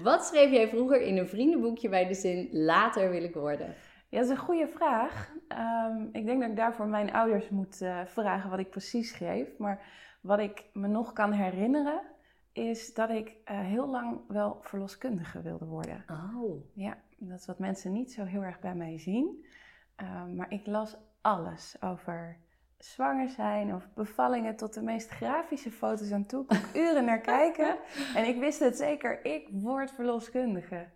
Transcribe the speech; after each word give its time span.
Wat 0.00 0.24
schreef 0.24 0.50
jij 0.50 0.68
vroeger 0.68 1.02
in 1.02 1.16
een 1.16 1.28
vriendenboekje 1.28 1.88
bij 1.88 2.06
de 2.06 2.14
zin 2.14 2.48
later 2.52 3.10
wil 3.10 3.22
ik 3.22 3.34
worden? 3.34 3.74
Ja, 4.08 4.18
dat 4.18 4.24
is 4.24 4.30
een 4.30 4.44
goede 4.44 4.68
vraag. 4.68 5.32
Ehm, 5.48 6.02
ik 6.12 6.26
denk 6.26 6.40
dat 6.40 6.50
ik 6.50 6.56
daarvoor 6.56 6.86
mijn 6.86 7.12
ouders 7.12 7.48
moet 7.48 7.80
uh, 7.80 8.04
vragen 8.04 8.50
wat 8.50 8.58
ik 8.58 8.70
precies 8.70 9.10
schreef. 9.10 9.58
Maar 9.58 9.86
wat 10.20 10.38
ik 10.38 10.64
me 10.72 10.88
nog 10.88 11.12
kan 11.12 11.32
herinneren, 11.32 12.00
is 12.52 12.94
dat 12.94 13.10
ik 13.10 13.28
uh, 13.28 13.60
heel 13.60 13.88
lang 13.88 14.20
wel 14.28 14.58
verloskundige 14.60 15.42
wilde 15.42 15.64
worden. 15.64 16.04
Oh. 16.10 16.64
Ja, 16.74 16.96
dat 17.16 17.38
is 17.38 17.46
wat 17.46 17.58
mensen 17.58 17.92
niet 17.92 18.12
zo 18.12 18.24
heel 18.24 18.42
erg 18.42 18.60
bij 18.60 18.74
mij 18.74 18.98
zien. 18.98 19.46
Ehm, 19.96 20.36
maar 20.36 20.50
ik 20.52 20.66
las 20.66 20.96
alles 21.20 21.76
over 21.80 22.36
zwanger 22.84 23.28
zijn 23.28 23.74
of 23.74 23.88
bevallingen 23.94 24.56
tot 24.56 24.74
de 24.74 24.82
meest 24.82 25.08
grafische 25.08 25.70
foto's 25.70 26.12
aan 26.12 26.26
toe. 26.26 26.44
Kon 26.44 26.56
ik 26.56 26.74
uren 26.74 27.04
naar 27.04 27.20
kijken. 27.20 27.78
En 28.16 28.24
ik 28.28 28.38
wist 28.38 28.60
het 28.60 28.76
zeker, 28.76 29.24
ik 29.24 29.48
word 29.50 29.90
verloskundige. 29.92 30.88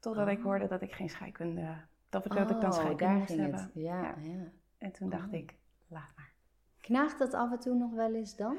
Totdat 0.00 0.28
ik 0.28 0.38
Oh. 0.38 0.44
hoorde 0.44 0.66
dat 0.66 0.82
ik 0.82 0.92
geen 0.92 1.08
scheikunde, 1.10 1.76
dat 2.08 2.24
ik, 2.24 2.32
dat 2.32 2.50
ik 2.50 2.60
dan 2.60 2.70
Oh, 2.70 2.76
scheikunde 2.78 3.14
moest 3.18 3.36
hebben. 3.36 3.70
Ja, 3.74 4.02
Ja. 4.02 4.14
ja. 4.22 4.52
En 4.78 4.92
toen 4.92 5.10
dacht 5.10 5.28
Oh. 5.28 5.34
ik, 5.34 5.54
laat 5.88 6.12
maar. 6.16 6.32
Knaagt 6.80 7.18
dat 7.18 7.34
af 7.34 7.50
en 7.52 7.58
toe 7.58 7.74
nog 7.74 7.92
wel 7.92 8.14
eens 8.14 8.36
dan? 8.36 8.56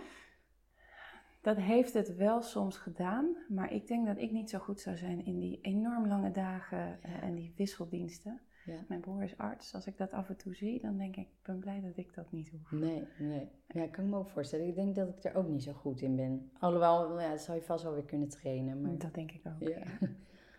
Dat 1.42 1.58
heeft 1.58 1.94
het 1.94 2.16
wel 2.16 2.42
soms 2.42 2.78
gedaan, 2.78 3.36
maar 3.48 3.72
ik 3.72 3.88
denk 3.88 4.06
dat 4.08 4.18
ik 4.18 4.32
niet 4.32 4.50
zo 4.50 4.60
goed 4.60 4.80
zou 4.82 4.98
zijn 4.98 5.26
in 5.26 5.40
die 5.40 5.60
enorm 5.62 6.08
lange 6.08 6.32
dagen 6.32 7.04
eh, 7.04 7.24
en 7.24 7.36
die 7.36 7.54
wisseldiensten. 7.58 8.42
Ja. 8.70 8.86
Mijn 8.88 9.02
broer 9.02 9.24
is 9.24 9.38
arts. 9.38 9.74
Als 9.74 9.88
ik 9.88 9.98
dat 9.98 10.12
af 10.12 10.30
en 10.30 10.36
toe 10.36 10.56
zie, 10.56 10.82
dan 10.82 10.98
denk 10.98 11.16
ik, 11.16 11.28
ik 11.28 11.44
ben 11.44 11.60
blij 11.60 11.82
dat 11.82 11.98
ik 11.98 12.14
dat 12.14 12.32
niet 12.32 12.50
hoef. 12.50 12.72
Nee, 12.72 13.04
nee. 13.20 13.48
Ja, 13.68 13.84
ik 13.84 13.92
kan 13.92 14.10
me 14.10 14.18
ook 14.18 14.30
voorstellen. 14.30 14.68
Ik 14.68 14.76
denk 14.76 14.96
dat 14.96 15.10
ik 15.10 15.24
er 15.24 15.36
ook 15.36 15.48
niet 15.48 15.64
zo 15.64 15.74
goed 15.74 16.02
in 16.02 16.16
ben. 16.16 16.52
Alhoewel, 16.60 17.20
ja, 17.20 17.30
dat 17.30 17.42
zou 17.42 17.58
je 17.58 17.64
vast 17.64 17.84
wel 17.84 17.94
weer 17.94 18.04
kunnen 18.04 18.30
trainen. 18.30 18.82
Maar... 18.82 18.98
Dat 18.98 19.14
denk 19.14 19.32
ik 19.32 19.42
ook. 19.46 19.70
Ja. 19.70 19.84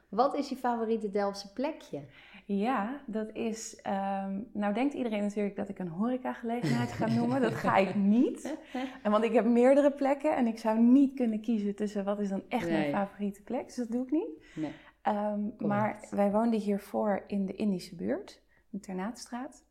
Wat 0.09 0.37
is 0.37 0.49
je 0.49 0.57
favoriete 0.57 1.11
Delftse 1.11 1.53
plekje? 1.53 2.01
Ja, 2.47 3.01
dat 3.07 3.31
is. 3.33 3.81
ehm, 3.83 4.41
nou, 4.53 4.75
denkt 4.75 4.95
iedereen 4.95 5.23
natuurlijk 5.23 5.57
dat 5.57 5.69
ik 5.69 5.79
een 5.79 5.89
horecagelegenheid 5.89 6.93
ga 6.93 7.07
noemen. 7.07 7.41
Dat 7.41 7.55
ga 7.55 7.77
ik 7.77 7.95
niet. 7.95 8.57
En 9.03 9.11
want 9.11 9.25
ik 9.25 9.33
heb 9.33 9.45
meerdere 9.45 9.93
plekken 9.93 10.37
en 10.37 10.47
ik 10.47 10.59
zou 10.59 10.81
niet 10.81 11.15
kunnen 11.15 11.41
kiezen 11.41 11.75
tussen 11.75 12.05
wat 12.05 12.21
is 12.21 12.29
dan 12.29 12.43
echt 12.49 12.69
mijn 12.69 12.91
favoriete 12.91 13.43
plek. 13.43 13.67
Dus 13.67 13.77
dat 13.77 13.91
doe 13.91 14.05
ik 14.05 14.11
niet. 14.11 14.45
Nee. 14.55 14.71
Ehm, 15.03 15.41
maar 15.59 16.07
wij 16.11 16.31
woonden 16.31 16.61
hiervoor 16.61 17.25
in 17.27 17.47
de 17.47 17.55
Indische 17.55 17.97
buurt, 17.97 18.43
de 18.69 18.79
Ternaatstraat. 18.79 19.65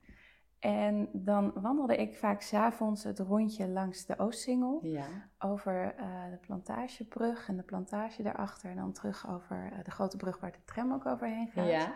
En 0.59 1.09
dan 1.13 1.51
wandelde 1.61 1.95
ik 1.97 2.15
vaak 2.15 2.41
s'avonds 2.41 3.03
het 3.03 3.19
rondje 3.19 3.67
langs 3.67 4.05
de 4.05 4.19
Oostsingel. 4.19 4.79
Ja. 4.81 5.29
Over 5.39 5.95
eh, 5.95 6.29
de 6.29 6.37
plantagebrug 6.37 7.47
en 7.47 7.57
de 7.57 7.63
plantage 7.63 8.23
daarachter. 8.23 8.69
En 8.69 8.75
dan 8.75 8.91
terug 8.91 9.29
over 9.29 9.71
eh, 9.71 9.83
de 9.83 9.91
grote 9.91 10.17
brug 10.17 10.39
waar 10.39 10.51
de 10.51 10.63
tram 10.65 10.93
ook 10.93 11.05
overheen 11.05 11.47
gaat. 11.47 11.67
Ja. 11.67 11.93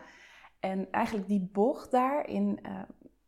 En 0.59 0.91
eigenlijk 0.91 1.27
die 1.27 1.49
bocht 1.51 1.91
daarin, 1.91 2.59
eh 2.61 2.81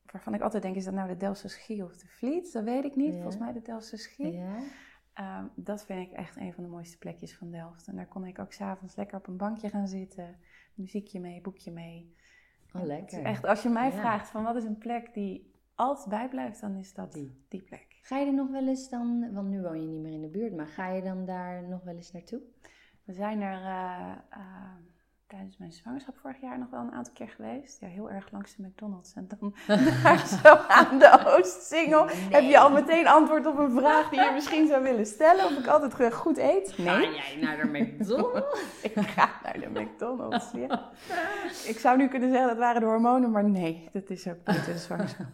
waarvan 0.05 0.33
ik 0.33 0.41
altijd 0.41 0.63
denk, 0.63 0.75
is 0.75 0.85
dat 0.85 0.93
nou 0.93 1.07
de 1.07 1.17
Delftse 1.17 1.47
Schie 1.47 1.83
of 1.83 1.97
de 1.97 2.07
Vliet? 2.07 2.53
Dat 2.53 2.63
weet 2.63 2.83
ik 2.83 2.95
niet. 2.95 3.13
Ja. 3.13 3.21
Volgens 3.21 3.37
mij 3.37 3.53
de 3.53 3.61
Delftse 3.61 3.97
Schie. 3.97 4.41
Ehm, 5.15 5.45
dat 5.55 5.85
vind 5.85 6.07
ik 6.11 6.13
echt 6.17 6.35
een 6.35 6.53
van 6.53 6.63
de 6.63 6.69
mooiste 6.69 6.97
plekjes 6.97 7.35
van 7.37 7.51
Delft. 7.51 7.87
En 7.87 7.95
daar 7.95 8.07
kon 8.07 8.25
ik 8.25 8.39
ook 8.39 8.51
s'avonds 8.53 8.95
lekker 8.95 9.17
op 9.17 9.27
een 9.27 9.37
bankje 9.37 9.69
gaan 9.69 9.87
zitten. 9.87 10.35
Muziekje 10.73 11.19
mee, 11.19 11.41
boekje 11.41 11.71
mee. 11.71 12.15
Oh, 12.73 12.83
lekker. 12.83 13.23
Echt, 13.23 13.45
als 13.45 13.63
je 13.63 13.69
mij 13.69 13.85
Ja. 13.91 13.99
vraagt 13.99 14.29
van 14.29 14.43
wat 14.43 14.55
is 14.55 14.63
een 14.63 14.77
plek 14.77 15.13
die 15.13 15.53
altijd 15.75 16.09
bijblijft, 16.09 16.61
dan 16.61 16.75
is 16.75 16.93
dat 16.93 17.13
Die. 17.13 17.45
die, 17.47 17.61
plek. 17.61 17.97
Ga 18.01 18.17
je 18.17 18.25
er 18.25 18.33
nog 18.33 18.49
wel 18.51 18.67
eens 18.67 18.89
dan, 18.89 19.33
want 19.33 19.49
nu 19.49 19.61
woon 19.61 19.81
je 19.81 19.87
niet 19.87 20.01
meer 20.01 20.13
in 20.13 20.21
de 20.21 20.27
buurt, 20.27 20.55
maar 20.55 20.67
ga 20.67 20.87
je 20.89 21.01
dan 21.01 21.25
daar 21.25 21.63
nog 21.67 21.83
wel 21.83 21.95
eens 21.95 22.11
naartoe? 22.11 22.41
We 23.03 23.13
zijn 23.13 23.41
er 23.41 23.63
eh, 23.63 24.11
eh, 24.29 24.71
tijdens 25.35 25.57
mijn 25.57 25.71
zwangerschap 25.71 26.17
vorig 26.17 26.41
jaar 26.41 26.59
nog 26.59 26.69
wel 26.69 26.79
een 26.79 26.91
aantal 26.91 27.13
keer 27.13 27.29
geweest. 27.29 27.79
Ja, 27.79 27.87
heel 27.87 28.11
erg 28.11 28.31
langs 28.31 28.55
de 28.55 28.63
McDonald's. 28.63 29.13
En 29.13 29.27
dan 29.27 29.55
daar 30.03 30.27
zo 30.27 30.55
aan 30.67 30.99
de 30.99 31.23
Oostsingel. 31.25 32.07
Heb 32.09 32.43
je 32.43 32.59
al 32.59 32.71
meteen 32.71 33.07
antwoord 33.07 33.45
op 33.45 33.57
een 33.57 33.71
vraag 33.71 34.09
die 34.09 34.19
je 34.19 34.31
misschien 34.33 34.67
zou 34.67 34.83
willen 34.83 35.05
stellen? 35.05 35.45
Of 35.45 35.57
ik 35.57 35.67
altijd 35.67 36.13
goed 36.13 36.37
eet? 36.37 36.77
Nee. 36.77 37.13
jij 37.13 37.37
naar 37.41 37.57
de 37.57 37.79
McDonald's? 37.79 38.61
Ik 38.93 38.99
ga 38.99 39.29
naar 39.43 39.59
de 39.59 39.79
McDonald's. 39.79 40.51
Ja. 40.51 40.89
Ik 41.65 41.77
zou 41.79 41.97
nu 41.97 42.07
kunnen 42.07 42.29
zeggen 42.29 42.47
dat 42.47 42.57
waren 42.57 42.81
de 42.81 42.87
hormonen, 42.87 43.31
maar 43.31 43.49
nee, 43.49 43.89
dat 43.91 44.09
is 44.09 44.27
ook 44.27 44.45
niet 44.45 44.65
de 44.65 44.77
zwangerschap. 44.77 45.27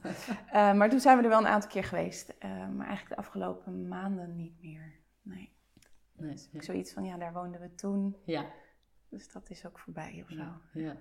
Eh, 0.52 0.74
maar 0.74 0.90
toen 0.90 1.00
zijn 1.00 1.18
we 1.18 1.24
er 1.24 1.30
wel 1.30 1.40
een 1.40 1.48
aantal 1.48 1.70
keer 1.70 1.84
geweest. 1.84 2.34
Eh, 2.40 2.50
maar 2.50 2.88
eigenlijk 2.88 3.10
de 3.10 3.16
afgelopen 3.16 3.88
maanden 3.88 4.36
niet 4.36 4.62
meer. 4.62 4.94
Nee. 5.22 5.54
nee. 6.16 6.30
Dus 6.32 6.50
zoiets 6.52 6.94
van, 6.94 7.04
ja, 7.04 7.18
daar 7.18 7.34
woonden 7.34 7.62
we 7.62 7.76
toen. 7.76 8.16
Ja. 8.26 8.46
Dus 9.12 9.32
dat 9.32 9.50
is 9.50 9.66
ook 9.66 9.80
voorbij 9.80 10.24
of 10.24 10.30
zo. 10.36 10.44
Ja. 10.80 10.96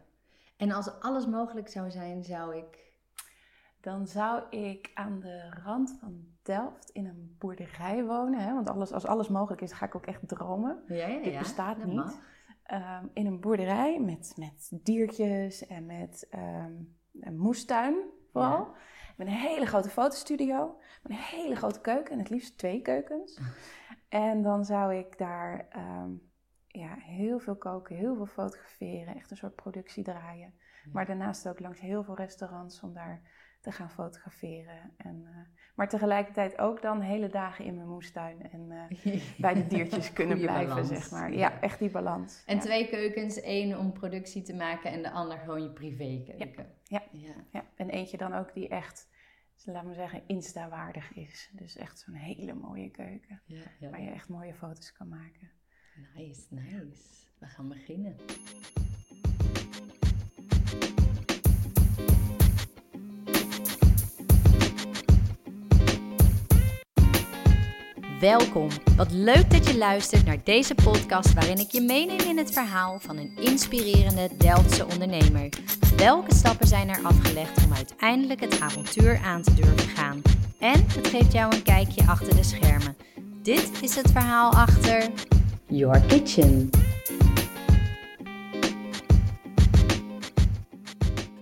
En 0.57 0.71
als 0.71 1.01
alles 1.01 1.27
mogelijk 1.27 1.69
zou 1.69 1.91
zijn, 1.91 2.25
zou 2.25 2.57
ik... 2.57 2.89
Dan 3.81 4.07
zou 4.07 4.49
ik 4.49 4.91
aan 4.95 5.21
de 5.21 5.51
rand 5.65 5.97
van 6.01 6.25
Delft 6.43 6.91
in 6.91 7.07
een 7.07 7.37
boerderij 7.39 8.05
wonen. 8.05 8.41
Hè? 8.41 8.55
Want 8.55 8.69
alles, 8.69 8.93
als 8.93 9.07
alles 9.07 9.29
mogelijk 9.29 9.63
is, 9.63 9.73
ga 9.73 9.87
ik 9.87 9.95
ook 9.95 10.07
echt 10.07 10.29
dromen. 10.29 10.83
Ja, 10.87 11.07
ja, 11.07 11.23
Dit 11.23 11.33
ja, 11.33 11.39
bestaat 11.39 11.79
dat 11.79 11.87
niet. 11.87 12.21
Ehm, 12.63 13.07
in 13.13 13.27
een 13.27 13.41
boerderij 13.41 14.01
met, 14.01 14.33
met 14.37 14.71
diertjes 14.83 15.67
en 15.67 15.87
met 15.87 16.27
ehm, 16.31 16.73
een 17.21 17.39
moestuin 17.39 17.97
vooral. 18.33 18.75
Met 19.17 19.27
een 19.27 19.33
hele 19.33 19.67
grote 19.67 19.89
fotostudio. 19.89 20.79
Met 21.03 21.13
een 21.13 21.19
hele 21.19 21.57
grote 21.57 21.81
keuken. 21.81 22.13
En 22.13 22.19
het 22.19 22.31
liefst 22.31 22.59
twee 22.59 22.83
keukens. 22.83 23.41
en 24.09 24.43
dan 24.43 24.65
zou 24.65 24.95
ik 24.95 25.19
daar 25.19 25.67
ehm, 25.71 26.11
ja, 26.73 26.95
heel 26.99 27.39
veel 27.39 27.57
koken, 27.57 27.97
heel 27.97 28.17
veel 28.17 28.27
fotograferen. 28.27 29.15
Echt 29.15 29.31
een 29.31 29.37
soort 29.37 29.55
productie 29.55 30.05
draaien. 30.05 30.55
Maar 30.93 31.07
daarnaast 31.07 31.49
ook 31.49 31.61
langs 31.61 31.81
heel 31.81 32.05
veel 32.05 32.17
restaurants 32.17 32.81
om 32.81 32.95
daar 32.95 33.23
te 33.61 33.73
gaan 33.73 33.91
fotograferen. 33.91 34.95
En, 34.97 35.23
eh, 35.27 35.61
maar 35.75 35.89
tegelijkertijd 35.89 36.59
ook 36.59 36.83
dan 36.83 37.01
hele 37.01 37.29
dagen 37.29 37.65
in 37.65 37.75
mijn 37.75 37.89
moestuin. 37.89 38.51
En 38.51 38.71
eh, 38.71 39.21
bij 39.39 39.55
de 39.55 39.67
diertjes 39.67 40.13
kunnen 40.13 40.39
blijven, 40.39 40.69
balans. 40.69 40.89
zeg 40.89 41.11
maar. 41.11 41.33
Ja. 41.33 41.61
Echt 41.61 41.79
die 41.79 41.91
balans. 41.91 42.43
En 42.47 42.57
ja. 42.57 42.63
twee 42.63 42.89
keukens, 42.89 43.41
één 43.41 43.79
om 43.79 43.93
productie 43.93 44.43
te 44.43 44.55
maken 44.55 44.91
en 44.91 45.03
de 45.03 45.11
ander 45.11 45.39
gewoon 45.39 45.63
je 45.63 45.71
privékeuken. 45.71 46.67
Ja. 46.85 47.03
ja. 47.11 47.35
Ja, 47.53 47.65
en 47.77 47.91
eentje 47.91 48.17
dan 48.17 48.35
ook 48.35 48.55
die 48.55 48.69
echt, 48.69 49.09
laten 49.65 49.89
we 49.89 49.95
zeggen, 49.95 50.23
insta-waardig 50.27 51.15
is. 51.15 51.51
Dus 51.53 51.77
echt 51.77 51.99
zo'n 51.99 52.15
hele 52.15 52.55
mooie 52.55 52.91
keuken. 52.91 53.43
Waar 53.81 54.03
je 54.03 54.11
echt 54.11 54.29
mooie 54.29 54.55
foto's 54.55 54.93
kan 54.93 55.09
maken. 55.09 55.51
Nice, 56.01 56.41
nice. 56.49 57.03
We 57.39 57.47
gaan 57.47 57.69
beginnen. 57.69 58.17
Welkom. 68.21 68.69
Wat 68.97 69.13
leuk 69.13 69.51
dat 69.51 69.67
je 69.67 69.79
luistert 69.79 70.25
naar 70.25 70.45
deze 70.45 70.75
podcast 70.75 71.33
waarin 71.33 71.59
ik 71.59 71.71
je 71.71 71.81
meeneem 71.81 72.19
in 72.19 72.39
het 72.39 72.53
verhaal 72.53 73.01
van 73.01 73.17
een 73.17 73.37
inspirerende 73.37 74.37
Delftse 74.37 74.87
ondernemer. 74.87 75.49
Welke 75.97 76.35
stappen 76.35 76.67
zijn 76.67 76.89
er 76.89 77.03
afgelegd 77.03 77.65
om 77.65 77.73
uiteindelijk 77.73 78.41
het 78.41 78.61
avontuur 78.61 79.19
aan 79.19 79.43
te 79.43 79.55
durven 79.55 79.89
gaan? 79.89 80.23
En 80.59 80.85
het 80.87 81.07
geeft 81.07 81.33
jou 81.33 81.55
een 81.55 81.63
kijkje 81.63 82.07
achter 82.07 82.37
de 82.37 82.45
schermen. 82.45 82.97
Dit 83.43 83.83
is 83.83 83.97
het 83.97 84.11
verhaal 84.11 84.53
achter 84.53 85.11
Your 85.71 86.01
Kitchen. 86.01 86.71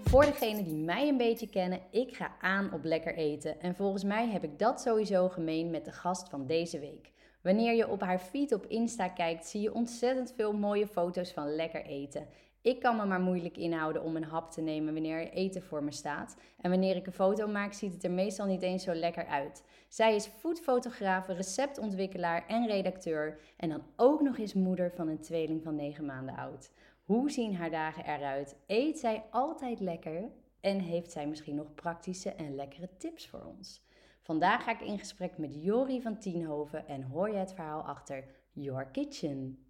Voor 0.04 0.24
degenen 0.24 0.64
die 0.64 0.74
mij 0.74 1.08
een 1.08 1.16
beetje 1.16 1.48
kennen, 1.48 1.80
ik 1.90 2.16
ga 2.16 2.32
aan 2.40 2.72
op 2.72 2.84
lekker 2.84 3.14
eten. 3.14 3.60
En 3.60 3.74
volgens 3.74 4.04
mij 4.04 4.28
heb 4.28 4.44
ik 4.44 4.58
dat 4.58 4.80
sowieso 4.80 5.28
gemeen 5.28 5.70
met 5.70 5.84
de 5.84 5.92
gast 5.92 6.28
van 6.28 6.46
deze 6.46 6.78
week. 6.78 7.12
Wanneer 7.42 7.74
je 7.74 7.88
op 7.88 8.00
haar 8.00 8.18
feed 8.18 8.52
op 8.52 8.66
Insta 8.66 9.08
kijkt, 9.08 9.46
zie 9.46 9.60
je 9.60 9.74
ontzettend 9.74 10.32
veel 10.36 10.52
mooie 10.52 10.86
foto's 10.86 11.32
van 11.32 11.54
lekker 11.54 11.84
eten. 11.84 12.26
Ik 12.68 12.80
kan 12.80 12.96
me 12.96 13.04
maar 13.04 13.20
moeilijk 13.20 13.56
inhouden 13.56 14.02
om 14.02 14.16
een 14.16 14.24
hap 14.24 14.50
te 14.50 14.60
nemen 14.60 14.92
wanneer 14.92 15.20
er 15.20 15.32
eten 15.32 15.62
voor 15.62 15.84
me 15.84 15.92
staat. 15.92 16.36
En 16.60 16.70
wanneer 16.70 16.96
ik 16.96 17.06
een 17.06 17.12
foto 17.12 17.46
maak, 17.46 17.72
ziet 17.72 17.92
het 17.92 18.04
er 18.04 18.10
meestal 18.10 18.46
niet 18.46 18.62
eens 18.62 18.82
zo 18.82 18.94
lekker 18.94 19.26
uit. 19.26 19.64
Zij 19.88 20.14
is 20.14 20.26
foodfotograaf, 20.26 21.26
receptontwikkelaar 21.26 22.46
en 22.46 22.66
redacteur. 22.66 23.40
En 23.56 23.68
dan 23.68 23.82
ook 23.96 24.20
nog 24.20 24.38
eens 24.38 24.54
moeder 24.54 24.92
van 24.94 25.08
een 25.08 25.20
tweeling 25.20 25.62
van 25.62 25.74
9 25.74 26.04
maanden 26.04 26.36
oud. 26.36 26.70
Hoe 27.04 27.30
zien 27.30 27.56
haar 27.56 27.70
dagen 27.70 28.04
eruit? 28.04 28.56
Eet 28.66 28.98
zij 28.98 29.24
altijd 29.30 29.80
lekker? 29.80 30.30
En 30.60 30.78
heeft 30.78 31.12
zij 31.12 31.26
misschien 31.26 31.56
nog 31.56 31.74
praktische 31.74 32.30
en 32.32 32.54
lekkere 32.54 32.88
tips 32.96 33.28
voor 33.28 33.42
ons? 33.58 33.84
Vandaag 34.22 34.64
ga 34.64 34.70
ik 34.70 34.80
in 34.80 34.98
gesprek 34.98 35.38
met 35.38 35.62
Jori 35.62 36.02
van 36.02 36.18
Tienhoven 36.18 36.88
en 36.88 37.02
hoor 37.02 37.30
je 37.30 37.36
het 37.36 37.54
verhaal 37.54 37.82
achter 37.82 38.24
Your 38.52 38.86
Kitchen. 38.86 39.67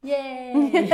Yay! 0.00 0.52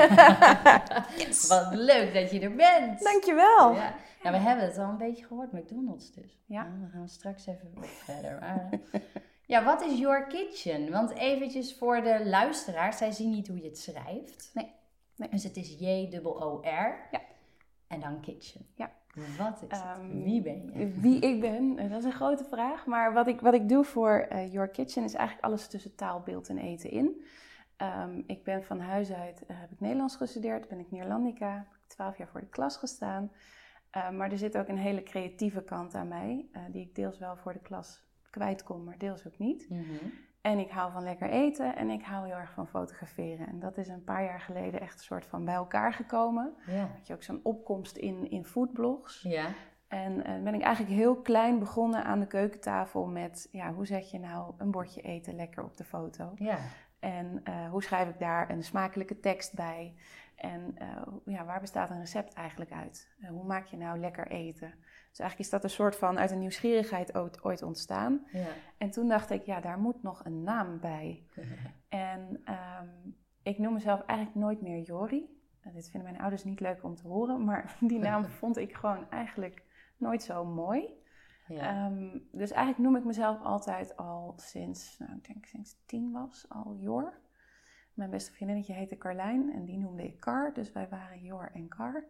Wat 1.49 1.69
leuk 1.75 2.14
dat 2.14 2.31
je 2.31 2.41
er 2.41 2.55
bent! 2.55 3.03
Dankjewel! 3.03 3.75
Ja. 3.75 3.94
ja, 4.23 4.31
we 4.31 4.37
hebben 4.37 4.64
het 4.64 4.79
al 4.79 4.88
een 4.88 4.97
beetje 4.97 5.25
gehoord, 5.25 5.53
McDonald's 5.53 6.12
dus. 6.12 6.38
Ja. 6.47 6.62
dan 6.81 6.88
gaan 6.93 7.03
we 7.03 7.08
straks 7.08 7.47
even 7.47 7.70
verder. 7.85 8.38
Maar, 8.41 8.69
eh, 8.93 9.00
ja, 9.47 9.64
wat 9.64 9.82
is 9.82 9.99
Your 9.99 10.26
Kitchen? 10.26 10.91
Want 10.91 11.11
eventjes 11.14 11.75
voor 11.75 12.03
de 12.03 12.26
luisteraars, 12.26 12.97
zij 12.97 13.11
zien 13.11 13.31
niet 13.31 13.49
hoe 13.49 13.56
je 13.56 13.64
het 13.64 13.79
schrijft. 13.79 14.50
Nee. 14.55 14.75
Nee. 15.17 15.29
Dus 15.29 15.43
het 15.43 15.56
is 15.56 15.76
J-O-O-R. 15.79 17.09
Ja. 17.11 17.20
En 17.87 18.00
dan 18.00 18.20
kitchen. 18.20 18.67
Ja. 18.75 18.91
Wat 19.38 19.55
is 19.55 19.61
het? 19.61 19.70
Ehm, 19.70 20.23
Wie 20.23 20.43
ben 20.43 20.73
je? 20.75 21.00
Wie 21.00 21.20
ik 21.20 21.41
ben, 21.41 21.79
eh, 21.79 21.91
dat 21.91 21.99
is 21.99 22.05
een 22.05 22.12
grote 22.12 22.44
vraag. 22.44 22.87
Maar 22.87 23.12
wat 23.12 23.26
ik, 23.26 23.41
wat 23.41 23.55
ik 23.55 23.69
doe 23.69 23.85
voor 23.85 24.26
eh, 24.29 24.52
Your 24.52 24.69
Kitchen 24.69 25.05
is 25.05 25.14
eigenlijk 25.14 25.47
alles 25.47 25.67
tussen 25.67 25.94
taal, 25.94 26.20
beeld 26.20 26.49
en 26.49 26.59
eten 26.59 26.91
in. 26.91 27.25
Ehm, 27.76 28.23
ik 28.26 28.44
ben 28.44 28.64
van 28.64 28.81
huis 28.81 29.12
uit, 29.12 29.46
eh, 29.46 29.61
heb 29.61 29.70
ik 29.70 29.81
Nederlands 29.81 30.17
gestudeerd, 30.17 30.69
ben 30.69 30.78
ik 30.78 30.90
Neerlandica, 30.90 31.52
heb 31.52 31.67
ik 31.67 31.88
twaalf 31.88 32.19
jaar 32.19 32.28
voor 32.28 32.40
de 32.40 32.49
klas 32.49 32.76
gestaan. 32.76 33.32
Ehm, 33.90 34.17
maar 34.17 34.31
er 34.31 34.38
zit 34.38 34.58
ook 34.58 34.69
een 34.69 34.78
hele 34.78 35.02
creatieve 35.02 35.62
kant 35.62 35.94
aan 35.94 36.08
mij, 36.08 36.46
eh, 36.52 36.62
die 36.70 36.82
ik 36.82 36.94
deels 36.94 37.19
wel 37.19 37.37
voor 37.37 37.52
de 37.52 37.58
klas 37.58 38.05
kwijt 38.31 38.62
kon, 38.62 38.84
maar 38.84 38.99
deels 38.99 39.26
ook 39.26 39.38
niet. 39.38 39.70
Mhm. 39.70 40.08
En 40.40 40.58
ik 40.58 40.70
hou 40.70 40.93
van 40.93 41.02
lekker 41.02 41.31
eten 41.31 41.76
en 41.76 41.90
ik 41.90 42.02
hou 42.02 42.26
heel 42.26 42.37
erg 42.37 42.52
van 42.52 42.69
fotograferen. 42.69 43.46
En 43.46 43.58
dat 43.58 43.76
is 43.76 43.88
een 43.88 44.05
paar 44.05 44.25
jaar 44.25 44.40
geleden 44.40 44.81
echt 44.81 44.94
een 44.94 45.05
soort 45.05 45.26
van 45.26 45.44
bij 45.44 45.55
elkaar 45.55 45.93
gekomen. 45.93 46.55
Ja. 46.67 46.90
Had 46.96 47.06
je 47.06 47.14
ook 47.14 47.23
zo'n 47.23 47.40
opkomst 47.43 47.96
in, 47.96 48.31
in 48.31 48.44
foodblogs. 48.44 49.23
Ja. 49.23 49.46
En 49.88 50.25
eh, 50.25 50.43
ben 50.43 50.55
ik 50.55 50.62
eigenlijk 50.62 50.94
heel 50.94 51.17
klein 51.17 51.58
begonnen 51.58 52.05
aan 52.05 52.20
de 52.20 52.26
keukentafel 52.26 53.06
met... 53.06 53.49
Ja, 53.52 53.73
hoe 53.73 53.87
zet 53.87 54.11
je 54.11 54.19
nou 54.19 54.52
een 54.58 54.70
bordje 54.70 55.00
eten 55.00 55.37
lekker 55.37 55.64
op 55.64 55.76
de 55.76 55.84
foto? 55.84 56.32
Ja. 56.34 56.58
En 57.06 57.41
eh, 57.44 57.70
hoe 57.70 57.82
schrijf 57.82 58.08
ik 58.08 58.19
daar 58.19 58.50
een 58.50 58.62
smakelijke 58.62 59.20
tekst 59.20 59.55
bij? 59.55 59.94
En 60.37 60.75
eh, 60.79 61.03
ja, 61.25 61.44
waar 61.44 61.61
bestaat 61.61 61.91
een 61.91 61.99
recept 61.99 62.32
eigenlijk 62.32 62.73
uit? 62.73 63.08
Eh, 63.20 63.29
hoe 63.29 63.44
maak 63.44 63.67
je 63.67 63.76
nou 63.76 63.99
lekker 63.99 64.26
eten? 64.26 64.75
Dus 65.11 65.19
eigenlijk 65.19 65.38
is 65.38 65.50
dat 65.50 65.64
een 65.64 65.70
soort 65.70 65.97
van 65.97 66.19
uit 66.19 66.31
een 66.31 66.38
nieuwsgierigheid 66.38 67.14
ooit, 67.14 67.44
ooit 67.44 67.62
ontstaan. 67.62 68.26
Ja. 68.32 68.47
En 68.79 68.91
toen 68.91 69.08
dacht 69.08 69.31
ik, 69.31 69.43
ja, 69.43 69.61
daar 69.61 69.79
moet 69.79 70.03
nog 70.03 70.25
een 70.25 70.43
naam 70.43 70.81
bij. 70.81 71.23
En 71.88 72.41
ehm, 72.44 72.88
ik 73.43 73.59
noem 73.59 73.73
mezelf 73.73 74.02
eigenlijk 74.06 74.38
nooit 74.38 74.61
meer 74.61 74.79
Jori. 74.79 75.41
Dit 75.73 75.91
vinden 75.91 76.11
mijn 76.11 76.23
ouders 76.23 76.44
niet 76.44 76.61
leuk 76.61 76.85
om 76.85 76.94
te 76.94 77.09
horen, 77.09 77.44
maar 77.44 77.76
die 77.81 77.99
naam 77.99 78.25
vond 78.41 78.56
ik 78.56 78.75
gewoon 78.75 79.11
eigenlijk 79.11 79.62
nooit 79.97 80.23
zo 80.23 80.44
mooi. 80.44 81.05
Ja. 81.48 81.87
Ehm, 81.87 82.19
dus 82.32 82.50
eigenlijk 82.50 82.78
noem 82.78 82.96
ik 82.96 83.04
mezelf 83.04 83.40
altijd 83.43 83.96
al 83.96 84.34
sinds, 84.37 84.98
nou, 84.98 85.12
ik 85.16 85.26
denk 85.26 85.46
sinds 85.46 85.76
tien 85.87 86.12
was, 86.12 86.46
al 86.48 86.76
Jor. 86.78 87.20
Mijn 87.94 88.10
beste 88.10 88.32
vriendinnetje 88.32 88.72
heette 88.72 88.98
Carlijn 88.98 89.52
en 89.52 89.64
die 89.64 89.78
noemde 89.78 90.04
ik 90.04 90.20
Car, 90.20 90.52
dus 90.52 90.72
wij 90.72 90.88
waren 90.88 91.22
Jor 91.22 91.50
en 91.54 91.69
Car. 91.69 92.04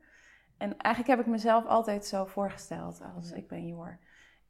En 0.56 0.76
eigenlijk 0.76 1.18
heb 1.18 1.26
ik 1.26 1.32
mezelf 1.32 1.66
altijd 1.66 2.04
zo 2.04 2.24
voorgesteld 2.24 3.02
als 3.14 3.30
Ja. 3.30 3.36
ik 3.36 3.48
ben 3.48 3.66
Jor. 3.66 3.98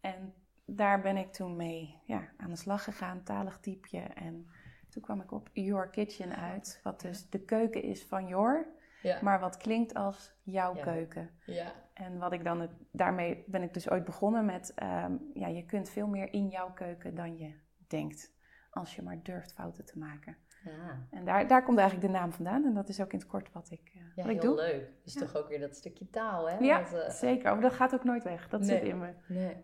En 0.00 0.34
daar 0.64 1.00
ben 1.00 1.16
ik 1.16 1.32
toen 1.32 1.56
mee 1.56 2.00
ja, 2.04 2.28
aan 2.36 2.50
de 2.50 2.56
slag 2.56 2.84
gegaan, 2.84 3.22
talig 3.22 3.60
typje. 3.60 4.00
En 4.00 4.46
toen 4.88 5.02
kwam 5.02 5.20
ik 5.20 5.32
op 5.32 5.48
Your 5.52 5.88
Kitchen 5.88 6.36
uit, 6.36 6.80
wat 6.82 7.00
dus 7.00 7.28
de 7.30 7.44
keuken 7.44 7.82
is 7.82 8.04
van 8.04 8.26
Jor, 8.26 8.66
ja. 9.06 9.18
maar 9.22 9.40
wat 9.40 9.56
klinkt 9.56 9.94
als 9.94 10.34
jouw 10.42 10.74
Ja. 10.74 10.82
keuken. 10.82 11.30
ja. 11.46 11.72
En 11.94 12.18
wat 12.18 12.32
ik 12.32 12.44
dan 12.44 12.60
het, 12.60 12.70
daarmee 12.92 13.44
ben 13.46 13.62
ik 13.62 13.74
dus 13.74 13.90
ooit 13.90 14.04
begonnen 14.04 14.44
met, 14.44 14.72
ehm, 14.74 15.12
ja, 15.34 15.46
je 15.48 15.64
kunt 15.66 15.88
veel 15.90 16.06
meer 16.06 16.32
in 16.32 16.48
jouw 16.48 16.72
keuken 16.72 17.14
dan 17.14 17.36
je 17.38 17.52
denkt. 17.88 18.34
Als 18.70 18.96
je 18.96 19.02
maar 19.02 19.22
durft 19.22 19.52
fouten 19.52 19.84
te 19.84 19.98
maken. 19.98 20.36
Ja. 20.64 21.06
En 21.10 21.24
daar, 21.24 21.46
daar 21.46 21.62
komt 21.62 21.78
eigenlijk 21.78 22.12
de 22.12 22.18
naam 22.18 22.32
vandaan. 22.32 22.64
En 22.64 22.74
dat 22.74 22.88
is 22.88 23.00
ook 23.00 23.12
in 23.12 23.18
het 23.18 23.26
kort 23.28 23.52
wat 23.52 23.70
ik, 23.70 23.80
eh, 23.94 24.00
Ja, 24.14 24.22
wat 24.22 24.32
ik 24.32 24.40
heel 24.42 24.54
doe. 24.54 24.64
leuk. 24.64 24.90
Dus 25.04 25.12
Ja. 25.14 25.20
toch 25.20 25.36
ook 25.36 25.48
weer 25.48 25.60
dat 25.60 25.76
stukje 25.76 26.10
taal, 26.10 26.48
hè? 26.50 26.56
Ja, 26.58 26.78
Dat, 26.82 26.92
eh, 26.92 27.10
zeker. 27.10 27.52
Maar 27.52 27.60
dat 27.60 27.72
gaat 27.72 27.94
ook 27.94 28.04
nooit 28.04 28.22
weg. 28.24 28.48
Dat 28.48 28.66
zit 28.66 28.82
in 28.82 28.98
me. 28.98 29.12
Nee. 29.28 29.56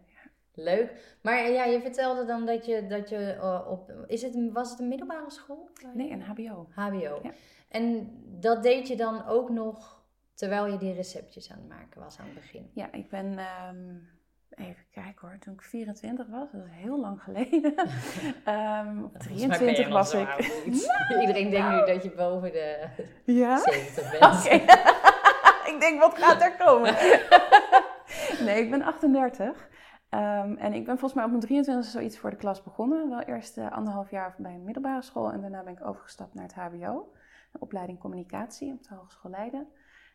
Leuk. 0.54 1.16
Maar 1.22 1.50
ja, 1.50 1.64
je 1.64 1.80
vertelde 1.80 2.24
dan 2.24 2.46
dat 2.46 2.66
je, 2.66 2.86
dat 2.86 3.08
je 3.08 3.32
eh, 3.32 3.66
op... 3.70 3.90
Is 4.06 4.22
het, 4.22 4.52
was 4.52 4.70
het 4.70 4.80
een 4.80 4.88
middelbare 4.88 5.30
school? 5.30 5.68
Nee, 5.94 6.10
een 6.10 6.22
hbo. 6.22 6.68
HBO. 6.74 7.20
En 7.72 8.10
dat 8.40 8.62
deed 8.62 8.88
je 8.88 8.96
dan 8.96 9.26
ook 9.26 9.50
nog 9.50 10.02
terwijl 10.34 10.66
je 10.66 10.78
die 10.78 10.92
receptjes 10.92 11.52
aan 11.52 11.58
het 11.58 11.68
maken 11.68 12.00
was 12.00 12.18
aan 12.18 12.24
het 12.24 12.34
begin? 12.34 12.70
Ja, 12.74 12.92
ik 12.92 13.08
ben, 13.08 13.38
ehm, 13.38 13.94
even 14.50 14.84
kijken 14.90 15.28
hoor, 15.28 15.38
toen 15.38 15.52
ik 15.54 15.62
24 15.62 16.26
was, 16.28 16.52
dat 16.52 16.64
is 16.64 16.70
heel 16.72 17.00
lang 17.00 17.22
geleden. 17.22 17.74
Ehm, 18.44 19.00
ben 19.12 19.38
je 19.38 19.48
23 19.48 19.84
nog 19.84 19.94
was 19.94 20.14
ik. 20.14 20.28
Iedereen 21.20 21.50
denkt 21.50 21.70
nu 21.70 21.92
dat 21.92 22.02
je 22.02 22.12
boven 22.16 22.52
de 22.52 22.88
Ja? 23.24 23.56
70 23.58 24.10
bent. 24.10 24.24
Oké. 24.24 24.54
ik 25.72 25.76
denk, 25.80 26.00
wat 26.00 26.18
gaat 26.18 26.42
er 26.42 26.56
komen? 26.56 26.94
nee, 28.46 28.62
ik 28.62 28.70
ben 28.70 28.82
38. 28.82 29.68
Ehm, 30.08 30.54
en 30.56 30.72
ik 30.72 30.84
ben 30.84 30.98
volgens 30.98 31.14
mij 31.14 31.24
op 31.24 31.30
mijn 31.30 31.42
23 31.42 31.90
zoiets 31.90 32.18
voor 32.18 32.30
de 32.30 32.36
klas 32.36 32.62
begonnen. 32.62 33.08
Wel 33.08 33.20
eerst 33.20 33.58
eh, 33.58 33.72
anderhalf 33.72 34.10
jaar 34.10 34.34
bij 34.38 34.54
een 34.54 34.64
middelbare 34.64 35.02
school. 35.02 35.32
En 35.32 35.40
daarna 35.40 35.62
ben 35.62 35.72
ik 35.72 35.86
overgestapt 35.86 36.34
naar 36.34 36.44
het 36.44 36.54
HBO. 36.54 37.12
Opleiding 37.58 37.98
communicatie 37.98 38.72
op 38.72 38.82
de 38.82 38.94
Hogeschool 38.94 39.30
Leiden. 39.30 39.68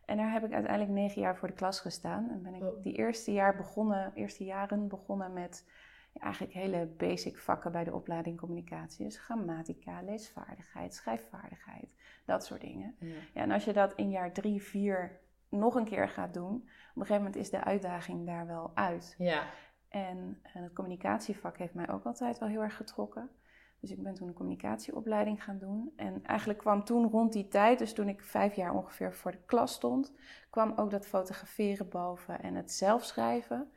En 0.06 0.18
daar 0.18 0.32
heb 0.32 0.44
ik 0.46 0.52
uiteindelijk 0.54 0.92
negen 0.94 1.22
jaar 1.22 1.38
voor 1.38 1.48
de 1.48 1.54
klas 1.54 1.80
gestaan. 1.80 2.30
En 2.30 2.42
ben 2.44 2.54
ik 2.54 2.64
Oh. 2.64 2.84
die 2.84 2.94
eerste, 2.94 3.34
jaar 3.34 3.56
begonnen, 3.56 4.12
eerste 4.14 4.44
jaren 4.44 4.88
begonnen 4.88 5.34
met 5.34 5.70
ja, 6.12 6.22
eigenlijk 6.22 6.54
hele 6.54 6.86
basic 6.98 7.38
vakken 7.38 7.72
bij 7.72 7.84
de 7.84 7.94
opleiding 7.94 8.38
communicatie. 8.40 9.06
Dus 9.06 9.18
grammatica, 9.20 10.02
leesvaardigheid, 10.02 10.94
schrijfvaardigheid, 10.94 11.96
dat 12.26 12.46
soort 12.46 12.62
dingen. 12.62 12.96
Ja. 13.00 13.08
Ja, 13.34 13.42
en 13.42 13.52
als 13.52 13.66
je 13.66 13.74
dat 13.74 13.94
in 13.96 14.10
jaar 14.10 14.32
drie, 14.34 14.62
vier 14.64 15.20
nog 15.50 15.76
een 15.76 15.86
keer 15.86 16.10
gaat 16.10 16.34
doen, 16.34 16.56
op 16.56 16.62
een 16.64 17.02
gegeven 17.06 17.16
moment 17.16 17.36
is 17.36 17.50
de 17.50 17.64
uitdaging 17.64 18.26
daar 18.26 18.48
wel 18.48 18.72
uit. 18.74 19.16
ja. 19.18 19.44
En 19.90 20.40
eh, 20.44 20.54
het 20.54 20.74
communicatievak 20.74 21.58
heeft 21.58 21.74
mij 21.74 21.90
ook 21.90 22.04
altijd 22.06 22.40
wel 22.40 22.50
heel 22.50 22.62
erg 22.62 22.76
getrokken. 22.76 23.30
Dus 23.80 23.92
ik 23.92 24.04
ben 24.04 24.14
toen 24.14 24.28
een 24.28 24.34
communicatieopleiding 24.34 25.44
gaan 25.44 25.58
doen. 25.58 25.94
En 25.96 26.24
eigenlijk 26.24 26.60
kwam 26.60 26.84
toen 26.84 27.10
rond 27.10 27.34
die 27.34 27.48
tijd, 27.48 27.80
dus 27.80 27.94
toen 27.94 28.08
ik 28.10 28.24
vijf 28.24 28.56
jaar 28.56 28.74
ongeveer 28.74 29.14
voor 29.14 29.32
de 29.32 29.42
klas 29.46 29.74
stond, 29.74 30.14
kwam 30.50 30.74
ook 30.76 30.92
dat 30.92 31.08
fotograferen 31.08 31.90
boven 31.90 32.42
en 32.42 32.56
het 32.56 32.72
zelfschrijven. 32.72 33.72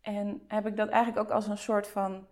En 0.00 0.42
heb 0.48 0.66
ik 0.66 0.76
dat 0.76 0.88
eigenlijk 0.88 1.26
ook 1.26 1.34
als 1.34 1.46
een 1.46 1.58
soort 1.58 1.88
van 1.88 2.26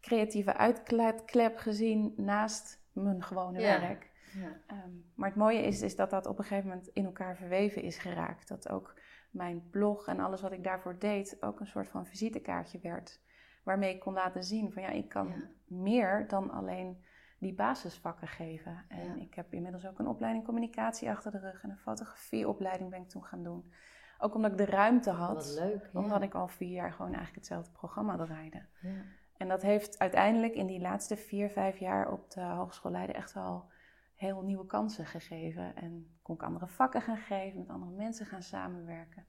creatieve 0.00 0.56
uitklep 0.56 1.56
gezien 1.56 2.12
naast 2.16 2.82
mijn 2.92 3.22
gewone 3.22 3.60
Ja. 3.60 3.80
werk. 3.80 4.10
Ja. 4.32 4.60
Ehm, 4.66 4.90
maar 5.14 5.28
het 5.28 5.38
mooie 5.38 5.62
is, 5.62 5.82
is 5.82 5.96
dat 5.96 6.10
dat 6.10 6.26
op 6.26 6.38
een 6.38 6.44
gegeven 6.44 6.68
moment 6.68 6.88
in 6.88 7.04
elkaar 7.04 7.36
verweven 7.36 7.82
is 7.82 7.98
geraakt. 7.98 8.48
Dat 8.48 8.68
ook 8.68 8.94
mijn 9.30 9.68
blog 9.70 10.06
en 10.06 10.20
alles 10.20 10.40
wat 10.40 10.52
ik 10.52 10.64
daarvoor 10.64 10.98
deed 10.98 11.36
ook 11.40 11.60
een 11.60 11.66
soort 11.66 11.88
van 11.88 12.06
visitekaartje 12.06 12.78
werd. 12.82 13.20
Waarmee 13.68 13.94
ik 13.94 14.00
kon 14.00 14.12
laten 14.12 14.44
zien 14.44 14.72
van 14.72 14.82
ja, 14.82 14.88
ik 14.88 15.08
kan 15.08 15.28
Ja. 15.28 15.34
meer 15.66 16.28
dan 16.28 16.50
alleen 16.50 17.04
die 17.38 17.54
basisvakken 17.54 18.28
geven. 18.28 18.84
En 18.88 19.04
Ja. 19.16 19.22
ik 19.22 19.34
heb 19.34 19.52
inmiddels 19.52 19.86
ook 19.86 19.98
een 19.98 20.06
opleiding 20.06 20.44
communicatie 20.44 21.10
achter 21.10 21.30
de 21.32 21.38
rug 21.38 21.62
en 21.62 21.70
een 21.70 21.78
fotografieopleiding 21.78 22.90
ben 22.90 23.00
ik 23.02 23.08
toen 23.08 23.24
gaan 23.24 23.42
doen. 23.42 23.72
Ook 24.18 24.34
omdat 24.34 24.50
ik 24.50 24.56
de 24.58 24.64
ruimte 24.66 25.10
had, 25.10 25.34
Wat 25.34 25.54
leuk. 25.58 25.90
Ja. 25.92 26.00
omdat 26.00 26.22
ik 26.22 26.34
al 26.34 26.48
vier 26.48 26.72
jaar 26.72 26.90
gewoon 26.92 27.06
eigenlijk 27.12 27.36
hetzelfde 27.36 27.70
programma 27.72 28.16
draaide. 28.16 28.62
Ja. 28.80 28.90
En 29.36 29.48
dat 29.48 29.62
heeft 29.62 29.98
uiteindelijk 29.98 30.54
in 30.54 30.66
die 30.66 30.80
laatste 30.80 31.16
vier, 31.16 31.48
vijf 31.50 31.76
jaar 31.78 32.12
op 32.12 32.30
de 32.30 32.40
Hogeschool 32.40 32.92
Leiden 32.92 33.14
echt 33.16 33.32
wel 33.32 33.70
heel 34.14 34.42
nieuwe 34.42 34.66
kansen 34.66 35.06
gegeven. 35.06 35.76
En 35.76 36.16
kon 36.22 36.34
ik 36.34 36.42
andere 36.42 36.66
vakken 36.66 37.02
gaan 37.02 37.16
geven, 37.16 37.58
met 37.58 37.68
andere 37.68 37.92
mensen 37.92 38.26
gaan 38.26 38.42
samenwerken. 38.42 39.26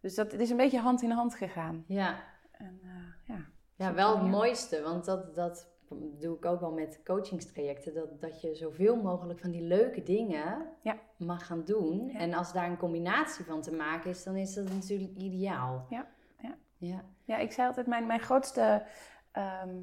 Dus 0.00 0.14
dat, 0.14 0.32
het 0.32 0.40
is 0.40 0.50
een 0.50 0.56
beetje 0.56 0.80
hand 0.80 1.02
in 1.02 1.10
hand 1.10 1.34
gegaan. 1.34 1.84
ja. 1.86 2.14
En 2.52 2.80
eh, 2.82 3.34
ja, 3.36 3.44
Ja, 3.76 3.94
wel 3.94 4.18
het 4.18 4.30
mooiste, 4.30 4.82
want 4.82 5.04
dat, 5.04 5.34
dat 5.34 5.70
doe 6.18 6.36
ik 6.36 6.44
ook 6.44 6.60
wel 6.60 6.72
met 6.72 7.00
coachingstrajecten, 7.04 7.94
dat, 7.94 8.20
dat 8.20 8.40
je 8.40 8.54
zoveel 8.54 8.96
mogelijk 9.02 9.38
van 9.40 9.50
die 9.50 9.62
leuke 9.62 10.02
dingen 10.02 10.68
Ja. 10.82 10.98
mag 11.16 11.46
gaan 11.46 11.64
doen. 11.64 12.08
Ja. 12.08 12.18
En 12.18 12.34
als 12.34 12.52
daar 12.52 12.70
een 12.70 12.76
combinatie 12.76 13.44
van 13.44 13.60
te 13.62 13.72
maken 13.74 14.10
is, 14.10 14.22
dan 14.24 14.36
is 14.36 14.54
dat 14.54 14.68
natuurlijk 14.68 15.10
ideaal. 15.16 15.86
Ja, 15.90 16.06
ja. 16.38 16.56
Ja, 16.78 17.04
ja 17.24 17.36
ik 17.36 17.52
zei 17.52 17.68
altijd, 17.68 17.86
mijn, 17.86 18.06
mijn 18.06 18.20
grootste... 18.20 18.86
ehm, 19.32 19.76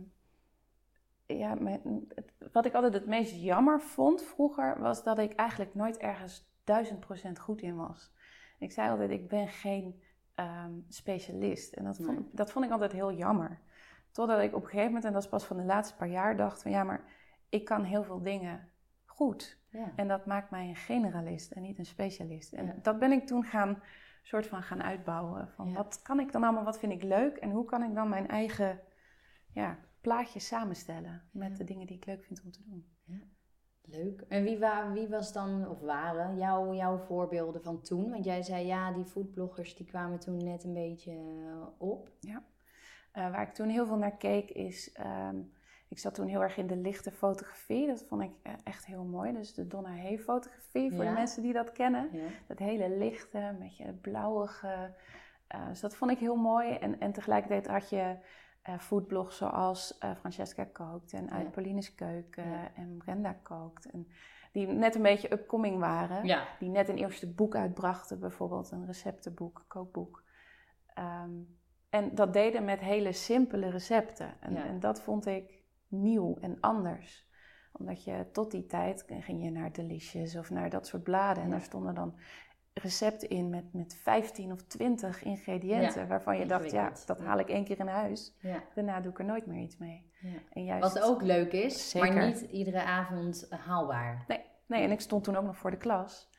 ja, 1.26 1.54
mijn, 1.56 2.06
het- 2.16 2.34
wat 2.52 2.66
ik 2.66 2.74
altijd 2.74 2.94
het 2.94 3.06
meest 3.06 3.36
jammer 3.36 3.82
vond 3.82 4.22
vroeger, 4.24 4.80
was 4.80 5.04
dat 5.04 5.20
ik 5.20 5.34
eigenlijk 5.34 5.76
nooit 5.76 5.98
ergens 5.98 6.48
duizend 6.64 7.00
procent 7.00 7.40
goed 7.40 7.62
in 7.62 7.76
was. 7.76 8.12
Ik 8.60 8.72
zei 8.72 8.90
altijd, 8.90 9.10
ik 9.10 9.28
ben 9.28 9.48
geen 9.48 10.02
ehm, 10.36 10.72
specialist. 10.88 11.74
En 11.74 11.84
dat 11.84 11.96
vond, 11.98 12.20
Nee. 12.20 12.30
dat 12.32 12.52
vond 12.52 12.66
ik 12.66 12.72
altijd 12.72 12.92
heel 12.92 13.12
jammer. 13.14 13.60
Totdat 14.12 14.40
ik 14.42 14.56
op 14.56 14.62
een 14.62 14.68
gegeven 14.68 14.86
moment, 14.86 15.06
en 15.06 15.14
dat 15.14 15.24
is 15.24 15.30
pas 15.30 15.46
van 15.46 15.58
de 15.58 15.64
laatste 15.64 15.96
paar 15.96 16.08
jaar, 16.10 16.36
dacht 16.38 16.62
van 16.62 16.72
ja, 16.72 16.84
maar 16.84 17.04
ik 17.50 17.66
kan 17.66 17.84
heel 17.84 18.04
veel 18.04 18.22
dingen 18.22 18.70
goed. 19.06 19.58
ja. 19.70 19.92
En 19.96 20.08
dat 20.08 20.26
maakt 20.26 20.50
mij 20.52 20.68
een 20.68 20.76
generalist 20.76 21.52
en 21.52 21.62
niet 21.62 21.78
een 21.78 21.86
specialist. 21.86 22.54
En 22.54 22.66
Ja. 22.66 22.76
dat 22.82 23.00
ben 23.00 23.12
ik 23.12 23.28
toen 23.28 23.44
gaan, 23.44 23.82
soort 24.24 24.48
van 24.48 24.64
gaan 24.64 24.84
uitbouwen. 24.84 25.50
Van 25.50 25.68
Ja. 25.70 25.74
wat 25.76 26.02
kan 26.02 26.20
ik 26.20 26.32
dan 26.32 26.44
allemaal, 26.44 26.64
wat 26.64 26.80
vind 26.80 26.92
ik 26.92 27.04
leuk 27.04 27.38
en 27.38 27.52
hoe 27.52 27.66
kan 27.66 27.84
ik 27.84 27.96
dan 27.96 28.10
mijn 28.10 28.28
eigen 28.28 28.80
ja, 29.54 29.78
plaatje 30.02 30.40
samenstellen 30.40 31.22
met 31.32 31.52
Ja. 31.52 31.58
de 31.58 31.64
dingen 31.64 31.88
die 31.88 31.96
ik 31.98 32.06
leuk 32.06 32.24
vind 32.24 32.42
om 32.44 32.52
te 32.52 32.64
doen. 32.64 32.88
Leuk. 33.82 34.22
En 34.22 34.44
wie, 34.44 34.60
wa 34.60 34.92
wie 34.92 35.08
was 35.08 35.34
dan, 35.34 35.68
of 35.68 35.80
waren, 35.80 36.38
jouw, 36.38 36.74
jouw 36.74 36.98
voorbeelden 36.98 37.62
van 37.64 37.82
toen? 37.82 38.10
Want 38.10 38.26
jij 38.26 38.42
zei 38.44 38.66
ja, 38.66 38.92
die 38.92 39.06
foodbloggers 39.06 39.76
die 39.76 39.86
kwamen 39.86 40.20
toen 40.20 40.38
net 40.44 40.64
een 40.64 40.74
beetje 40.74 41.12
eh, 41.12 41.68
op. 41.78 42.10
Eh, 43.12 43.32
waar 43.32 43.42
ik 43.48 43.54
toen 43.54 43.70
heel 43.70 43.86
veel 43.86 43.98
naar 43.98 44.18
keek 44.18 44.50
is, 44.50 44.92
ehm, 44.92 45.38
ik 45.88 46.00
zat 46.00 46.14
toen 46.16 46.28
heel 46.28 46.42
erg 46.42 46.58
in 46.58 46.68
de 46.68 46.76
lichte 46.78 47.12
fotografie. 47.12 47.88
Dat 47.88 48.04
vond 48.08 48.22
ik 48.22 48.32
eh, 48.44 48.54
echt 48.64 48.86
heel 48.86 49.04
mooi. 49.04 49.34
Dus 49.34 49.54
de 49.54 49.68
Donna 49.68 49.90
Hay 49.96 50.20
fotografie, 50.20 50.92
voor 50.94 51.04
Ja. 51.04 51.10
de 51.10 51.16
mensen 51.16 51.44
die 51.44 51.54
dat 51.54 51.72
kennen. 51.72 52.10
Ja. 52.12 52.28
Dat 52.48 52.60
hele 52.60 52.90
lichte, 52.98 53.38
een 53.40 53.60
beetje 53.60 53.94
blauwige. 53.94 54.94
eh, 55.48 55.68
dus 55.68 55.80
dat 55.80 55.96
vond 55.96 56.12
ik 56.12 56.18
heel 56.20 56.36
mooi. 56.36 56.72
En, 56.74 57.00
en 57.00 57.12
tegelijkertijd 57.12 57.68
had 57.68 57.90
je 57.90 58.16
foodblogs 58.80 59.38
zoals 59.38 59.98
Francesca 60.20 60.64
Kookt 60.64 61.14
en 61.14 61.32
Uit 61.32 61.44
Ja. 61.46 61.50
Pauline's 61.50 61.96
Keuken 61.96 62.76
en 62.76 62.98
Brenda 62.98 63.34
Kookt. 63.44 63.86
En 63.92 64.08
die 64.52 64.68
net 64.68 64.96
een 64.96 65.02
beetje 65.02 65.34
upcoming 65.34 65.80
waren. 65.80 66.26
ja. 66.26 66.48
Die 66.60 66.70
net 66.70 66.90
een 66.90 66.98
eerste 66.98 67.28
boek 67.34 67.56
uitbrachten, 67.56 68.20
bijvoorbeeld 68.20 68.72
een 68.72 68.86
receptenboek, 68.86 69.66
kookboek. 69.68 70.24
Ehm, 70.94 71.30
en 71.90 72.16
dat 72.16 72.34
deden 72.34 72.66
met 72.66 72.80
hele 72.80 73.12
simpele 73.14 73.70
recepten. 73.70 74.34
En, 74.40 74.54
Ja. 74.54 74.66
en 74.66 74.80
dat 74.80 75.02
vond 75.02 75.26
ik 75.26 75.64
nieuw 75.88 76.38
en 76.42 76.58
anders. 76.60 77.28
Omdat 77.72 78.04
je 78.04 78.26
tot 78.32 78.52
die 78.52 78.66
tijd 78.66 79.06
ging 79.20 79.44
je 79.44 79.50
naar 79.52 79.72
Delicious 79.72 80.36
of 80.36 80.50
naar 80.50 80.70
dat 80.70 80.88
soort 80.88 81.04
bladen. 81.04 81.44
En 81.44 81.50
daar 81.50 81.62
stonden 81.62 81.96
dan 81.96 82.16
recepten 82.74 83.30
in 83.30 83.50
met, 83.50 83.74
met 83.74 83.96
15 83.96 84.52
of 84.52 84.62
20 84.62 85.24
ingrediënten. 85.24 86.08
Waarvan 86.08 86.38
je 86.38 86.46
dacht, 86.46 86.72
ja, 86.72 86.92
dat 87.06 87.20
haal 87.20 87.40
ik 87.40 87.50
één 87.50 87.64
keer 87.64 87.80
in 87.80 87.88
huis. 87.88 88.36
ja. 88.40 88.64
Daarna 88.76 89.00
doe 89.02 89.12
ik 89.12 89.20
er 89.20 89.26
nooit 89.26 89.46
meer 89.46 89.62
iets 89.62 89.78
mee. 89.78 90.12
ja. 90.20 90.30
En 90.52 90.64
juist, 90.64 90.94
Wat 90.94 91.04
ook 91.04 91.22
leuk 91.22 91.52
is, 91.52 91.94
maar 91.94 92.26
niet 92.26 92.42
iedere 92.42 92.84
avond 92.84 93.48
haalbaar. 93.50 94.24
Nee, 94.28 94.42
nee, 94.66 94.84
en 94.84 94.92
ik 94.92 95.00
stond 95.02 95.24
toen 95.24 95.36
ook 95.36 95.46
nog 95.46 95.58
voor 95.58 95.72
de 95.72 95.78
klas. 95.78 96.30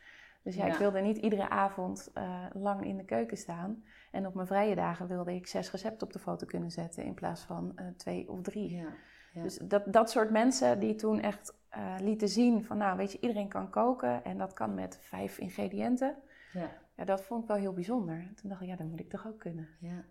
Dus 0.43 0.55
ja, 0.55 0.67
Ja. 0.67 0.73
ik 0.73 0.79
wilde 0.79 1.01
niet 1.01 1.17
iedere 1.17 1.49
avond 1.49 2.11
eh, 2.15 2.45
lang 2.53 2.85
in 2.85 2.97
de 2.97 3.05
keuken 3.05 3.37
staan. 3.37 3.85
En 4.11 4.27
op 4.27 4.35
mijn 4.35 4.47
vrije 4.47 4.75
dagen 4.75 5.07
wilde 5.07 5.35
ik 5.35 5.47
zes 5.47 5.71
recepten 5.71 6.07
op 6.07 6.13
de 6.13 6.19
foto 6.19 6.47
kunnen 6.47 6.71
zetten 6.71 7.05
in 7.05 7.15
plaats 7.15 7.43
van 7.43 7.73
eh, 7.77 7.87
twee 7.97 8.31
of 8.31 8.41
drie. 8.41 8.77
Ja. 8.77 8.93
Ja. 9.33 9.43
Dus 9.43 9.59
dat, 9.63 9.93
dat 9.93 10.11
soort 10.11 10.31
mensen 10.31 10.81
die 10.81 10.95
toen 10.95 11.21
echt 11.21 11.55
eh, 11.69 11.95
lieten 12.01 12.29
zien 12.29 12.65
van, 12.65 12.77
nou 12.77 12.97
weet 12.97 13.13
je, 13.13 13.21
iedereen 13.21 13.49
kan 13.49 13.71
koken 13.71 14.25
en 14.25 14.39
dat 14.39 14.53
kan 14.53 14.75
met 14.75 14.99
vijf 15.01 15.39
ingrediënten. 15.39 16.17
Ja. 16.53 16.71
Ja, 16.95 17.05
dat 17.05 17.23
vond 17.23 17.43
ik 17.43 17.49
wel 17.49 17.57
heel 17.57 17.73
bijzonder. 17.73 18.15
En 18.15 18.35
toen 18.35 18.51
dacht 18.51 18.63
ik, 18.63 18.69
ja, 18.69 18.77
dat 18.77 18.87
moet 18.87 19.01
ik 19.01 19.11
toch 19.11 19.27
ook 19.27 19.39
kunnen. 19.39 19.69
Ja. 19.81 20.05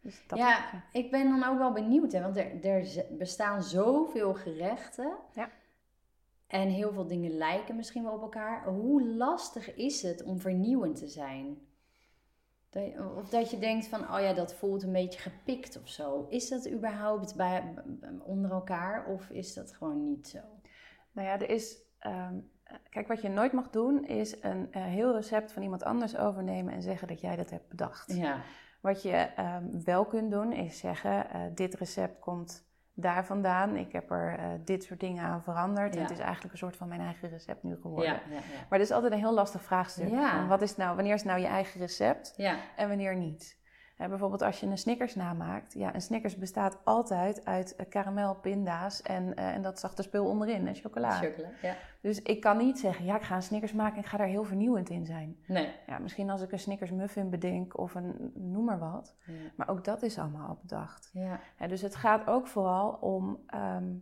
Dus 0.00 0.24
dat, 0.26 0.38
ja, 0.38 0.84
ik 0.92 1.10
ben 1.10 1.28
dan 1.28 1.44
ook 1.44 1.58
wel 1.58 1.72
benieuwd, 1.72 2.12
hè, 2.12 2.20
want 2.20 2.36
er, 2.36 2.64
er 2.64 3.06
bestaan 3.18 3.62
zoveel 3.62 4.34
gerechten. 4.34 5.16
Ja. 5.34 5.50
En 6.46 6.68
heel 6.68 6.92
veel 6.92 7.06
dingen 7.06 7.30
lijken 7.30 7.76
misschien 7.76 8.02
wel 8.02 8.12
op 8.12 8.22
elkaar. 8.22 8.64
Hoe 8.64 9.02
lastig 9.02 9.74
is 9.74 10.02
het 10.02 10.22
om 10.22 10.40
vernieuwend 10.40 10.96
te 10.96 11.08
zijn? 11.08 11.67
Of 13.16 13.28
dat 13.28 13.50
je 13.50 13.58
denkt 13.58 13.86
van, 13.88 14.00
oh 14.00 14.20
ja, 14.20 14.32
dat 14.32 14.54
voelt 14.54 14.82
een 14.82 14.92
beetje 14.92 15.20
gepikt 15.20 15.80
of 15.82 15.88
zo. 15.88 16.26
Is 16.28 16.48
dat 16.48 16.70
überhaupt 16.70 17.36
bij, 17.36 17.74
onder 18.22 18.50
elkaar 18.50 19.06
of 19.06 19.30
is 19.30 19.54
dat 19.54 19.72
gewoon 19.72 20.08
niet 20.08 20.28
zo? 20.28 20.38
Nou 21.12 21.28
ja, 21.28 21.34
er 21.40 21.50
is. 21.50 21.78
ehm, 21.98 22.34
kijk, 22.90 23.08
wat 23.08 23.22
je 23.22 23.28
nooit 23.28 23.52
mag 23.52 23.70
doen, 23.70 24.04
is 24.04 24.42
een 24.42 24.72
eh, 24.72 24.82
heel 24.84 25.14
recept 25.14 25.52
van 25.52 25.62
iemand 25.62 25.82
anders 25.82 26.16
overnemen 26.16 26.72
en 26.74 26.82
zeggen 26.82 27.08
dat 27.08 27.20
jij 27.20 27.36
dat 27.36 27.50
hebt 27.50 27.68
bedacht. 27.68 28.14
Ja, 28.16 28.40
Wat 28.80 29.02
je 29.02 29.12
ehm, 29.16 29.82
wel 29.84 30.04
kunt 30.04 30.30
doen, 30.30 30.52
is 30.52 30.78
zeggen: 30.78 31.30
eh, 31.30 31.40
dit 31.54 31.74
recept 31.74 32.18
komt 32.18 32.67
daar 33.00 33.24
vandaan. 33.24 33.76
Ik 33.76 33.92
heb 33.92 34.10
er 34.10 34.38
eh, 34.38 34.44
dit 34.64 34.84
soort 34.84 35.00
dingen 35.00 35.24
aan 35.24 35.42
veranderd. 35.42 35.96
En 35.96 36.02
het 36.02 36.10
is 36.10 36.18
eigenlijk 36.18 36.52
een 36.52 36.58
soort 36.58 36.76
van 36.76 36.88
mijn 36.88 37.00
eigen 37.00 37.28
recept 37.28 37.62
nu 37.62 37.76
geworden. 37.80 38.12
ja. 38.12 38.20
Maar 38.68 38.78
dat 38.78 38.88
is 38.88 38.90
altijd 38.94 39.12
een 39.12 39.18
heel 39.18 39.34
lastig 39.34 39.62
vraagstuk. 39.62 40.08
Van 40.08 40.48
wat 40.48 40.62
is 40.62 40.76
nou, 40.76 40.94
wanneer 40.94 41.14
is 41.14 41.24
nou 41.24 41.40
je 41.40 41.46
eigen 41.46 41.80
recept 41.80 42.34
en 42.76 42.88
wanneer 42.88 43.16
niet? 43.16 43.57
Hè, 43.98 44.08
bijvoorbeeld 44.08 44.42
als 44.42 44.60
je 44.60 44.66
een 44.66 44.78
Snickers 44.78 45.14
namaakt. 45.14 45.72
Ja, 45.72 45.94
een 45.94 46.00
Snickers 46.00 46.36
bestaat 46.36 46.78
altijd 46.84 47.44
uit 47.44 47.76
eh, 47.76 47.88
karamel, 47.88 48.34
pinda's 48.34 49.02
en, 49.02 49.36
eh, 49.36 49.54
en 49.54 49.62
dat 49.62 49.80
zachte 49.80 50.02
spul 50.02 50.26
onderin 50.26 50.66
en 50.66 50.74
chocola. 50.74 51.10
Chocolade, 51.10 51.54
ja. 51.62 51.76
Dus 52.00 52.22
ik 52.22 52.40
kan 52.40 52.56
niet 52.56 52.78
zeggen, 52.78 53.04
ja, 53.04 53.16
ik 53.16 53.22
ga 53.22 53.34
een 53.34 53.42
Snickers 53.42 53.72
maken 53.72 53.96
en 53.96 54.02
ik 54.02 54.08
ga 54.08 54.16
daar 54.16 54.26
heel 54.26 54.44
vernieuwend 54.44 54.90
in 54.90 55.06
zijn. 55.06 55.36
Nee. 55.46 55.72
Ja, 55.86 55.98
misschien 55.98 56.30
als 56.30 56.42
ik 56.42 56.52
een 56.52 56.58
Snickers 56.58 56.90
muffin 56.90 57.30
bedenk 57.30 57.78
of 57.78 57.94
een 57.94 58.32
noem 58.34 58.64
maar 58.64 58.78
wat. 58.78 59.16
Ja. 59.26 59.32
Maar 59.56 59.68
ook 59.68 59.84
dat 59.84 60.02
is 60.02 60.18
allemaal 60.18 60.48
al 60.48 60.58
bedacht. 60.60 61.10
Ja. 61.12 61.40
Hè, 61.56 61.68
dus 61.68 61.80
het 61.80 61.94
gaat 61.94 62.26
ook 62.26 62.46
vooral 62.46 62.90
om, 62.90 63.42
ehm, 63.46 63.94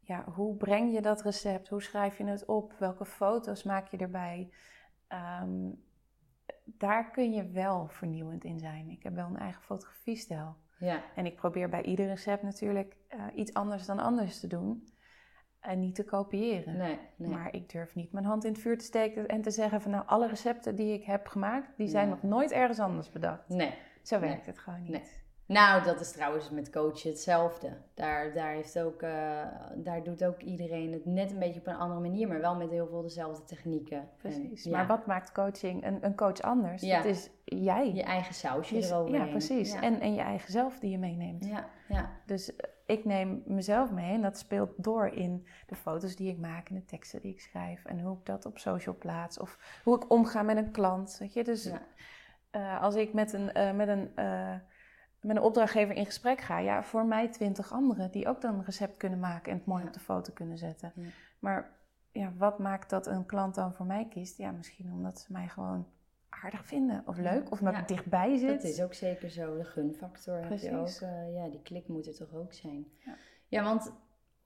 ja, 0.00 0.24
hoe 0.34 0.56
breng 0.56 0.92
je 0.92 1.02
dat 1.02 1.22
recept? 1.22 1.68
Hoe 1.68 1.82
schrijf 1.82 2.18
je 2.18 2.24
het 2.24 2.44
op? 2.44 2.74
Welke 2.78 3.04
foto's 3.04 3.62
maak 3.62 3.88
je 3.88 3.96
erbij? 3.96 4.50
Ehm, 5.06 5.70
daar 6.78 7.10
kun 7.10 7.32
je 7.32 7.48
wel 7.48 7.88
vernieuwend 7.88 8.44
in 8.44 8.58
zijn. 8.58 8.90
Ik 8.90 9.02
heb 9.02 9.14
wel 9.14 9.26
een 9.26 9.36
eigen 9.38 9.62
fotografiestijl. 9.62 10.56
ja. 10.78 11.02
En 11.14 11.26
ik 11.26 11.36
probeer 11.36 11.68
bij 11.68 11.82
ieder 11.82 12.06
recept 12.06 12.42
natuurlijk 12.42 12.96
eh, 13.08 13.20
iets 13.34 13.54
anders 13.54 13.86
dan 13.86 13.98
anders 13.98 14.40
te 14.40 14.46
doen. 14.46 14.88
En 15.60 15.80
niet 15.80 15.94
te 15.94 16.04
kopiëren. 16.04 16.76
Nee, 16.76 16.98
nee. 17.16 17.30
Maar 17.30 17.54
ik 17.54 17.70
durf 17.70 17.94
niet 17.94 18.12
mijn 18.12 18.24
hand 18.24 18.44
in 18.44 18.52
het 18.52 18.60
vuur 18.60 18.78
te 18.78 18.84
steken 18.84 19.26
en 19.26 19.42
te 19.42 19.50
zeggen 19.50 19.80
van 19.80 19.90
nou, 19.90 20.06
alle 20.06 20.28
recepten 20.28 20.76
die 20.76 20.92
ik 20.92 21.04
heb 21.04 21.26
gemaakt, 21.26 21.76
die 21.76 21.88
zijn 21.88 22.08
nog 22.08 22.22
nooit 22.22 22.52
ergens 22.52 22.78
anders 22.80 23.10
bedacht. 23.10 23.48
nee. 23.48 23.74
Zo 24.02 24.20
werkt 24.20 24.46
het 24.46 24.58
gewoon 24.58 24.82
niet. 24.82 25.22
Nou, 25.48 25.84
dat 25.84 26.00
is 26.00 26.12
trouwens 26.12 26.50
met 26.50 26.70
coachen 26.70 27.10
hetzelfde. 27.10 27.68
Daar, 27.94 28.32
daar, 28.34 28.52
heeft 28.52 28.78
ook, 28.78 29.02
eh, 29.02 29.42
daar 29.74 30.02
doet 30.02 30.24
ook 30.24 30.40
iedereen 30.40 30.92
het 30.92 31.04
net 31.04 31.30
een 31.30 31.38
beetje 31.38 31.60
op 31.60 31.66
een 31.66 31.76
andere 31.76 32.00
manier, 32.00 32.28
maar 32.28 32.40
wel 32.40 32.56
met 32.56 32.70
heel 32.70 32.86
veel 32.86 33.02
dezelfde 33.02 33.44
technieken. 33.44 34.08
Precies. 34.16 34.64
En, 34.64 34.70
ja, 34.70 34.76
Maar 34.76 34.86
wat 34.86 35.06
maakt 35.06 35.32
coaching 35.32 35.84
een, 35.86 36.04
een 36.04 36.14
coach 36.16 36.40
anders? 36.40 36.82
Ja. 36.82 36.96
Dat 36.96 37.04
is 37.04 37.30
jij. 37.44 37.92
Je 37.92 38.02
eigen 38.02 38.34
sausje 38.34 38.76
Je- 38.76 38.86
eroverheen. 38.86 39.24
ja, 39.24 39.30
precies. 39.30 39.72
Ja. 39.72 39.82
En, 39.82 40.00
en 40.00 40.14
je 40.14 40.20
eigen 40.20 40.52
zelf 40.52 40.78
die 40.78 40.90
je 40.90 40.98
meeneemt. 40.98 41.44
ja, 41.44 41.68
ja, 41.88 42.10
Dus 42.26 42.56
eh, 42.56 42.70
ik 42.86 43.04
neem 43.04 43.42
mezelf 43.46 43.90
mee 43.90 44.12
en 44.12 44.22
dat 44.22 44.38
speelt 44.38 44.70
door 44.76 45.06
in 45.06 45.46
de 45.66 45.74
foto's 45.74 46.16
die 46.16 46.30
ik 46.30 46.38
maak 46.38 46.68
en 46.68 46.74
de 46.74 46.84
teksten 46.84 47.20
die 47.20 47.32
ik 47.32 47.40
schrijf 47.40 47.84
en 47.84 48.00
hoe 48.00 48.16
ik 48.18 48.26
dat 48.26 48.46
op 48.46 48.58
social 48.58 48.96
plaats 48.98 49.38
of 49.38 49.80
hoe 49.84 49.96
ik 49.96 50.10
omga 50.10 50.42
met 50.42 50.56
een 50.56 50.70
klant. 50.70 51.16
Weet 51.18 51.32
je? 51.32 51.44
Dus 51.44 51.70
eh, 52.50 52.82
als 52.82 52.94
ik 52.94 53.12
met 53.12 53.32
een, 53.32 53.76
met, 53.76 53.88
een, 53.88 54.10
met 55.20 55.36
een 55.36 55.42
opdrachtgever 55.42 55.94
in 55.94 56.04
gesprek 56.06 56.40
ga, 56.40 56.58
ja, 56.58 56.82
voor 56.82 57.06
mij 57.06 57.28
twintig 57.28 57.72
anderen 57.72 58.10
die 58.10 58.28
ook 58.28 58.40
dan 58.40 58.54
een 58.54 58.64
recept 58.64 58.96
kunnen 58.96 59.18
maken 59.18 59.52
en 59.52 59.58
het 59.58 59.66
mooi 59.66 59.80
Ja. 59.82 59.88
op 59.88 59.94
de 59.94 60.00
foto 60.00 60.32
kunnen 60.32 60.58
zetten. 60.58 60.92
Ja. 60.96 61.08
Maar 61.38 61.70
ja, 62.12 62.32
wat 62.36 62.58
maakt 62.58 62.90
dat 62.90 63.06
een 63.06 63.26
klant 63.26 63.54
dan 63.54 63.74
voor 63.74 63.86
mij 63.86 64.06
kiest? 64.08 64.36
Ja, 64.38 64.50
misschien 64.50 64.92
omdat 64.92 65.18
ze 65.20 65.32
mij 65.32 65.48
gewoon 65.48 65.86
aardig 66.28 66.66
vinden 66.66 67.02
of 67.06 67.16
leuk 67.16 67.50
of 67.50 67.58
omdat 67.60 67.76
ik 67.78 67.88
dichtbij 67.88 68.36
zit. 68.36 68.48
dat 68.62 68.70
is 68.70 68.82
ook 68.82 68.94
zeker 68.94 69.30
zo. 69.30 69.56
De 69.56 69.64
gunfactor 69.64 70.34
heb 70.36 70.58
je 70.58 70.70
ook. 70.70 70.76
Precies. 70.82 71.00
eh, 71.02 71.34
ja, 71.34 71.48
die 71.48 71.62
klik 71.62 71.88
moet 71.88 72.06
er 72.06 72.14
toch 72.14 72.34
ook 72.34 72.52
zijn. 72.52 72.86
Ja. 73.04 73.14
ja, 73.46 73.62
want 73.62 73.92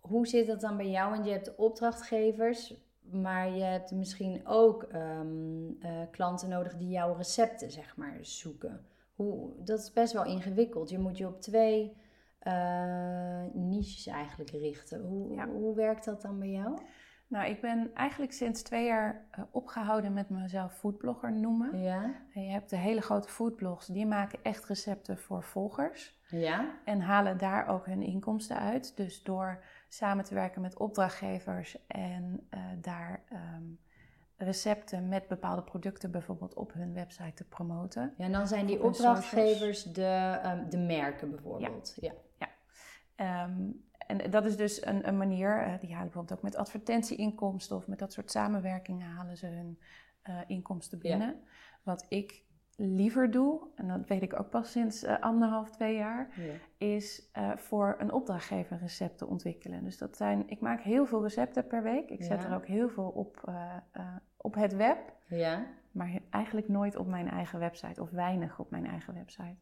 hoe 0.00 0.26
zit 0.26 0.46
dat 0.46 0.60
dan 0.60 0.76
bij 0.76 0.90
jou? 0.90 1.10
Want 1.10 1.24
je 1.24 1.30
hebt 1.32 1.54
opdrachtgevers, 1.56 2.74
maar 3.00 3.48
je 3.50 3.62
hebt 3.62 3.90
misschien 3.90 4.46
ook 4.46 4.82
ehm, 4.82 5.70
eh, 5.80 6.00
klanten 6.10 6.48
nodig 6.48 6.76
die 6.76 6.88
jouw 6.88 7.14
recepten, 7.14 7.70
zeg 7.70 7.96
maar, 7.96 8.16
zoeken. 8.20 8.86
Hoe, 9.14 9.52
dat 9.64 9.78
is 9.78 9.92
best 9.92 10.12
wel 10.12 10.24
ingewikkeld. 10.24 10.90
Je 10.90 10.98
moet 10.98 11.18
je 11.18 11.26
op 11.26 11.40
twee 11.40 11.96
eh, 12.38 13.42
niches 13.52 14.06
eigenlijk 14.06 14.50
richten. 14.50 15.00
Hoe, 15.04 15.34
Ja. 15.34 15.48
hoe 15.48 15.74
werkt 15.74 16.04
dat 16.04 16.22
dan 16.22 16.38
bij 16.38 16.50
jou? 16.50 16.78
Nou, 17.26 17.50
ik 17.50 17.60
ben 17.60 17.90
eigenlijk 17.94 18.32
sinds 18.32 18.62
twee 18.62 18.86
jaar 18.86 19.26
eh, 19.30 19.44
opgehouden 19.50 20.12
met 20.12 20.28
mezelf 20.30 20.78
foodblogger 20.78 21.32
noemen. 21.32 21.78
Ja? 21.78 22.14
En 22.34 22.44
je 22.44 22.50
hebt 22.50 22.70
de 22.70 22.76
hele 22.76 23.00
grote 23.00 23.28
foodblogs, 23.28 23.86
die 23.86 24.06
maken 24.06 24.38
echt 24.42 24.64
recepten 24.64 25.18
voor 25.18 25.42
volgers. 25.42 26.20
Ja? 26.28 26.78
En 26.84 27.00
halen 27.00 27.38
daar 27.38 27.66
ook 27.68 27.86
hun 27.86 28.02
inkomsten 28.02 28.58
uit. 28.58 28.96
Dus 28.96 29.22
door 29.22 29.64
samen 29.88 30.24
te 30.24 30.34
werken 30.34 30.60
met 30.60 30.78
opdrachtgevers 30.78 31.86
en 31.86 32.46
eh, 32.50 32.60
daar 32.80 33.22
ehm, 33.28 33.64
recepten 34.44 35.08
met 35.08 35.28
bepaalde 35.28 35.62
producten 35.62 36.10
bijvoorbeeld 36.10 36.54
op 36.54 36.72
hun 36.72 36.92
website 36.94 37.34
te 37.34 37.44
promoten. 37.44 38.14
Ja, 38.16 38.24
en 38.24 38.32
dan 38.32 38.46
zijn 38.48 38.66
die 38.66 38.78
Op 38.78 38.84
opdrachtgevers 38.84 39.82
de, 39.82 40.38
ehm, 40.42 40.68
de 40.68 40.78
merken 40.78 41.30
bijvoorbeeld. 41.30 41.96
Ja. 42.00 42.12
Ehm, 43.14 43.70
en 44.06 44.30
dat 44.30 44.44
is 44.44 44.56
dus 44.56 44.86
een, 44.86 45.08
een 45.08 45.16
manier, 45.16 45.62
eh, 45.62 45.80
die 45.80 45.90
halen 45.92 46.04
bijvoorbeeld 46.04 46.38
ook 46.38 46.44
met 46.44 46.56
advertentieinkomsten 46.56 47.76
of 47.76 47.86
met 47.86 47.98
dat 47.98 48.12
soort 48.12 48.30
samenwerkingen 48.30 49.06
halen 49.08 49.36
ze 49.36 49.46
hun 49.46 49.78
eh, 50.22 50.38
inkomsten 50.46 50.98
Ja. 51.02 51.08
binnen. 51.08 51.42
Wat 51.82 52.06
ik 52.08 52.44
liever 52.76 53.30
doe, 53.30 53.60
en 53.74 53.88
dat 53.88 54.06
weet 54.08 54.22
ik 54.22 54.38
ook 54.40 54.50
pas 54.50 54.70
sinds 54.70 55.02
eh, 55.02 55.20
anderhalf, 55.20 55.70
twee 55.70 55.96
jaar, 55.96 56.28
Ja. 56.36 56.52
is 56.86 57.28
eh, 57.32 57.50
voor 57.56 57.94
een 57.98 58.12
opdrachtgever 58.12 58.78
recepten 58.78 59.28
ontwikkelen. 59.28 59.84
Dus 59.84 59.98
dat 59.98 60.16
zijn, 60.16 60.48
ik 60.48 60.60
maak 60.60 60.80
heel 60.80 61.06
veel 61.06 61.22
recepten 61.22 61.66
per 61.66 61.82
week. 61.82 62.10
Ik 62.10 62.22
zet 62.22 62.42
Ja. 62.42 62.48
er 62.48 62.54
ook 62.54 62.66
heel 62.66 62.88
veel 62.88 63.08
op, 63.08 63.40
eh, 63.44 63.76
op 64.36 64.54
het 64.54 64.76
web, 64.76 64.98
Ja. 65.28 65.66
maar 65.90 66.20
eigenlijk 66.30 66.68
nooit 66.68 66.96
op 66.96 67.06
mijn 67.06 67.28
eigen 67.30 67.58
website 67.58 68.00
of 68.02 68.10
weinig 68.10 68.58
op 68.58 68.70
mijn 68.70 68.86
eigen 68.86 69.14
website. 69.14 69.56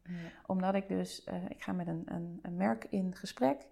Omdat 0.47 0.75
ik 0.75 0.89
dus, 0.89 1.25
ik 1.49 1.63
ga 1.63 1.73
met 1.73 1.87
een, 1.87 2.03
een, 2.05 2.39
een 2.43 2.57
merk 2.57 2.85
in 2.85 3.15
gesprek 3.15 3.69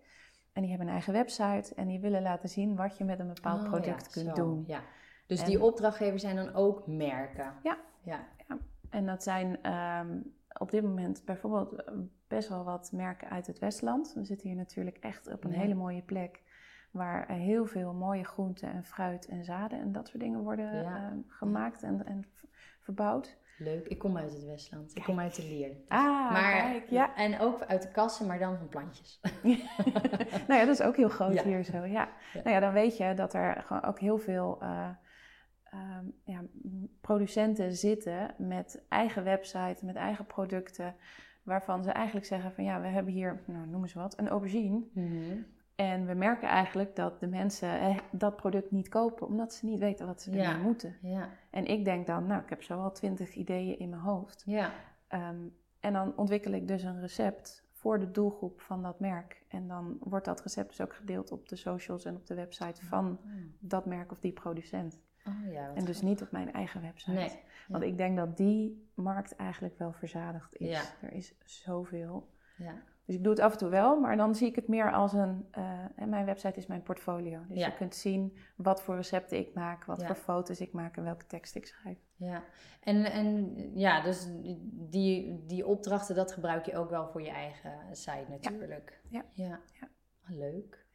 en 0.53 0.61
die 0.61 0.69
hebben 0.71 0.87
een 0.89 0.93
eigen 0.95 1.13
website 1.13 1.75
en 1.75 1.87
die 1.89 2.01
willen 2.01 2.23
laten 2.23 2.49
zien 2.49 2.77
wat 2.77 2.99
je 2.99 3.05
met 3.05 3.19
een 3.19 3.33
bepaald 3.35 3.63
Oh, 3.63 3.69
product 3.69 4.11
kunt 4.11 4.27
zo, 4.27 4.33
doen. 4.35 4.65
Ja. 4.67 4.81
Dus 5.27 5.41
En- 5.41 5.47
die 5.47 5.63
opdrachtgevers 5.63 6.23
zijn 6.23 6.37
dan 6.37 6.55
ook 6.55 6.87
merken. 6.87 7.53
Ja. 7.63 7.77
Ja. 8.03 8.27
En 8.91 9.07
dat 9.07 9.23
zijn 9.23 9.63
ehm, 9.63 10.21
op 10.59 10.71
dit 10.71 10.83
moment 10.83 11.23
bijvoorbeeld 11.25 11.73
eh, 11.85 11.95
best 12.29 12.49
wel 12.49 12.65
wat 12.65 12.93
merken 12.93 13.31
uit 13.31 13.47
het 13.47 13.59
Westland. 13.59 14.13
We 14.15 14.25
zitten 14.25 14.49
hier 14.49 14.57
natuurlijk 14.57 14.97
echt 14.97 15.33
op 15.33 15.45
een 15.45 15.53
Ja. 15.53 15.59
hele 15.59 15.75
mooie 15.75 16.03
plek. 16.03 16.43
Waar 16.91 17.29
heel 17.31 17.67
veel 17.67 17.93
mooie 17.93 18.25
groenten 18.25 18.73
en 18.73 18.85
fruit 18.85 19.27
en 19.27 19.45
zaden 19.45 19.81
en 19.81 19.93
dat 19.93 20.09
soort 20.09 20.23
dingen 20.23 20.41
worden 20.43 20.75
Ja. 20.83 20.97
eh, 21.07 21.13
gemaakt 21.27 21.83
en, 21.83 22.07
en 22.07 22.25
verbouwd. 22.81 23.37
Leuk. 23.59 23.87
Ik 23.87 23.99
kom 23.99 24.17
uit 24.17 24.33
het 24.33 24.45
Westland. 24.45 24.97
Ik 24.97 25.03
kom 25.03 25.19
uit 25.19 25.37
de 25.37 25.43
Lier. 25.43 25.71
Ah, 25.89 26.31
maar, 26.33 26.53
kijk, 26.53 26.89
ja. 26.89 27.15
En 27.17 27.39
ook 27.41 27.63
uit 27.63 27.83
de 27.83 27.91
kassen, 27.91 28.27
maar 28.27 28.39
dan 28.39 28.57
van 28.59 28.69
plantjes. 28.69 29.21
nou 30.49 30.61
ja, 30.61 30.65
dat 30.65 30.69
is 30.69 30.83
ook 30.83 30.97
heel 30.97 31.09
groot 31.09 31.33
Ja. 31.35 31.43
hier 31.43 31.65
zo. 31.65 31.85
Ja. 31.85 32.09
Nou 32.35 32.51
ja, 32.51 32.61
dan 32.61 32.73
weet 32.73 32.97
je 32.97 33.15
dat 33.15 33.35
er 33.35 33.63
gewoon 33.67 33.83
ook 33.85 33.99
heel 33.99 34.19
veel 34.19 34.59
eh, 34.61 34.89
ehm, 35.79 36.05
ja, 36.25 36.41
producenten 37.01 37.73
zitten 37.77 38.35
met 38.39 38.83
eigen 38.89 39.25
website, 39.25 39.85
met 39.85 39.97
eigen 39.97 40.27
producten. 40.27 40.95
Waarvan 41.43 41.85
ze 41.85 41.91
eigenlijk 41.91 42.27
zeggen 42.27 42.53
van 42.53 42.65
ja, 42.65 42.81
we 42.81 42.87
hebben 42.87 43.13
hier, 43.13 43.43
nou 43.47 43.67
noem 43.67 43.83
eens 43.83 43.95
wat, 43.95 44.19
een 44.19 44.29
aubergine. 44.29 44.83
Mhm. 44.93 45.37
En 45.75 46.07
we 46.07 46.15
merken 46.15 46.49
eigenlijk 46.49 46.97
dat 46.97 47.21
de 47.21 47.27
mensen 47.27 47.81
eh, 47.81 47.97
dat 48.13 48.37
product 48.37 48.71
niet 48.71 48.89
kopen, 48.89 49.27
omdat 49.27 49.55
ze 49.55 49.67
niet 49.67 49.79
weten 49.79 50.07
wat 50.07 50.23
ze 50.23 50.31
Ja. 50.33 50.45
ermee 50.51 50.63
moeten. 50.63 50.97
Ja, 51.03 51.29
En 51.51 51.65
ik 51.67 51.85
denk 51.85 52.07
dan, 52.07 52.27
nou, 52.27 52.43
ik 52.43 52.49
heb 52.49 52.63
zo 52.63 52.79
al 52.83 52.93
twintig 52.93 53.35
ideeën 53.35 53.79
in 53.79 53.89
mijn 53.89 54.03
hoofd. 54.03 54.43
ja, 54.47 54.71
Ehm, 55.09 55.37
en 55.81 55.93
dan 55.93 56.13
ontwikkel 56.17 56.53
ik 56.53 56.69
dus 56.69 56.83
een 56.83 57.01
recept 57.01 57.67
voor 57.73 57.99
de 57.99 58.11
doelgroep 58.11 58.61
van 58.61 58.83
dat 58.83 59.01
merk. 59.01 59.43
En 59.49 59.69
dan 59.69 59.97
wordt 60.01 60.25
dat 60.25 60.41
recept 60.43 60.69
dus 60.69 60.81
ook 60.81 60.95
gedeeld 60.95 61.33
op 61.33 61.49
de 61.49 61.57
socials 61.57 62.05
en 62.05 62.17
op 62.17 62.27
de 62.27 62.35
website 62.35 62.85
van 62.87 63.19
dat 63.59 63.87
merk 63.87 64.11
of 64.13 64.21
die 64.21 64.33
producent. 64.33 64.99
Oh 65.29 65.53
ja, 65.53 65.75
En 65.75 65.85
dus 65.85 66.03
niet 66.03 66.23
op 66.23 66.31
mijn 66.31 66.53
eigen 66.53 66.83
website. 66.83 67.11
Nee. 67.17 67.41
Want 67.69 67.83
ik 67.83 67.97
denk 67.97 68.17
dat 68.17 68.37
die 68.37 68.91
markt 68.95 69.37
eigenlijk 69.37 69.79
wel 69.79 69.93
verzadigd 69.93 70.57
is. 70.57 70.69
Ja. 70.69 70.83
Er 71.07 71.13
is 71.13 71.35
zoveel. 71.45 72.29
Ja, 72.57 72.75
Dus 73.05 73.15
ik 73.17 73.23
doe 73.23 73.33
het 73.33 73.43
af 73.43 73.53
en 73.53 73.59
toe 73.59 73.69
wel, 73.69 74.01
maar 74.01 74.17
dan 74.17 74.35
zie 74.35 74.49
ik 74.49 74.55
het 74.57 74.69
meer 74.69 74.93
als 74.93 75.13
een... 75.13 75.47
eh, 75.51 75.85
en 75.97 76.09
mijn 76.09 76.25
website 76.25 76.59
is 76.59 76.67
mijn 76.67 76.83
portfolio. 76.83 77.41
Dus 77.49 77.59
je 77.65 77.75
kunt 77.75 77.95
zien 77.95 78.37
wat 78.57 78.83
voor 78.83 78.95
recepten 78.97 79.39
ik 79.39 79.55
maak, 79.55 79.85
wat 79.85 80.05
voor 80.07 80.15
foto's 80.15 80.61
ik 80.61 80.73
maak 80.73 80.97
en 80.97 81.03
welke 81.05 81.27
tekst 81.27 81.55
ik 81.55 81.67
schrijf. 81.67 81.99
ja. 82.17 82.43
En, 82.81 83.05
en 83.05 83.55
ja, 83.79 84.01
dus 84.03 84.27
die, 84.73 85.45
die 85.47 85.67
opdrachten, 85.67 86.15
dat 86.15 86.33
gebruik 86.33 86.67
je 86.67 86.77
ook 86.77 86.91
wel 86.91 87.09
voor 87.09 87.23
je 87.23 87.31
eigen 87.31 87.73
site 87.97 88.27
natuurlijk. 88.29 89.01
Ja. 89.09 89.25
Ja. 89.33 89.61
Ja. 89.81 89.89
Leuk. 90.27 90.87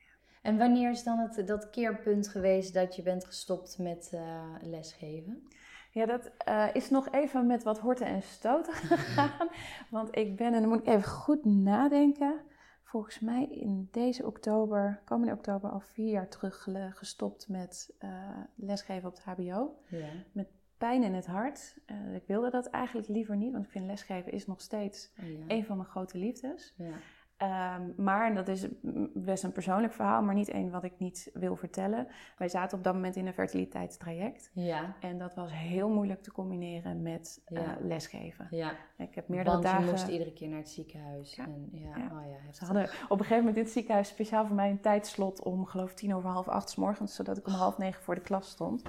En 0.44 0.58
wanneer 0.58 0.90
is 0.92 1.04
dan 1.04 1.18
het, 1.18 1.48
dat 1.48 1.70
keerpunt 1.70 2.28
geweest 2.28 2.74
dat 2.74 2.96
je 2.96 3.02
bent 3.02 3.26
gestopt 3.26 3.78
met 3.78 4.10
eh, 4.14 4.44
lesgeven? 4.62 5.48
Ja, 5.92 6.06
dat 6.06 6.32
eh, 6.38 6.68
is 6.74 6.90
nog 6.90 7.12
even 7.12 7.48
met 7.48 7.64
wat 7.64 7.80
horten 7.80 8.08
en 8.08 8.22
stoten 8.22 8.74
gegaan. 8.94 9.48
Want 9.90 10.18
ik 10.18 10.36
ben, 10.36 10.54
en 10.54 10.60
dan 10.62 10.70
moet 10.70 10.80
ik 10.80 10.88
even 10.88 11.04
goed 11.12 11.46
nadenken, 11.46 12.42
volgens 12.84 13.20
mij 13.20 13.46
in 13.46 13.88
deze 13.92 14.26
oktober, 14.26 15.02
komende 15.06 15.34
oktober, 15.34 15.70
al 15.70 15.80
vier 15.80 16.12
jaar 16.12 16.30
terug 16.30 16.68
gestopt 16.92 17.48
met 17.50 17.96
eh, 18.00 18.10
lesgeven 18.56 19.10
op 19.10 19.16
het 19.16 19.24
HBO. 19.24 19.78
Ja. 19.88 20.44
Pijn 20.78 21.04
in 21.04 21.14
het 21.14 21.26
hart. 21.26 21.76
Ik 22.14 22.24
wilde 22.28 22.50
dat 22.50 22.68
eigenlijk 22.68 23.08
liever 23.08 23.36
niet, 23.36 23.52
want 23.52 23.66
ik 23.66 23.72
vind 23.72 23.86
lesgeven 23.86 24.32
is 24.32 24.46
nog 24.48 24.62
steeds 24.62 25.12
Oh, 25.20 25.26
ja. 25.30 25.44
een 25.48 25.66
van 25.66 25.78
mijn 25.78 25.90
grote 25.90 26.18
liefdes. 26.18 26.74
ja. 26.78 26.94
Ehm, 27.38 27.82
maar, 27.98 28.28
en 28.28 28.36
dat 28.36 28.48
is 28.48 28.68
best 29.14 29.44
een 29.44 29.52
persoonlijk 29.52 29.94
verhaal, 29.94 30.22
maar 30.22 30.34
niet 30.36 30.50
één 30.50 30.72
wat 30.72 30.84
ik 30.84 30.94
niet 30.98 31.30
wil 31.34 31.56
vertellen. 31.56 32.08
Wij 32.38 32.48
zaten 32.50 32.78
op 32.78 32.84
dat 32.84 32.94
moment 32.94 33.16
in 33.16 33.28
een 33.28 33.34
fertiliteitstraject. 33.34 34.50
Ja. 34.54 34.96
En 35.00 35.18
dat 35.18 35.36
was 35.36 35.52
heel 35.54 35.90
moeilijk 35.90 36.22
te 36.24 36.32
combineren 36.32 37.02
met 37.02 37.42
eh, 37.46 37.62
lesgeven. 37.82 38.48
ja. 38.50 38.72
Ik 38.98 39.16
heb 39.16 39.28
meerdere 39.28 39.52
Want 39.52 39.64
dagen. 39.64 39.86
je 39.86 39.92
moest 39.92 40.08
iedere 40.08 40.34
keer 40.34 40.48
naar 40.50 40.58
het 40.58 40.70
ziekenhuis. 40.70 41.36
Ja. 41.36 41.44
En, 41.44 41.70
ja. 41.72 41.98
Ja. 41.98 42.04
Oh, 42.12 42.26
ja. 42.30 42.52
Ze 42.54 42.66
hadden 42.66 42.84
op 42.84 43.10
een 43.10 43.18
gegeven 43.18 43.38
moment 43.38 43.58
in 43.58 43.64
het 43.64 43.72
ziekenhuis 43.72 44.08
speciaal 44.08 44.46
voor 44.46 44.56
mij 44.56 44.70
een 44.70 44.80
tijdslot 44.82 45.44
om 45.44 45.66
geloof 45.66 45.90
ik 45.90 45.96
tien 45.96 46.16
over 46.16 46.30
half 46.30 46.48
acht 46.48 46.70
's 46.70 46.76
morgens, 46.76 47.16
zodat 47.16 47.38
ik 47.38 47.48
om 47.48 47.54
half 47.54 47.78
negen 47.78 48.04
voor 48.04 48.16
de 48.16 48.22
klas 48.22 48.50
stond. 48.50 48.84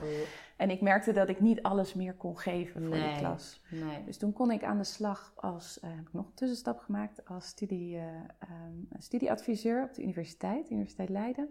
En 0.56 0.70
ik 0.70 0.80
merkte 0.80 1.12
dat 1.12 1.28
ik 1.28 1.40
niet 1.40 1.62
alles 1.62 1.94
meer 1.94 2.14
kon 2.14 2.38
geven 2.38 2.80
voor 2.86 2.96
Nee. 2.98 3.12
de 3.14 3.18
klas. 3.18 3.62
Nee. 3.70 4.04
Dus 4.04 4.18
toen 4.18 4.32
kon 4.32 4.50
ik 4.50 4.62
aan 4.64 4.78
de 4.78 4.84
slag 4.84 5.32
als, 5.36 5.80
eh, 5.80 5.90
heb 5.90 6.06
ik 6.06 6.12
nog 6.12 6.26
een 6.26 6.34
tussenstap 6.34 6.78
gemaakt, 6.78 7.24
als 7.24 7.46
studie, 7.46 7.96
eh, 7.96 8.14
ehm, 8.38 8.74
studieadviseur 8.98 9.82
op 9.84 9.94
de 9.94 10.02
universiteit, 10.02 10.70
Universiteit 10.70 11.08
Leiden. 11.08 11.48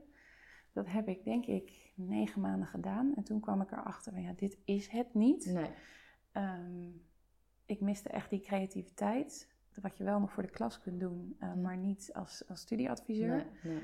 Dat 0.73 0.87
heb 0.87 1.07
ik 1.07 1.23
denk 1.23 1.45
ik 1.45 1.91
negen 1.95 2.41
maanden 2.41 2.67
gedaan. 2.67 3.13
En 3.15 3.23
toen 3.23 3.39
kwam 3.39 3.61
ik 3.61 3.71
erachter 3.71 4.11
van 4.11 4.21
ja, 4.21 4.33
dit 4.35 4.57
is 4.65 4.87
het 4.87 5.13
niet. 5.13 5.45
Nee. 5.45 5.69
Ehm, 6.31 6.89
ik 7.65 7.81
miste 7.81 8.09
echt 8.09 8.29
die 8.29 8.39
creativiteit. 8.41 9.51
Wat 9.81 9.97
je 9.97 10.03
wel 10.03 10.19
nog 10.19 10.31
voor 10.31 10.43
de 10.43 10.49
klas 10.49 10.79
kunt 10.79 10.99
doen, 10.99 11.35
eh, 11.39 11.53
maar 11.53 11.77
niet 11.77 12.09
als, 12.13 12.43
als 12.47 12.59
studieadviseur. 12.61 13.45
Nee. 13.63 13.79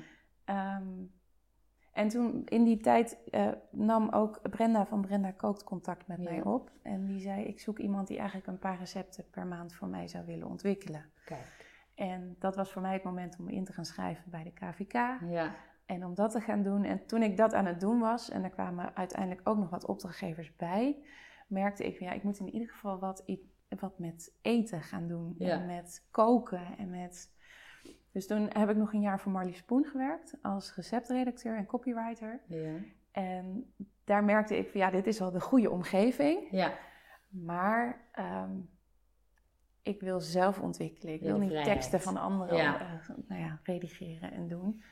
En 1.92 2.08
toen 2.08 2.44
in 2.44 2.64
die 2.64 2.80
tijd 2.80 3.18
eh, 3.30 3.48
nam 3.70 4.08
ook 4.08 4.40
Brenda 4.50 4.86
van 4.86 5.00
Brenda 5.00 5.30
Kookt 5.30 5.64
contact 5.64 6.06
met 6.06 6.18
Ja. 6.22 6.30
mij 6.30 6.42
op. 6.42 6.70
En 6.82 7.06
die 7.06 7.20
zei, 7.20 7.44
ik 7.44 7.60
zoek 7.60 7.78
iemand 7.78 8.06
die 8.08 8.16
eigenlijk 8.18 8.46
een 8.46 8.58
paar 8.58 8.78
recepten 8.78 9.24
per 9.30 9.46
maand 9.46 9.74
voor 9.74 9.88
mij 9.88 10.08
zou 10.08 10.26
willen 10.26 10.46
ontwikkelen. 10.48 11.04
Kijk. 11.24 11.68
En 11.94 12.36
dat 12.38 12.56
was 12.56 12.72
voor 12.72 12.82
mij 12.82 12.92
het 12.92 13.02
moment 13.02 13.36
om 13.38 13.48
in 13.48 13.64
te 13.64 13.72
gaan 13.72 13.84
schrijven 13.84 14.30
bij 14.30 14.42
de 14.44 14.52
KVK. 14.52 14.92
Ja. 15.28 15.54
En 15.86 16.04
om 16.04 16.14
dat 16.14 16.30
te 16.30 16.40
gaan 16.40 16.62
doen. 16.62 16.84
En 16.84 17.06
toen 17.06 17.22
ik 17.22 17.36
dat 17.36 17.52
aan 17.54 17.66
het 17.66 17.80
doen 17.80 17.98
was, 17.98 18.30
en 18.30 18.44
er 18.44 18.50
kwamen 18.50 18.96
uiteindelijk 18.96 19.48
ook 19.48 19.58
nog 19.58 19.70
wat 19.70 19.86
opdrachtgevers 19.86 20.56
bij, 20.56 21.02
merkte 21.48 21.86
ik 21.86 21.96
van 21.96 22.06
ja, 22.06 22.12
ik 22.12 22.22
moet 22.22 22.38
in 22.38 22.52
ieder 22.52 22.68
geval 22.68 22.98
wat, 22.98 23.24
wat 23.68 23.98
met 23.98 24.32
eten 24.42 24.82
gaan 24.82 25.06
doen. 25.08 25.34
Ja. 25.38 25.48
En 25.60 25.66
met 25.66 26.06
koken 26.10 26.78
en 26.78 26.90
met. 26.90 27.38
Dus 28.12 28.26
toen 28.26 28.48
heb 28.52 28.68
ik 28.70 28.76
nog 28.76 28.92
een 28.92 29.00
jaar 29.00 29.20
voor 29.20 29.32
Marlies 29.32 29.56
Spoen 29.56 29.84
gewerkt 29.84 30.38
als 30.42 30.74
receptredacteur 30.74 31.56
en 31.56 31.66
copywriter. 31.66 32.40
Ja. 32.46 32.74
En 33.10 33.74
daar 34.04 34.24
merkte 34.24 34.58
ik 34.58 34.68
van 34.70 34.80
ja, 34.80 34.90
dit 34.90 35.06
is 35.06 35.18
wel 35.18 35.30
de 35.30 35.40
goede 35.40 35.70
omgeving. 35.70 36.48
Ja. 36.50 36.72
Maar 37.28 38.08
ehm, 38.12 38.58
ik 39.82 40.00
wil 40.00 40.20
zelf 40.20 40.60
ontwikkelen. 40.60 41.14
Ik 41.14 41.20
wil 41.20 41.38
niet 41.38 41.48
vrijheid. 41.50 41.74
teksten 41.74 42.00
van 42.00 42.16
anderen 42.16 42.56
Ja. 42.56 42.80
eh, 42.80 43.08
nou 43.28 43.40
ja, 43.40 43.60
redigeren 43.62 44.32
en 44.32 44.48
doen. 44.48 44.82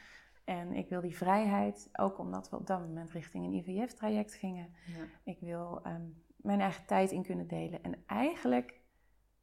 En 0.44 0.72
ik 0.72 0.88
wil 0.88 1.00
die 1.00 1.16
vrijheid, 1.16 1.88
ook 1.92 2.18
omdat 2.18 2.50
we 2.50 2.56
op 2.56 2.66
dat 2.66 2.80
moment 2.80 3.10
richting 3.10 3.44
een 3.44 3.52
IVF-traject 3.52 4.34
gingen. 4.34 4.68
Ja. 4.86 5.04
Ik 5.24 5.40
wil 5.40 5.80
ehm, 5.82 6.02
mijn 6.36 6.60
eigen 6.60 6.86
tijd 6.86 7.10
in 7.10 7.22
kunnen 7.22 7.46
delen. 7.48 7.82
En 7.82 8.02
eigenlijk 8.06 8.80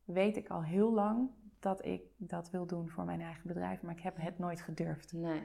weet 0.03 0.37
ik 0.37 0.47
al 0.49 0.63
heel 0.63 0.93
lang 0.93 1.29
dat 1.65 1.85
ik 1.85 2.01
dat 2.17 2.49
wil 2.49 2.65
doen 2.65 2.89
voor 2.89 3.03
mijn 3.05 3.21
eigen 3.21 3.47
bedrijf. 3.47 3.81
Maar 3.81 3.95
ik 3.95 4.01
heb 4.03 4.15
het 4.19 4.39
nooit 4.39 4.61
gedurfd. 4.61 5.13
Nee. 5.13 5.41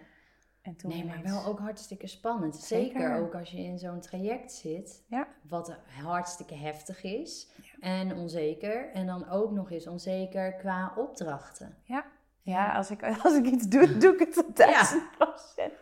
En 0.62 0.76
toen 0.76 0.90
Nee, 0.90 1.04
maar 1.04 1.22
wel 1.22 1.44
ook 1.44 1.58
hartstikke 1.58 2.06
spannend. 2.06 2.56
Zeker, 2.56 3.00
Zeker. 3.00 3.16
ook 3.20 3.34
als 3.34 3.50
je 3.50 3.58
in 3.58 3.78
zo'n 3.78 4.00
traject 4.00 4.52
zit, 4.52 5.04
Ja. 5.08 5.26
wat 5.48 5.76
hartstikke 6.02 6.54
heftig 6.54 7.02
is 7.02 7.50
en 7.80 8.14
onzeker. 8.16 8.90
En 8.92 9.06
dan 9.06 9.28
ook 9.28 9.50
nog 9.50 9.70
eens 9.70 9.86
onzeker 9.86 10.52
qua 10.54 10.92
opdrachten. 10.96 11.76
Ja. 11.82 12.04
Ja, 12.42 12.72
als 12.76 12.90
ik, 12.90 13.02
als 13.24 13.34
ik 13.36 13.46
iets 13.46 13.68
doe, 13.68 13.96
doe 13.96 14.12
ik 14.14 14.18
het 14.34 14.52
Ja. 14.56 14.80
het 14.80 15.10
proces. 15.18 15.72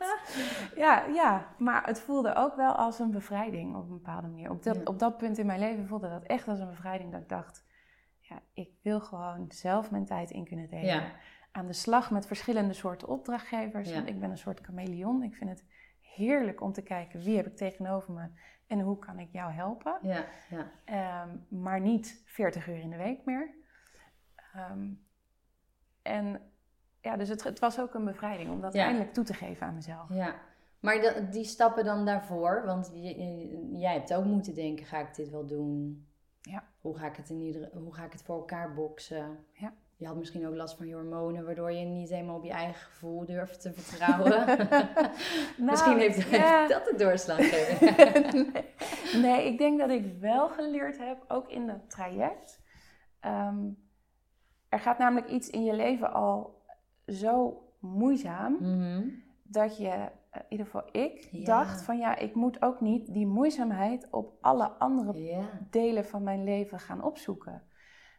Ja, 0.77 1.05
ja, 1.07 1.47
maar 1.59 1.87
het 1.87 2.01
voelde 2.01 2.35
ook 2.35 2.57
wel 2.57 2.73
als 2.73 2.99
een 2.99 3.11
bevrijding 3.11 3.77
op 3.77 3.83
een 3.83 3.89
bepaalde 3.89 4.27
manier. 4.29 4.51
Op 4.51 4.63
dat, 4.63 4.77
Ja. 4.77 4.83
op 4.85 4.99
dat 4.99 5.17
punt 5.19 5.39
in 5.39 5.47
mijn 5.47 5.59
leven 5.61 5.87
voelde 5.87 6.09
dat 6.09 6.23
echt 6.23 6.49
als 6.49 6.59
een 6.59 6.69
bevrijding. 6.69 7.13
Dat 7.13 7.21
ik 7.21 7.29
dacht, 7.29 7.65
ja, 8.29 8.43
ik 8.53 8.71
wil 8.83 9.01
gewoon 9.01 9.45
zelf 9.49 9.91
mijn 9.91 10.05
tijd 10.05 10.31
in 10.31 10.45
kunnen 10.45 10.69
delen. 10.69 10.85
Ja. 10.87 11.13
Aan 11.53 11.67
de 11.67 11.73
slag 11.73 12.11
met 12.11 12.27
verschillende 12.27 12.73
soorten 12.75 13.09
opdrachtgevers. 13.09 13.91
Ja. 13.91 14.07
Ik 14.07 14.21
ben 14.21 14.31
een 14.31 14.39
soort 14.39 14.61
chameleon. 14.61 15.23
Ik 15.23 15.35
vind 15.35 15.51
het 15.51 15.65
heerlijk 16.01 16.61
om 16.61 16.73
te 16.73 16.83
kijken 16.83 17.21
wie 17.21 17.37
heb 17.37 17.47
ik 17.47 17.57
tegenover 17.57 18.13
me 18.13 18.29
en 18.67 18.81
hoe 18.81 18.99
kan 18.99 19.19
ik 19.19 19.33
jou 19.33 19.53
helpen. 19.53 19.99
Ja, 20.03 20.25
ja. 20.51 20.71
Ehm, 20.85 21.37
maar 21.63 21.81
niet 21.81 22.23
40 22.25 22.69
uur 22.69 22.79
in 22.79 22.91
de 22.91 22.97
week 22.97 23.25
meer. 23.25 23.55
Ehm, 24.55 24.89
en 26.03 26.41
ja, 27.01 27.17
dus 27.17 27.29
het, 27.29 27.45
het 27.45 27.59
was 27.59 27.81
ook 27.81 27.95
een 27.95 28.05
bevrijding 28.05 28.51
om 28.51 28.61
dat 28.61 28.73
Ja. 28.73 28.85
eindelijk 28.85 29.13
toe 29.13 29.25
te 29.25 29.35
geven 29.35 29.67
aan 29.67 29.75
mezelf. 29.75 30.09
ja. 30.15 30.35
Maar 30.81 30.95
de- 31.01 31.27
die 31.31 31.45
stappen 31.45 31.85
dan 31.85 32.05
daarvoor, 32.05 32.63
want 32.67 32.91
jij 33.73 33.93
hebt 33.93 34.15
ook 34.15 34.25
moeten 34.25 34.55
denken, 34.55 34.87
ga 34.87 34.99
ik 34.99 35.15
dit 35.15 35.31
wel 35.31 35.47
doen? 35.47 36.08
Hoe 36.81 36.99
ga 36.99 37.07
ik 37.07 37.17
het, 37.17 37.31
in 37.31 37.41
ieder, 37.41 37.69
hoe 37.73 37.95
ga 37.95 38.05
ik 38.05 38.13
het 38.13 38.23
voor 38.23 38.35
elkaar 38.37 38.75
boksen? 38.75 39.39
Ja. 39.53 39.73
Je 39.97 40.07
had 40.07 40.17
misschien 40.17 40.47
ook 40.47 40.55
last 40.55 40.77
van 40.77 40.87
je 40.87 40.95
hormonen, 40.95 41.45
waardoor 41.45 41.73
je 41.73 41.85
niet 41.85 42.09
helemaal 42.09 42.37
op 42.37 42.45
je 42.45 42.51
eigen 42.51 42.75
gevoel 42.75 43.25
durft 43.25 43.61
te 43.61 43.73
vertrouwen. 43.73 44.59
misschien 45.71 45.99
heeft, 45.99 46.31
ja. 46.31 46.67
dat 46.67 46.85
de 46.85 46.95
doorslag 46.97 47.37
gegeven. 47.37 48.51
nee. 48.53 49.23
nee, 49.23 49.47
ik 49.47 49.59
denk 49.59 49.79
dat 49.79 49.91
ik 49.91 50.19
wel 50.21 50.49
geleerd 50.49 50.99
heb, 50.99 51.25
ook 51.29 51.49
in 51.51 51.67
dat 51.67 51.91
traject. 51.91 52.61
Ehm, 53.21 53.69
er 54.69 54.79
gaat 54.81 54.99
namelijk 54.99 55.31
iets 55.31 55.49
in 55.51 55.65
je 55.65 55.75
leven 55.75 56.13
al 56.13 56.63
zo 57.07 57.63
moeizaam 57.79 58.57
Mhm. 58.61 59.09
dat 59.43 59.77
je, 59.77 60.09
in 60.39 60.47
ieder 60.49 60.67
geval 60.67 60.89
ik, 60.93 61.29
Ja. 61.31 61.45
dacht 61.45 61.83
van 61.83 61.99
ja, 61.99 62.17
ik 62.17 62.35
moet 62.35 62.63
ook 62.63 62.81
niet 62.81 63.13
die 63.13 63.27
moeizaamheid 63.27 64.11
op 64.11 64.33
alle 64.41 64.69
andere 64.69 65.23
Ja. 65.25 65.49
delen 65.71 66.05
van 66.05 66.23
mijn 66.23 66.45
leven 66.45 66.79
gaan 66.79 67.03
opzoeken. 67.03 67.63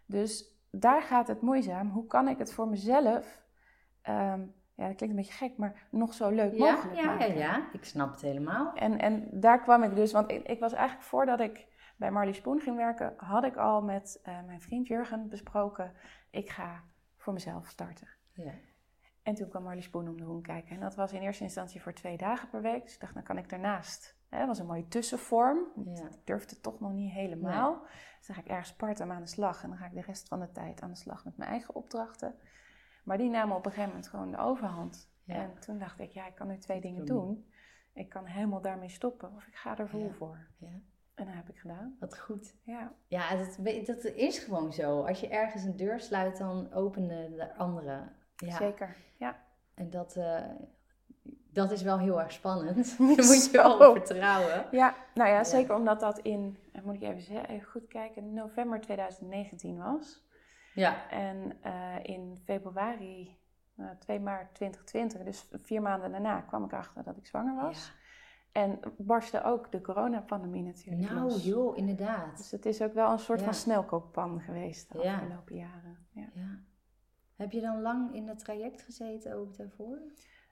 Dus 0.05 0.57
daar 0.71 1.01
gaat 1.01 1.27
het 1.27 1.41
moeizaam. 1.41 1.89
Hoe 1.89 2.05
kan 2.07 2.27
ik 2.27 2.37
het 2.37 2.53
voor 2.53 2.67
mezelf, 2.67 3.41
ehm, 4.01 4.41
ja, 4.75 4.87
dat 4.87 4.95
klinkt 4.95 5.01
een 5.01 5.15
beetje 5.15 5.31
gek, 5.45 5.57
maar 5.57 5.87
nog 5.91 6.13
zo 6.13 6.29
leuk 6.29 6.53
Ja, 6.53 6.71
mogelijk 6.73 6.95
ja, 6.99 7.03
ja, 7.03 7.07
maken? 7.11 7.37
ja, 7.37 7.67
ik 7.71 7.83
snap 7.85 8.11
het 8.11 8.21
helemaal. 8.21 8.73
En, 8.73 8.99
en 8.99 9.27
daar 9.31 9.61
kwam 9.61 9.83
ik 9.83 9.95
dus, 9.95 10.11
want 10.11 10.31
ik, 10.31 10.47
ik 10.47 10.59
was 10.59 10.73
eigenlijk 10.73 11.07
voordat 11.07 11.39
ik 11.39 11.67
bij 11.97 12.11
Marley 12.11 12.33
Spoon 12.33 12.59
ging 12.59 12.75
werken, 12.75 13.13
had 13.17 13.43
ik 13.43 13.55
al 13.57 13.81
met 13.81 14.19
eh, 14.23 14.33
mijn 14.45 14.61
vriend 14.61 14.87
Jurgen 14.87 15.29
besproken, 15.29 15.91
ik 16.31 16.49
ga 16.49 16.83
voor 17.17 17.33
mezelf 17.33 17.67
starten. 17.67 18.07
Ja. 18.33 18.51
En 19.29 19.35
toen 19.35 19.49
kwam 19.49 19.63
Marley 19.63 19.81
Spoon 19.81 20.07
om 20.07 20.17
de 20.17 20.23
hoek 20.23 20.43
kijken. 20.43 20.75
En 20.75 20.79
dat 20.81 20.95
was 20.95 21.13
in 21.13 21.21
eerste 21.21 21.43
instantie 21.43 21.81
voor 21.81 21.93
twee 21.93 22.17
dagen 22.17 22.49
per 22.49 22.61
week. 22.61 22.83
Dus 22.83 22.93
ik 22.93 22.99
dacht, 22.99 23.13
dan 23.13 23.23
kan 23.23 23.37
ik 23.37 23.49
daarnaast. 23.49 24.17
Dat 24.29 24.47
was 24.47 24.59
een 24.59 24.65
mooie 24.65 24.87
tussenvorm. 24.87 25.59
Ja. 25.85 26.05
Ik 26.09 26.25
durfde 26.25 26.53
het 26.53 26.63
toch 26.63 26.79
nog 26.79 26.91
niet 26.91 27.11
helemaal. 27.11 27.81
Dus 28.17 28.27
dan 28.27 28.35
ga 28.35 28.41
ik 28.41 28.47
ergens 28.47 28.73
part-time 28.75 29.13
aan 29.13 29.21
de 29.21 29.27
slag. 29.27 29.63
En 29.63 29.69
dan 29.69 29.77
ga 29.77 29.85
ik 29.85 29.93
de 29.93 30.01
rest 30.01 30.27
van 30.27 30.39
de 30.39 30.51
tijd 30.51 30.81
aan 30.81 30.89
de 30.89 30.95
slag 30.97 31.25
met 31.25 31.37
mijn 31.37 31.49
eigen 31.49 31.75
opdrachten. 31.75 32.35
Maar 33.03 33.17
die 33.17 33.29
namen 33.29 33.55
op 33.55 33.65
een 33.65 33.71
gegeven 33.71 33.89
moment 33.89 34.07
gewoon 34.09 34.31
de 34.31 34.37
overhand. 34.37 35.09
Ja. 35.23 35.35
En 35.35 35.59
toen 35.59 35.77
dacht 35.79 35.99
ik, 35.99 36.11
ja, 36.11 36.27
ik 36.27 36.35
kan 36.35 36.47
nu 36.47 36.57
twee 36.57 36.81
dingen 36.81 37.05
doen. 37.05 37.51
Ik 37.93 38.09
kan 38.09 38.25
helemaal 38.25 38.61
daarmee 38.61 38.89
stoppen. 38.89 39.35
Of 39.35 39.47
ik 39.47 39.55
ga 39.55 39.77
er 39.77 39.89
vol 39.89 39.99
Ja. 40.07 40.13
voor. 40.13 40.47
ja, 40.57 40.81
En 41.15 41.25
dat 41.25 41.33
heb 41.33 41.49
ik 41.49 41.57
gedaan. 41.57 41.95
wat 41.99 42.17
goed. 42.19 42.55
Ja, 42.63 42.93
Ja, 43.07 43.35
dat, 43.35 43.57
dat 43.85 44.03
is 44.03 44.39
gewoon 44.39 44.73
zo. 44.73 45.01
Als 45.05 45.19
je 45.19 45.27
ergens 45.27 45.63
een 45.63 45.75
deur 45.77 45.99
sluit, 45.99 46.37
dan 46.37 46.73
openen 46.73 47.31
de 47.35 47.55
andere. 47.55 48.17
Ja. 48.47 48.55
zeker. 48.57 48.95
Ja. 49.17 49.35
En 49.73 49.89
dat, 49.89 50.15
eh, 50.15 50.41
dat 51.51 51.71
is 51.71 51.81
wel 51.81 51.99
heel 51.99 52.21
erg 52.21 52.31
spannend. 52.31 52.75
Daar 52.97 53.07
moet 53.07 53.45
je 53.45 53.49
wel 53.51 53.93
vertrouwen. 53.93 54.65
Ja, 54.71 54.95
nou 55.13 55.29
ja, 55.29 55.35
Ja. 55.35 55.43
zeker 55.43 55.75
omdat 55.75 55.99
dat 55.99 56.19
in, 56.19 56.57
eh, 56.73 56.81
moet 56.83 56.95
ik 56.95 57.01
even, 57.01 57.21
zeggen, 57.21 57.49
even 57.49 57.67
goed 57.67 57.87
kijken, 57.87 58.33
november 58.33 58.81
2019 58.81 59.77
was. 59.77 60.27
Ja, 60.73 61.09
En 61.09 61.57
eh, 61.61 61.95
in 62.03 62.41
februari, 62.43 63.37
eh, 63.75 63.85
2 63.99 64.19
maart 64.19 64.55
2020, 64.55 65.23
dus 65.23 65.47
vier 65.51 65.81
maanden 65.81 66.11
daarna, 66.11 66.41
kwam 66.41 66.63
ik 66.63 66.73
achter 66.73 67.03
dat 67.03 67.17
ik 67.17 67.27
zwanger 67.27 67.55
was. 67.55 67.91
En 68.51 68.79
barstte 68.97 69.43
ook 69.43 69.71
de 69.71 69.81
coronapandemie 69.81 70.63
natuurlijk 70.63 71.11
Nou, 71.11 71.21
los. 71.21 71.43
joh, 71.45 71.77
inderdaad. 71.77 72.37
Dus 72.37 72.51
het 72.51 72.65
is 72.65 72.81
ook 72.81 72.93
wel 72.93 73.11
een 73.11 73.19
soort 73.19 73.39
Ja. 73.39 73.45
van 73.45 73.53
snelkookpan 73.53 74.41
geweest 74.41 74.91
de 74.91 74.99
Ja. 75.01 75.13
afgelopen 75.15 75.55
jaren. 75.55 75.97
Ja. 76.11 76.29
Heb 77.39 77.51
je 77.51 77.61
dan 77.61 77.81
lang 77.81 78.13
in 78.15 78.27
het 78.27 78.39
traject 78.39 78.81
gezeten 78.81 79.33
ook 79.35 79.57
daarvoor? 79.57 79.97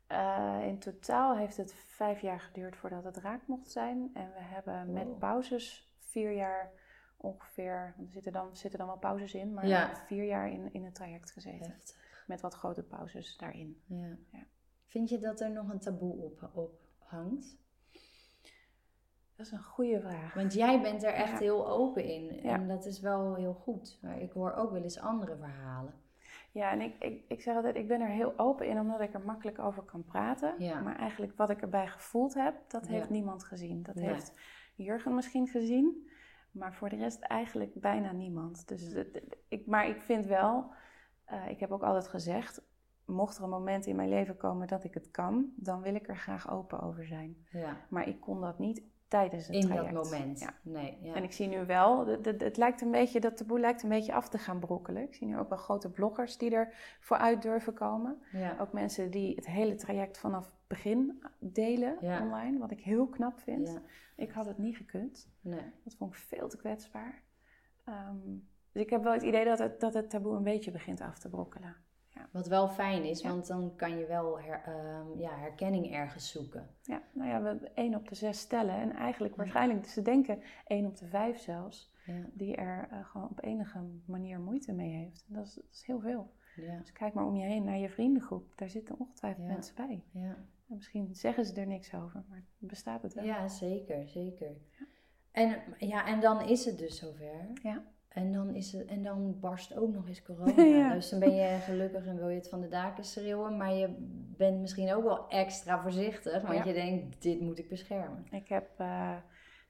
Eh, 0.08 0.58
in 0.65 0.80
totaal 0.80 1.36
heeft 1.36 1.58
het 1.58 1.73
vijf 1.73 2.21
jaar 2.21 2.39
geduurd 2.39 2.76
voordat 2.76 3.04
het 3.04 3.17
raak 3.17 3.47
mocht 3.47 3.71
zijn. 3.71 4.10
En 4.13 4.32
we 4.34 4.39
hebben 4.41 4.93
met 4.93 5.08
Wow. 5.08 5.17
pauzes 5.19 5.91
vier 6.00 6.32
jaar 6.32 6.71
ongeveer, 7.17 7.95
er 8.00 8.10
zitten 8.10 8.32
dan, 8.32 8.56
zitten 8.56 8.80
dan 8.80 8.88
wel 8.88 8.97
pauzes 8.97 9.34
in, 9.34 9.54
maar 9.54 9.67
Ja. 9.67 9.95
vier 10.06 10.23
jaar 10.23 10.50
in, 10.52 10.73
in 10.73 10.86
het 10.86 10.95
traject 10.95 11.32
gezeten. 11.32 11.71
Heftig. 11.71 12.23
Met 12.28 12.41
wat 12.41 12.54
grote 12.54 12.84
pauzes 12.84 13.38
daarin. 13.38 13.82
Ja. 13.86 14.17
Ja. 14.32 14.43
Vind 14.86 15.10
je 15.10 15.19
dat 15.19 15.39
er 15.41 15.52
nog 15.52 15.69
een 15.69 15.80
taboe 15.80 16.13
op, 16.23 16.50
op 16.54 16.80
hangt? 16.97 17.58
Dat 19.36 19.45
is 19.45 19.52
een 19.52 19.63
goede 19.63 20.00
vraag. 20.02 20.34
Want 20.34 20.54
jij 20.54 20.82
bent 20.82 21.04
er 21.04 21.13
echt 21.13 21.39
heel 21.39 21.67
open 21.69 22.04
in. 22.06 22.43
En 22.43 22.67
dat 22.67 22.86
is 22.86 23.00
wel 23.00 23.36
heel 23.36 23.54
goed. 23.54 24.00
Maar 24.02 24.21
ik 24.21 24.32
hoor 24.32 24.54
ook 24.54 24.71
wel 24.71 24.82
eens 24.84 25.00
andere 25.00 25.36
verhalen. 25.38 25.93
Ja, 26.52 26.72
en 26.72 26.82
ik, 26.82 26.96
ik, 27.04 27.24
ik 27.28 27.42
zeg 27.42 27.56
altijd, 27.56 27.76
ik 27.76 27.88
ben 27.88 28.02
er 28.02 28.08
heel 28.08 28.34
open 28.40 28.68
in 28.68 28.80
omdat 28.80 29.00
ik 29.02 29.14
er 29.14 29.22
makkelijk 29.26 29.60
over 29.60 29.84
kan 29.84 30.04
praten. 30.04 30.54
Ja. 30.58 30.82
Maar 30.82 30.96
eigenlijk 30.96 31.34
wat 31.38 31.50
ik 31.50 31.62
erbij 31.62 31.88
gevoeld 31.88 32.34
heb, 32.34 32.56
dat 32.68 32.86
Ja. 32.88 32.92
heeft 32.92 33.10
niemand 33.10 33.44
gezien. 33.44 33.84
Dat 33.84 33.96
Nee. 33.96 34.08
heeft 34.08 34.40
Jurgen 34.76 35.16
misschien 35.16 35.48
gezien, 35.48 36.10
maar 36.52 36.74
voor 36.74 36.90
de 36.90 36.96
rest 36.96 37.22
eigenlijk 37.22 37.74
bijna 37.74 38.12
niemand. 38.12 38.68
Dus 38.68 38.82
het- 38.94 39.22
ik, 39.48 39.66
maar 39.68 39.88
ik 39.88 40.02
vind 40.02 40.26
wel, 40.26 40.72
eh, 41.26 41.50
ik 41.50 41.60
heb 41.60 41.72
ook 41.72 41.84
altijd 41.84 42.08
gezegd, 42.08 42.62
mocht 43.06 43.38
er 43.38 43.44
een 43.44 43.50
moment 43.50 43.86
in 43.86 43.96
mijn 43.96 44.10
leven 44.10 44.38
komen 44.38 44.68
dat 44.68 44.84
ik 44.84 44.94
het 44.94 45.12
kan, 45.12 45.52
dan 45.56 45.82
wil 45.82 45.96
ik 45.96 46.08
er 46.08 46.18
graag 46.18 46.52
open 46.52 46.80
over 46.82 47.06
zijn. 47.06 47.46
Ja. 47.52 47.78
Maar 47.90 48.08
ik 48.08 48.20
kon 48.22 48.42
dat 48.42 48.60
niet 48.60 48.82
tijdens 49.08 49.48
het 49.48 49.56
In 49.56 49.62
traject. 49.62 49.93
dat 49.93 50.04
moment. 50.04 50.39
Ja. 50.39 50.54
Nee, 50.62 50.98
ja. 51.02 51.13
En 51.13 51.24
ik 51.24 51.32
zie 51.32 51.48
nu 51.48 51.65
wel, 51.65 52.04
de- 52.06 52.22
de- 52.22 52.36
het 52.46 52.58
lijkt 52.58 52.82
een 52.82 52.91
beetje, 52.91 53.20
dat 53.20 53.38
taboe 53.38 53.60
lijkt 53.60 53.84
een 53.84 53.89
beetje 53.89 54.13
af 54.13 54.30
te 54.30 54.38
gaan 54.38 54.60
brokkelen. 54.60 55.04
Ik 55.04 55.13
zie 55.15 55.28
nu 55.28 55.38
ook 55.38 55.50
wel 55.50 55.58
grote 55.58 55.91
bloggers 55.91 56.38
die 56.38 56.52
er 56.52 56.74
vooruit 57.00 57.41
durven 57.41 57.74
komen. 57.74 58.22
ja. 58.32 58.56
Ook 58.60 58.74
mensen 58.74 59.12
die 59.12 59.36
het 59.36 59.48
hele 59.48 59.76
traject 59.76 60.17
vanaf 60.20 60.52
begin 60.67 61.24
delen 61.39 61.98
online, 62.22 62.58
wat 62.60 62.72
ik 62.72 62.80
heel 62.82 63.08
knap 63.08 63.39
vind. 63.39 63.80
Ik 64.15 64.32
had 64.32 64.46
het 64.46 64.58
niet 64.58 64.78
gekund. 64.78 65.30
Nee. 65.41 65.62
Dat 65.84 65.96
vond 65.96 66.13
ik 66.13 66.20
veel 66.20 66.48
te 66.50 66.58
kwetsbaar. 66.58 67.22
Ehm, 67.86 68.15
dus 68.72 68.82
ik 68.84 68.89
heb 68.89 69.04
wel 69.04 69.13
het 69.13 69.22
idee 69.24 69.46
dat 69.46 69.60
het, 69.60 69.80
dat 69.80 69.93
het 69.93 70.10
taboe 70.10 70.36
een 70.36 70.43
beetje 70.43 70.72
begint 70.72 71.02
af 71.02 71.20
te 71.20 71.30
brokkelen. 71.30 71.76
Wat 72.32 72.48
wel 72.48 72.68
fijn 72.70 73.04
is, 73.04 73.22
Ja. 73.22 73.30
want 73.30 73.48
dan 73.48 73.76
kan 73.76 73.98
je 73.98 74.06
wel 74.06 74.40
her- 74.40 74.63
ehm, 74.66 75.20
ja, 75.20 75.38
herkenning 75.38 75.92
ergens 75.94 76.32
zoeken. 76.32 76.70
Ja, 76.82 77.02
nou 77.12 77.30
ja, 77.30 77.42
we 77.42 77.48
hebben 77.48 77.76
één 77.76 77.96
op 77.96 78.08
de 78.10 78.16
zes 78.16 78.40
stellen. 78.40 78.76
En 78.76 78.92
eigenlijk 78.92 79.36
waarschijnlijk, 79.36 79.86
ze 79.86 80.02
denken 80.02 80.42
één 80.68 80.86
op 80.86 80.98
de 80.98 81.08
vijf 81.08 81.40
zelfs, 81.40 81.96
die 82.34 82.56
er 82.56 82.88
eh, 82.92 83.06
gewoon 83.06 83.30
op 83.30 83.44
enige 83.44 83.80
manier 84.06 84.40
moeite 84.40 84.74
mee 84.74 84.92
heeft. 84.92 85.26
En 85.28 85.36
dat 85.36 85.46
is, 85.46 85.54
dat 85.54 85.63
is 85.72 85.84
heel 85.86 86.00
veel. 86.00 86.32
Ja. 86.56 86.78
Dus 86.80 86.92
kijk 86.92 87.13
maar 87.13 87.26
om 87.26 87.36
je 87.36 87.46
heen 87.46 87.63
naar 87.63 87.78
je 87.78 87.90
vriendengroep. 87.90 88.52
Daar 88.56 88.70
zitten 88.70 89.00
ongetwijfeld 89.00 89.48
mensen 89.48 89.76
bij. 89.76 90.04
Ja. 90.12 90.36
En 90.70 90.76
misschien 90.76 91.16
zeggen 91.16 91.46
ze 91.46 91.54
er 91.62 91.68
niks 91.68 91.94
over, 91.94 92.24
maar 92.30 92.44
bestaat 92.58 93.02
het 93.02 93.13
wel. 93.13 93.24
ja, 93.26 93.48
zeker, 93.48 94.08
zeker. 94.08 94.56
En, 95.32 95.60
ja, 95.78 96.06
en 96.08 96.20
dan 96.20 96.42
is 96.42 96.66
het 96.66 96.78
dus 96.78 96.98
zover. 97.00 97.50
Ja. 97.63 97.84
En 98.17 98.32
dan, 98.32 98.56
is 98.56 98.71
het, 98.71 98.86
en 98.86 99.03
dan 99.03 99.39
barst 99.39 99.77
ook 99.77 99.93
nog 99.93 100.08
eens 100.08 100.23
corona. 100.23 100.62
Ja. 100.77 100.93
Dus 100.93 101.10
dan 101.10 101.19
ben 101.19 101.36
je 101.36 101.58
gelukkig 101.60 102.06
en 102.06 102.15
wil 102.17 102.30
je 102.30 102.36
het 102.36 102.49
van 102.49 102.62
de 102.62 102.67
daken 102.67 103.03
schreeuwen. 103.03 103.58
Maar 103.58 103.73
je 103.73 103.95
bent 104.38 104.60
misschien 104.60 104.93
ook 104.93 105.03
wel 105.03 105.27
extra 105.30 105.82
voorzichtig. 105.82 106.41
Want 106.41 106.58
Ja. 106.58 106.63
je 106.63 106.73
denkt, 106.73 107.21
dit 107.21 107.41
moet 107.41 107.60
ik 107.60 107.69
beschermen. 107.69 108.25
Ik 108.32 108.47
heb, 108.47 108.69
we 108.77 109.15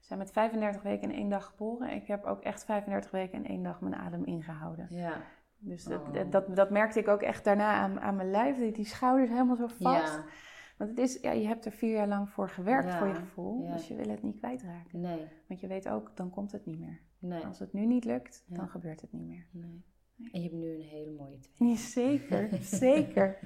zijn 0.00 0.18
met 0.18 0.30
35 0.32 0.82
weken 0.82 1.10
in 1.10 1.16
één 1.16 1.28
dag 1.28 1.44
geboren. 1.46 1.90
Ik 1.90 2.06
heb 2.06 2.24
ook 2.24 2.42
echt 2.42 2.64
35 2.64 3.10
weken 3.10 3.38
in 3.44 3.46
één 3.50 3.62
dag 3.62 3.80
mijn 3.80 3.94
adem 3.94 4.24
ingehouden. 4.24 4.86
Ja. 4.90 5.12
Dus 5.58 5.84
dat, 5.84 6.00
Oh. 6.00 6.12
dat, 6.12 6.32
dat, 6.32 6.56
dat 6.56 6.70
merkte 6.70 6.98
ik 6.98 7.08
ook 7.08 7.22
echt 7.22 7.44
daarna 7.44 7.72
aan, 7.74 8.00
aan 8.00 8.16
mijn 8.16 8.30
lijf. 8.30 8.56
Die, 8.56 8.72
die 8.72 8.84
schouders 8.86 9.30
helemaal 9.30 9.56
zo 9.56 9.66
vast. 9.66 10.14
Ja. 10.16 10.24
Want 10.76 10.90
het 10.90 10.98
is, 10.98 11.20
ja, 11.20 11.30
je 11.32 11.46
hebt 11.46 11.64
er 11.64 11.72
vier 11.72 11.94
jaar 11.94 12.08
lang 12.08 12.28
voor 12.30 12.48
gewerkt 12.48 12.88
Ja, 12.92 12.98
voor 12.98 13.06
je 13.06 13.14
gevoel. 13.14 13.62
ja. 13.64 13.72
Dus 13.72 13.88
je 13.88 13.94
wil 13.94 14.08
het 14.08 14.22
niet 14.22 14.38
kwijtraken. 14.38 15.00
Nee. 15.00 15.26
Want 15.48 15.60
je 15.60 15.66
weet 15.66 15.88
ook, 15.88 16.10
dan 16.16 16.30
komt 16.30 16.52
het 16.52 16.66
niet 16.66 16.78
meer. 16.78 17.00
Nee. 17.18 17.44
Als 17.44 17.58
het 17.58 17.72
nu 17.72 17.86
niet 17.86 18.04
lukt, 18.04 18.44
Ja. 18.46 18.56
dan 18.56 18.68
gebeurt 18.68 19.00
het 19.00 19.12
niet 19.12 19.26
meer. 19.26 19.46
nee. 19.50 19.82
En 20.32 20.40
je 20.42 20.48
hebt 20.48 20.54
nu 20.60 20.74
een 20.74 20.80
hele 20.90 21.10
mooie 21.10 21.38
twee. 21.38 21.76
Zeker, 21.76 22.48
zeker. 22.62 23.38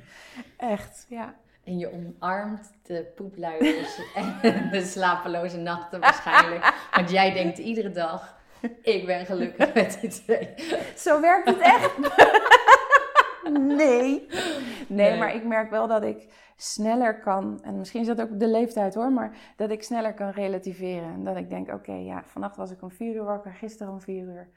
Echt, 0.57 1.07
ja. 1.09 1.37
En 1.65 1.79
je 1.79 1.93
omarmt 1.93 2.73
de 2.83 3.13
poepluiers 3.17 4.01
en 4.43 4.71
de 4.71 4.83
slapeloze 4.85 5.57
nachten 5.59 6.01
waarschijnlijk. 6.01 6.89
Want 6.95 7.11
jij 7.11 7.33
denkt 7.33 7.59
iedere 7.59 7.91
dag, 7.91 8.41
ik 8.83 9.07
ben 9.07 9.27
gelukkig 9.27 9.75
met 9.75 9.99
die 10.01 10.11
twee. 10.11 10.49
Zo 10.97 11.21
werkt 11.21 11.49
het 11.49 11.59
echt. 11.61 11.97
nee. 13.77 14.27
nee. 14.89 15.19
Maar 15.19 15.35
ik 15.35 15.45
merk 15.45 15.71
wel 15.71 15.87
dat 15.89 16.03
ik 16.03 16.51
sneller 16.57 17.21
kan, 17.21 17.61
en 17.63 17.79
misschien 17.79 18.01
is 18.01 18.07
dat 18.07 18.21
ook 18.21 18.41
de 18.41 18.49
leeftijd 18.49 18.95
hoor, 18.95 19.13
maar 19.13 19.37
dat 19.57 19.71
ik 19.71 19.83
sneller 19.83 20.15
kan 20.15 20.31
relativeren. 20.31 21.13
En 21.13 21.25
dat 21.25 21.37
ik 21.37 21.51
denk, 21.51 21.73
oké, 21.73 21.93
ja, 21.93 22.23
vannacht 22.27 22.57
was 22.57 22.71
ik 22.71 22.83
om 22.83 22.91
vier 22.91 23.15
uur 23.15 23.25
wakker, 23.25 23.53
gisteren 23.55 23.93
om 23.93 24.01
vier 24.01 24.23
uur. 24.25 24.49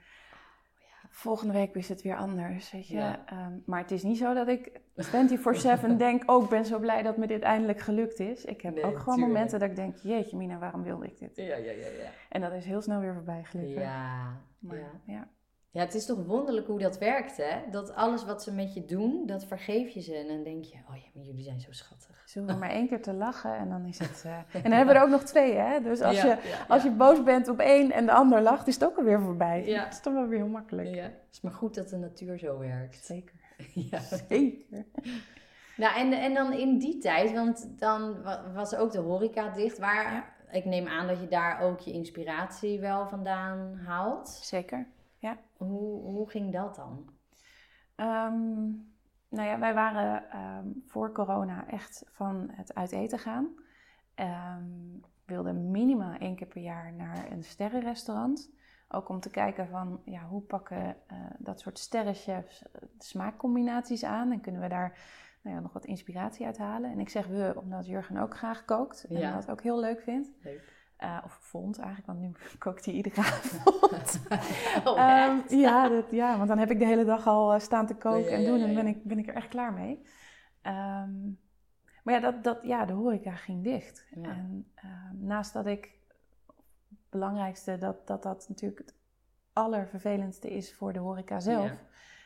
Volgende 1.09 1.53
week 1.53 1.75
is 1.75 1.89
het 1.89 2.01
weer 2.01 2.15
anders, 2.17 2.71
weet 2.71 2.87
je. 2.87 2.95
Ja. 2.95 3.23
Ehm, 3.25 3.53
maar 3.65 3.79
het 3.79 3.91
is 3.91 4.03
niet 4.03 4.17
zo 4.17 4.33
dat 4.33 4.47
ik 4.47 4.79
24-7 4.95 5.95
denk, 5.97 6.31
oh, 6.31 6.43
ik 6.43 6.49
ben 6.49 6.65
zo 6.65 6.79
blij 6.79 7.01
dat 7.03 7.17
me 7.17 7.27
dit 7.27 7.41
eindelijk 7.41 7.79
gelukt 7.79 8.19
is. 8.19 8.45
Ik 8.45 8.61
heb 8.61 8.73
Nee, 8.73 8.83
ook 8.83 8.97
gewoon 8.99 9.15
tuurlijk. 9.15 9.33
momenten 9.33 9.59
dat 9.59 9.69
ik 9.69 9.75
denk, 9.75 9.95
jeetje 9.97 10.37
Mina, 10.37 10.57
waarom 10.57 10.83
wilde 10.83 11.05
ik 11.05 11.19
dit? 11.19 11.31
Ja, 11.35 11.43
ja, 11.43 11.55
ja, 11.55 11.71
ja. 11.71 12.09
En 12.29 12.41
dat 12.41 12.53
is 12.53 12.65
heel 12.65 12.81
snel 12.81 12.99
weer 12.99 13.13
voorbij, 13.13 13.43
gelukkig. 13.43 13.81
Ja, 13.81 14.41
Maar, 14.59 14.77
ja. 14.77 14.87
ja. 15.05 15.27
Ja, 15.75 15.81
het 15.81 15.93
is 15.93 16.05
toch 16.05 16.25
wonderlijk 16.25 16.67
hoe 16.67 16.79
dat 16.79 16.97
werkt, 16.97 17.37
hè? 17.37 17.69
Dat 17.71 17.95
alles 17.95 18.25
wat 18.25 18.43
ze 18.43 18.53
met 18.53 18.73
je 18.73 18.85
doen, 18.85 19.25
dat 19.25 19.45
vergeef 19.45 19.89
je 19.93 20.01
ze. 20.01 20.15
En 20.15 20.27
dan 20.27 20.43
denk 20.43 20.63
je, 20.63 20.75
oh 20.89 20.95
ja, 20.95 21.01
maar 21.13 21.23
jullie 21.23 21.43
zijn 21.43 21.59
zo 21.59 21.71
schattig. 21.71 22.21
Ze 22.25 22.39
hoeven 22.39 22.59
maar 22.63 22.69
één 22.69 22.87
keer 22.87 23.01
te 23.01 23.13
lachen 23.13 23.55
en 23.57 23.69
dan 23.69 23.85
is 23.85 23.99
het... 23.99 24.21
eh, 24.25 24.37
En 24.37 24.61
dan 24.63 24.71
hebben 24.71 24.93
we 24.93 24.99
er 24.99 25.05
ook 25.05 25.11
nog 25.11 25.23
twee, 25.23 25.55
hè? 25.55 25.81
Dus 25.81 26.01
als, 26.01 26.15
Ja, 26.15 26.25
je, 26.25 26.47
ja, 26.49 26.65
als 26.67 26.83
je 26.83 26.91
boos 26.91 27.23
bent 27.23 27.47
op 27.47 27.59
één 27.59 27.91
en 27.91 28.05
de 28.05 28.11
ander 28.11 28.41
lacht, 28.41 28.67
is 28.67 28.73
het 28.73 28.85
ook 28.85 28.97
alweer 28.97 29.21
voorbij. 29.21 29.65
Ja. 29.65 29.83
Dat 29.83 29.93
is 29.93 29.99
toch 30.01 30.13
wel 30.13 30.27
weer 30.27 30.37
heel 30.39 30.47
makkelijk. 30.47 30.95
Ja, 30.95 31.03
het 31.03 31.13
is 31.31 31.41
maar 31.41 31.51
goed 31.53 31.75
dat 31.75 31.89
de 31.89 31.97
natuur 31.97 32.37
zo 32.39 32.57
werkt. 32.59 33.05
Zeker. 33.05 33.35
Ja. 33.91 33.99
Zeker. 33.99 34.85
Nou, 35.77 35.95
en, 35.99 36.13
en 36.13 36.33
dan 36.33 36.53
in 36.53 36.77
die 36.77 36.97
tijd, 36.97 37.33
want 37.33 37.69
dan 37.79 38.21
wa- 38.23 38.51
was 38.53 38.75
ook 38.75 38.91
de 38.91 38.97
horeca 38.99 39.49
dicht. 39.49 39.77
Waar, 39.77 40.33
ik 40.51 40.65
neem 40.65 40.87
aan 40.87 41.07
dat 41.07 41.19
je 41.19 41.27
daar 41.27 41.61
ook 41.61 41.79
je 41.79 41.91
inspiratie 41.91 42.79
wel 42.79 43.07
vandaan 43.07 43.79
haalt. 43.85 44.29
Zeker. 44.29 44.87
Hoe, 45.57 46.01
hoe 46.01 46.29
ging 46.29 46.51
dat 46.51 46.75
dan? 46.75 47.09
Ehm, 47.95 48.69
nou 49.29 49.47
ja, 49.47 49.59
wij 49.59 49.73
waren 49.73 50.29
ehm, 50.29 50.67
voor 50.85 51.11
corona 51.11 51.67
echt 51.67 52.03
van 52.11 52.49
het 52.51 52.75
uit 52.75 52.91
eten 52.91 53.19
gaan. 53.19 53.47
Ehm, 54.15 54.63
we 55.25 55.33
wilden 55.33 55.71
minimaal 55.71 56.13
één 56.13 56.35
keer 56.35 56.47
per 56.47 56.61
jaar 56.61 56.93
naar 56.93 57.31
een 57.31 57.43
sterrenrestaurant. 57.43 58.53
Ook 58.89 59.09
om 59.09 59.19
te 59.19 59.29
kijken 59.29 59.67
van 59.67 60.01
ja, 60.05 60.27
hoe 60.27 60.41
pakken 60.41 60.97
uh, 61.11 61.17
dat 61.37 61.59
soort 61.59 61.79
sterrenchefs 61.79 62.63
smaakcombinaties 62.97 64.03
aan 64.03 64.31
en 64.31 64.41
kunnen 64.41 64.61
we 64.61 64.67
daar 64.67 64.97
nou 65.41 65.55
ja, 65.55 65.61
nog 65.61 65.73
wat 65.73 65.85
inspiratie 65.85 66.45
uit 66.45 66.57
halen. 66.57 66.91
En 66.91 66.99
ik 66.99 67.09
zeg 67.09 67.27
we 67.27 67.53
omdat 67.55 67.85
Jurgen 67.85 68.17
ook 68.17 68.37
graag 68.37 68.65
kookt 68.65 69.03
en 69.03 69.31
dat 69.33 69.49
ook 69.49 69.61
heel 69.61 69.79
leuk 69.79 70.01
vindt. 70.01 70.31
Leuk. 70.41 70.84
Uh, 71.05 71.17
of 71.23 71.37
vond 71.41 71.77
eigenlijk, 71.77 72.07
want 72.07 72.19
nu 72.19 72.31
kookt 72.57 72.85
hij 72.85 72.93
iedere 72.93 73.21
avond. 73.21 74.19
oh, 74.83 75.27
um, 75.27 75.59
ja, 75.59 75.89
dat, 75.89 76.05
ja, 76.11 76.37
want 76.37 76.49
dan 76.49 76.57
heb 76.57 76.71
ik 76.71 76.79
de 76.79 76.85
hele 76.85 77.05
dag 77.05 77.27
al 77.27 77.59
staan 77.59 77.85
te 77.85 77.95
koken 77.95 78.31
en 78.31 78.45
doen 78.45 78.61
en 78.61 78.73
ben 78.73 78.87
ik, 78.87 79.03
ben 79.03 79.19
ik 79.19 79.27
er 79.27 79.35
echt 79.35 79.47
klaar 79.47 79.73
mee. 79.73 80.05
Um, 80.63 81.39
maar 82.03 82.13
ja, 82.13 82.19
dat, 82.19 82.43
dat, 82.43 82.59
ja, 82.61 82.85
de 82.85 82.93
horeca 82.93 83.35
ging 83.35 83.63
dicht. 83.63 84.05
En 84.11 84.71
uh, 84.83 84.91
naast 85.13 85.53
dat 85.53 85.65
ik, 85.65 85.91
het 86.89 87.09
belangrijkste, 87.09 87.77
dat, 87.77 88.07
dat 88.07 88.23
dat 88.23 88.45
natuurlijk 88.49 88.79
het 88.79 88.95
allervervelendste 89.53 90.49
is 90.49 90.73
voor 90.73 90.93
de 90.93 90.99
horeca 90.99 91.39
zelf. 91.39 91.71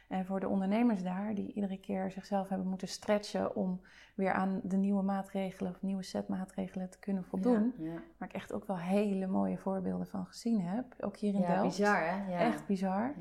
En 0.09 0.25
voor 0.25 0.39
de 0.39 0.47
ondernemers 0.47 1.03
daar, 1.03 1.35
die 1.35 1.53
iedere 1.53 1.79
keer 1.79 2.11
zichzelf 2.11 2.49
hebben 2.49 2.67
moeten 2.67 2.87
stretchen 2.87 3.55
om 3.55 3.81
weer 4.15 4.31
aan 4.31 4.59
de 4.63 4.77
nieuwe 4.77 5.03
maatregelen 5.03 5.71
of 5.71 5.81
nieuwe 5.81 6.03
set 6.03 6.27
maatregelen 6.27 6.89
te 6.89 6.99
kunnen 6.99 7.23
voldoen. 7.23 7.73
Ja, 7.77 7.91
ja. 7.91 8.01
Waar 8.17 8.27
ik 8.27 8.35
echt 8.35 8.53
ook 8.53 8.65
wel 8.65 8.77
hele 8.77 9.27
mooie 9.27 9.57
voorbeelden 9.57 10.07
van 10.07 10.25
gezien 10.25 10.61
heb. 10.61 10.85
Ook 10.99 11.17
hier 11.17 11.33
in 11.33 11.39
ja, 11.39 11.47
Delft. 11.47 11.77
bizar 11.77 12.07
hè? 12.07 12.31
Ja. 12.31 12.39
Echt 12.39 12.65
bizar. 12.65 13.13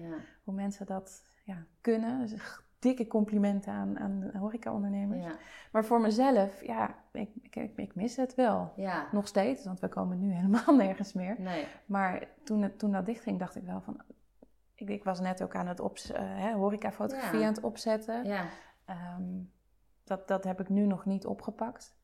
Hoe 0.45 0.55
mensen 0.55 0.87
dat 0.87 1.25
ja, 1.45 1.65
kunnen. 1.81 2.21
Dus 2.21 2.61
dikke 2.79 3.07
complimenten 3.07 3.73
aan, 3.73 3.99
aan 3.99 4.31
horeca-ondernemers. 4.35 5.25
Ja. 5.25 5.37
Maar 5.73 5.85
voor 5.85 6.01
mezelf, 6.01 6.65
ja, 6.65 6.95
ik, 7.13 7.31
ik, 7.51 7.73
ik, 7.77 7.95
mis 7.95 8.17
het 8.17 8.35
wel. 8.35 8.73
Ja. 8.77 9.09
Nog 9.13 9.27
steeds, 9.27 9.65
want 9.65 9.81
we 9.81 9.89
komen 9.89 10.19
nu 10.19 10.33
helemaal 10.33 10.77
nergens 10.87 11.13
meer. 11.13 11.37
Nee. 11.39 11.67
Maar 11.87 12.29
toen, 12.45 12.63
het, 12.63 12.79
toen 12.79 12.93
dat 12.93 13.07
dichtging, 13.07 13.39
dacht 13.39 13.57
ik 13.57 13.63
wel 13.65 13.81
van... 13.81 14.01
Ik, 14.79 14.89
ik 14.89 15.05
was 15.05 15.21
net 15.21 15.43
ook 15.43 15.55
aan 15.55 15.67
het 15.67 16.11
uh, 16.11 16.55
horeca-fotografie 16.55 17.41
aan 17.41 17.55
het 17.55 17.63
opzetten. 17.63 18.25
Ja. 18.25 18.47
Ehm, 18.85 19.43
dat, 20.05 20.29
dat 20.29 20.45
heb 20.45 20.61
ik 20.61 20.69
nu 20.69 20.87
nog 20.87 21.05
niet 21.05 21.27
opgepakt. 21.27 21.97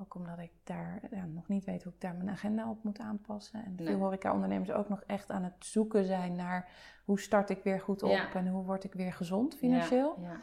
Ook 0.00 0.14
omdat 0.14 0.38
ik 0.38 0.52
daar 0.64 1.08
ja, 1.10 1.24
nog 1.24 1.48
niet 1.48 1.64
weet 1.64 1.82
hoe 1.82 1.92
ik 1.92 2.00
daar 2.00 2.14
mijn 2.14 2.30
agenda 2.30 2.70
op 2.70 2.84
moet 2.84 2.98
aanpassen. 2.98 3.64
En 3.64 3.76
veel 3.76 3.98
horeca-ondernemers 3.98 4.70
ook 4.70 4.88
nog 4.88 5.02
echt 5.02 5.30
aan 5.30 5.44
het 5.44 5.64
zoeken 5.64 6.04
zijn 6.04 6.36
naar 6.36 6.70
hoe 7.04 7.20
start 7.20 7.50
ik 7.50 7.62
weer 7.62 7.80
goed 7.80 8.02
op 8.02 8.30
en 8.34 8.48
hoe 8.48 8.64
word 8.64 8.84
ik 8.84 8.92
weer 8.92 9.12
gezond 9.12 9.56
financieel. 9.56 10.20
Ja, 10.20 10.40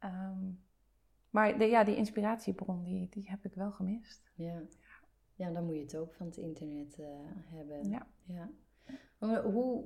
ja. 0.00 0.28
Um, 0.30 0.62
maar 1.30 1.58
de, 1.58 1.64
ja, 1.64 1.84
die 1.84 1.96
inspiratiebron, 1.96 2.82
die, 2.82 3.08
die 3.08 3.30
heb 3.30 3.44
ik 3.44 3.54
wel 3.54 3.72
gemist. 3.72 4.32
Ja. 4.34 4.62
ja, 5.34 5.50
dan 5.50 5.64
moet 5.64 5.74
je 5.74 5.80
het 5.80 5.96
ook 5.96 6.14
van 6.14 6.26
het 6.26 6.36
internet 6.36 6.98
uh, 6.98 7.06
hebben. 7.44 7.90
Ja. 7.90 8.06
ja. 8.22 8.50
hoe 9.42 9.84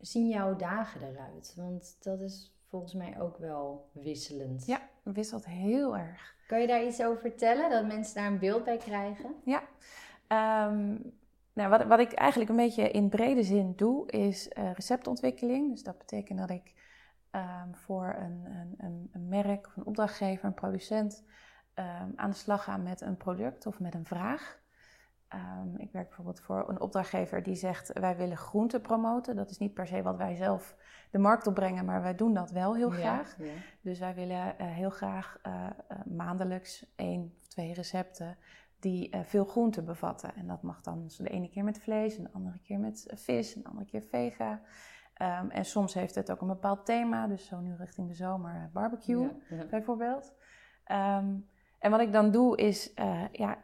zien 0.00 0.28
jouw 0.28 0.56
dagen 0.56 1.02
eruit? 1.02 1.54
Want 1.56 1.96
dat 2.00 2.20
is 2.20 2.58
volgens 2.68 2.94
mij 2.94 3.20
ook 3.20 3.38
wel 3.38 3.90
wisselend. 3.92 4.66
Ja, 4.66 4.80
wisselt 5.02 5.46
heel 5.46 5.96
erg. 5.96 6.36
Kan 6.46 6.60
je 6.60 6.66
daar 6.66 6.84
iets 6.84 7.02
over 7.02 7.20
vertellen, 7.20 7.70
dat 7.70 7.86
mensen 7.86 8.14
daar 8.14 8.26
een 8.26 8.38
beeld 8.38 8.64
bij 8.64 8.76
krijgen? 8.76 9.34
Ja. 9.44 9.62
Um, 10.68 11.12
nou, 11.52 11.70
wat, 11.70 11.84
wat 11.84 11.98
ik 11.98 12.12
eigenlijk 12.12 12.50
een 12.50 12.56
beetje 12.56 12.90
in 12.90 13.08
brede 13.08 13.42
zin 13.42 13.72
doe, 13.76 14.10
is 14.10 14.50
uh, 14.58 14.72
receptontwikkeling. 14.72 15.70
Dus 15.70 15.82
dat 15.82 15.98
betekent 15.98 16.38
dat 16.38 16.50
ik 16.50 16.74
um, 17.32 17.74
voor 17.74 18.16
een, 18.18 18.44
een, 18.78 19.08
een, 19.12 19.28
merk 19.28 19.66
of 19.66 19.76
een 19.76 19.86
opdrachtgever, 19.86 20.44
een 20.44 20.54
producent, 20.54 21.24
um, 21.74 22.12
aan 22.16 22.30
de 22.30 22.36
slag 22.36 22.64
ga 22.64 22.76
met 22.76 23.00
een 23.00 23.16
product 23.16 23.66
of 23.66 23.80
met 23.80 23.94
een 23.94 24.06
vraag. 24.06 24.60
Um, 25.34 25.76
ik 25.76 25.92
werk 25.92 26.06
bijvoorbeeld 26.06 26.40
voor 26.40 26.68
een 26.68 26.80
opdrachtgever 26.80 27.42
die 27.42 27.54
zegt: 27.54 27.98
Wij 27.98 28.16
willen 28.16 28.36
groenten 28.36 28.80
promoten. 28.80 29.36
Dat 29.36 29.50
is 29.50 29.58
niet 29.58 29.74
per 29.74 29.86
se 29.86 30.02
wat 30.02 30.16
wij 30.16 30.34
zelf 30.34 30.76
de 31.10 31.18
markt 31.18 31.46
opbrengen, 31.46 31.84
maar 31.84 32.02
wij 32.02 32.14
doen 32.14 32.34
dat 32.34 32.50
wel 32.50 32.74
heel 32.74 32.90
graag. 32.90 33.36
Ja. 33.38 33.52
Dus 33.80 33.98
wij 33.98 34.14
willen 34.14 34.54
uh, 34.60 34.66
heel 34.66 34.90
graag 34.90 35.38
uh, 35.46 35.52
uh, 35.92 35.98
maandelijks 36.16 36.92
één 36.96 37.34
of 37.40 37.46
twee 37.46 37.74
recepten 37.74 38.36
die 38.80 39.16
veel 39.22 39.44
groenten 39.44 39.84
bevatten. 39.84 40.34
En 40.34 40.46
dat 40.46 40.62
mag 40.62 40.80
dan 40.80 41.10
de 41.16 41.28
ene 41.28 41.48
keer 41.48 41.64
met 41.64 41.80
vlees, 41.80 42.16
en 42.16 42.22
de 42.22 42.32
andere 42.32 42.58
keer 42.58 42.78
met 42.78 43.06
eh, 43.06 43.16
vis, 43.16 43.54
en 43.54 43.62
de 43.62 43.68
andere 43.68 43.86
keer 43.86 44.02
vega. 44.02 44.60
Um, 45.22 45.50
en 45.50 45.64
soms 45.64 45.94
heeft 45.94 46.14
het 46.14 46.30
ook 46.30 46.40
een 46.40 46.46
bepaald 46.46 46.86
thema, 46.86 47.26
dus 47.26 47.46
zo 47.46 47.60
nu 47.60 47.74
richting 47.74 48.08
de 48.08 48.14
zomer 48.14 48.54
eh, 48.54 48.72
barbecue 48.72 49.30
bijvoorbeeld. 49.70 50.34
Um, 50.92 51.48
en 51.78 51.90
wat 51.90 52.00
ik 52.00 52.12
dan 52.12 52.30
doe 52.30 52.56
is 52.56 52.92
ja, 53.32 53.58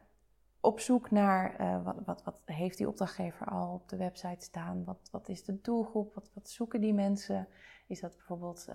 op 0.64 0.81
zoek 0.81 1.11
naar 1.11 1.61
uh, 1.61 1.85
wat, 1.85 1.96
wat, 2.05 2.22
wat, 2.22 2.37
heeft 2.44 2.79
die 2.79 2.88
opdrachtgever 2.88 3.46
al 3.46 3.72
op 3.72 3.88
de 3.88 3.96
website 3.96 4.44
staan? 4.44 4.85
Wat, 4.85 5.09
wat 5.11 5.29
is 5.29 5.44
de 5.44 5.61
doelgroep? 5.61 6.14
Wat, 6.14 6.31
wat 6.35 6.48
zoeken 6.48 6.81
die 6.81 6.94
mensen? 6.94 7.48
Is 7.87 8.00
dat 8.00 8.16
bijvoorbeeld 8.16 8.68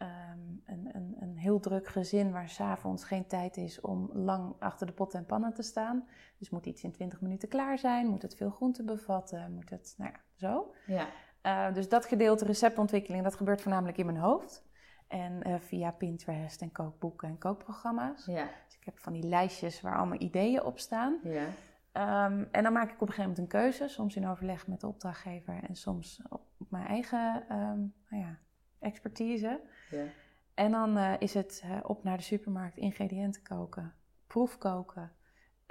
um, 0.00 0.62
een, 0.66 0.90
een, 0.92 1.16
een, 1.20 1.36
heel 1.36 1.60
druk 1.60 1.86
gezin 1.86 2.32
waar 2.32 2.48
s'avonds 2.48 3.04
geen 3.04 3.26
tijd 3.26 3.56
is 3.56 3.80
om 3.80 4.10
lang 4.12 4.54
achter 4.58 4.86
de 4.86 4.92
potten 4.92 5.18
en 5.18 5.26
pannen 5.26 5.54
te 5.54 5.62
staan. 5.62 6.08
Dus 6.38 6.50
moet 6.50 6.66
iets 6.66 6.82
in 6.82 6.92
20 6.92 7.20
minuten 7.20 7.48
klaar 7.48 7.78
zijn, 7.78 8.06
moet 8.06 8.22
het 8.22 8.36
veel 8.36 8.50
groente 8.50 8.84
bevatten, 8.84 9.52
moet 9.52 9.70
het, 9.70 9.94
nou 9.96 10.10
ja, 10.12 10.20
zo. 10.34 10.74
Ja. 10.86 11.06
Uh, 11.42 11.74
dus 11.74 11.88
dat 11.88 12.06
gedeelte 12.06 12.44
receptontwikkeling, 12.44 13.24
dat 13.24 13.34
gebeurt 13.34 13.60
voornamelijk 13.60 13.98
in 13.98 14.06
mijn 14.06 14.18
hoofd. 14.18 14.67
En 15.08 15.48
uh, 15.48 15.54
via 15.58 15.90
Pinterest 15.90 16.62
en 16.62 16.72
kookboeken 16.72 17.28
en 17.28 17.38
kookprogramma's. 17.38 18.26
Ja. 18.26 18.48
Dus 18.66 18.76
ik 18.76 18.84
heb 18.84 18.98
van 18.98 19.12
die 19.12 19.22
lijstjes 19.22 19.80
waar 19.80 19.96
allemaal 19.96 20.20
ideeën 20.20 20.62
op 20.62 20.78
staan. 20.78 21.18
Ja. 21.22 21.46
Um, 22.26 22.48
en 22.50 22.62
dan 22.62 22.72
maak 22.72 22.90
ik 22.90 22.94
op 22.94 23.00
een 23.00 23.14
gegeven 23.14 23.30
moment 23.30 23.38
een 23.38 23.60
keuze, 23.60 23.88
soms 23.88 24.16
in 24.16 24.26
overleg 24.26 24.66
met 24.66 24.80
de 24.80 24.86
opdrachtgever 24.86 25.62
en 25.68 25.76
soms 25.76 26.22
op, 26.28 26.42
mijn 26.68 26.86
eigen 26.86 27.44
um, 27.50 27.94
nou 28.08 28.22
ja, 28.22 28.38
expertise. 28.78 29.60
Ja. 29.90 30.04
En 30.54 30.70
dan 30.70 30.96
uh, 30.96 31.12
is 31.18 31.34
het 31.34 31.62
uh, 31.64 31.78
op 31.82 32.04
naar 32.04 32.16
de 32.16 32.22
supermarkt, 32.22 32.76
ingrediënten 32.76 33.42
koken, 33.42 33.94
proefkoken. 34.26 35.12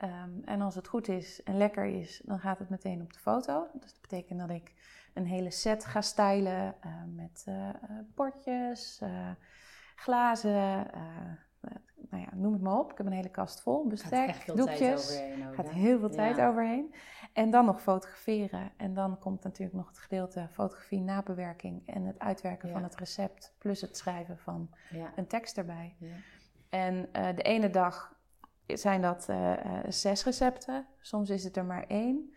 Um, 0.04 0.42
en 0.46 0.62
als 0.62 0.76
het 0.76 0.88
goed 0.88 1.08
is 1.08 1.44
en 1.44 1.58
lekker 1.58 1.86
is, 1.86 2.22
dan 2.26 2.40
gaat 2.40 2.60
het 2.60 2.70
meteen 2.70 3.02
op 3.02 3.14
de 3.14 3.20
foto. 3.20 3.68
Dus 3.74 3.92
dat 3.92 4.02
betekent 4.02 4.40
dat 4.40 4.50
ik 4.50 4.74
een 5.18 5.26
hele 5.26 5.52
set 5.52 5.86
ga 5.86 6.02
stylen 6.02 6.76
uh, 6.86 6.92
met 7.16 7.46
bordjes, 8.16 9.02
glazen, 9.96 10.88
nou 12.10 12.24
ja, 12.24 12.30
noem 12.34 12.54
het 12.54 12.62
maar 12.62 12.78
op. 12.78 12.92
Ik 12.92 12.98
heb 12.98 13.08
een 13.08 13.14
hele 13.14 13.30
kast 13.30 13.62
vol. 13.62 13.88
Bestek, 13.88 14.56
doekjes. 14.56 15.22
Ook, 15.48 15.56
gaat 15.56 15.70
heel 15.70 16.00
veel 16.00 16.10
tijd 16.10 16.40
overheen. 16.40 16.94
En 17.34 17.50
dan 17.50 17.66
nog 17.66 17.82
fotograferen. 17.82 18.72
En 18.78 18.94
dan 18.94 19.20
komt 19.20 19.44
natuurlijk 19.44 19.78
nog 19.78 19.88
het 19.88 19.98
gedeelte 19.98 20.48
fotografie, 20.52 21.02
nabewerking 21.02 21.88
en 21.88 22.06
het 22.06 22.20
uitwerken 22.20 22.70
van 22.70 22.84
het 22.84 22.96
recept. 22.96 23.56
Plus 23.58 23.82
het 23.82 23.98
schrijven 23.98 24.38
van 24.38 24.70
een 25.16 25.28
tekst 25.28 25.58
erbij. 25.58 25.96
En 26.70 26.96
uh, 26.96 27.28
de 27.36 27.42
ene 27.42 27.70
dag 27.70 28.16
zijn 28.66 29.02
dat 29.02 29.28
uh, 29.30 29.54
zes 29.88 30.24
recepten. 30.24 30.86
Soms 31.00 31.30
is 31.30 31.44
het 31.44 31.58
er 31.58 31.66
maar 31.66 31.86
één. 31.88 32.34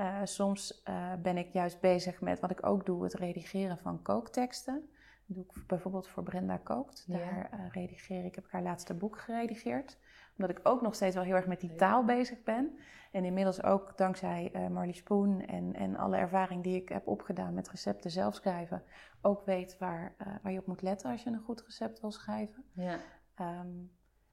Uh, 0.00 0.20
soms 0.24 0.82
ben 1.22 1.36
ik 1.36 1.52
juist 1.52 1.80
bezig 1.80 2.20
met 2.20 2.40
wat 2.40 2.50
ik 2.50 2.66
ook 2.66 2.86
doe, 2.86 3.02
het 3.02 3.14
redigeren 3.14 3.78
van 3.78 4.02
kookteksten 4.02 4.90
doe 5.26 5.44
ik 5.44 5.66
bijvoorbeeld 5.66 6.08
voor 6.08 6.22
Brenda 6.22 6.56
Kookt. 6.56 7.04
Daar 7.08 7.50
uh, 7.54 7.70
redigeer 7.70 8.24
ik, 8.24 8.34
heb 8.34 8.44
ik 8.44 8.50
haar 8.50 8.62
laatste 8.62 8.94
boek 8.94 9.18
geredigeerd. 9.18 9.98
Omdat 10.36 10.58
ik 10.58 10.60
ook 10.62 10.80
nog 10.80 10.94
steeds 10.94 11.14
wel 11.14 11.24
heel 11.24 11.34
erg 11.34 11.46
met 11.46 11.60
die 11.60 11.74
taal 11.74 12.04
bezig 12.04 12.42
ben. 12.42 12.78
En 13.12 13.24
inmiddels 13.24 13.62
ook 13.62 13.96
dankzij 13.96 14.68
Marlie 14.70 14.94
Spoon 14.94 15.40
en, 15.40 15.74
en 15.74 15.96
alle 15.96 16.16
ervaring 16.16 16.62
die 16.62 16.82
ik 16.82 16.88
heb 16.88 17.06
opgedaan 17.06 17.54
met 17.54 17.70
recepten 17.70 18.10
zelf 18.10 18.34
schrijven, 18.34 18.82
ook 19.20 19.44
weet 19.44 19.78
waar, 19.78 20.14
waar 20.42 20.52
je 20.52 20.58
op 20.58 20.66
moet 20.66 20.82
letten 20.82 21.10
als 21.10 21.22
je 21.22 21.30
een 21.30 21.42
goed 21.44 21.62
recept 21.62 22.00
wil 22.00 22.10
schrijven. 22.10 22.64
Ja. 22.72 22.98
Um, 23.40 23.90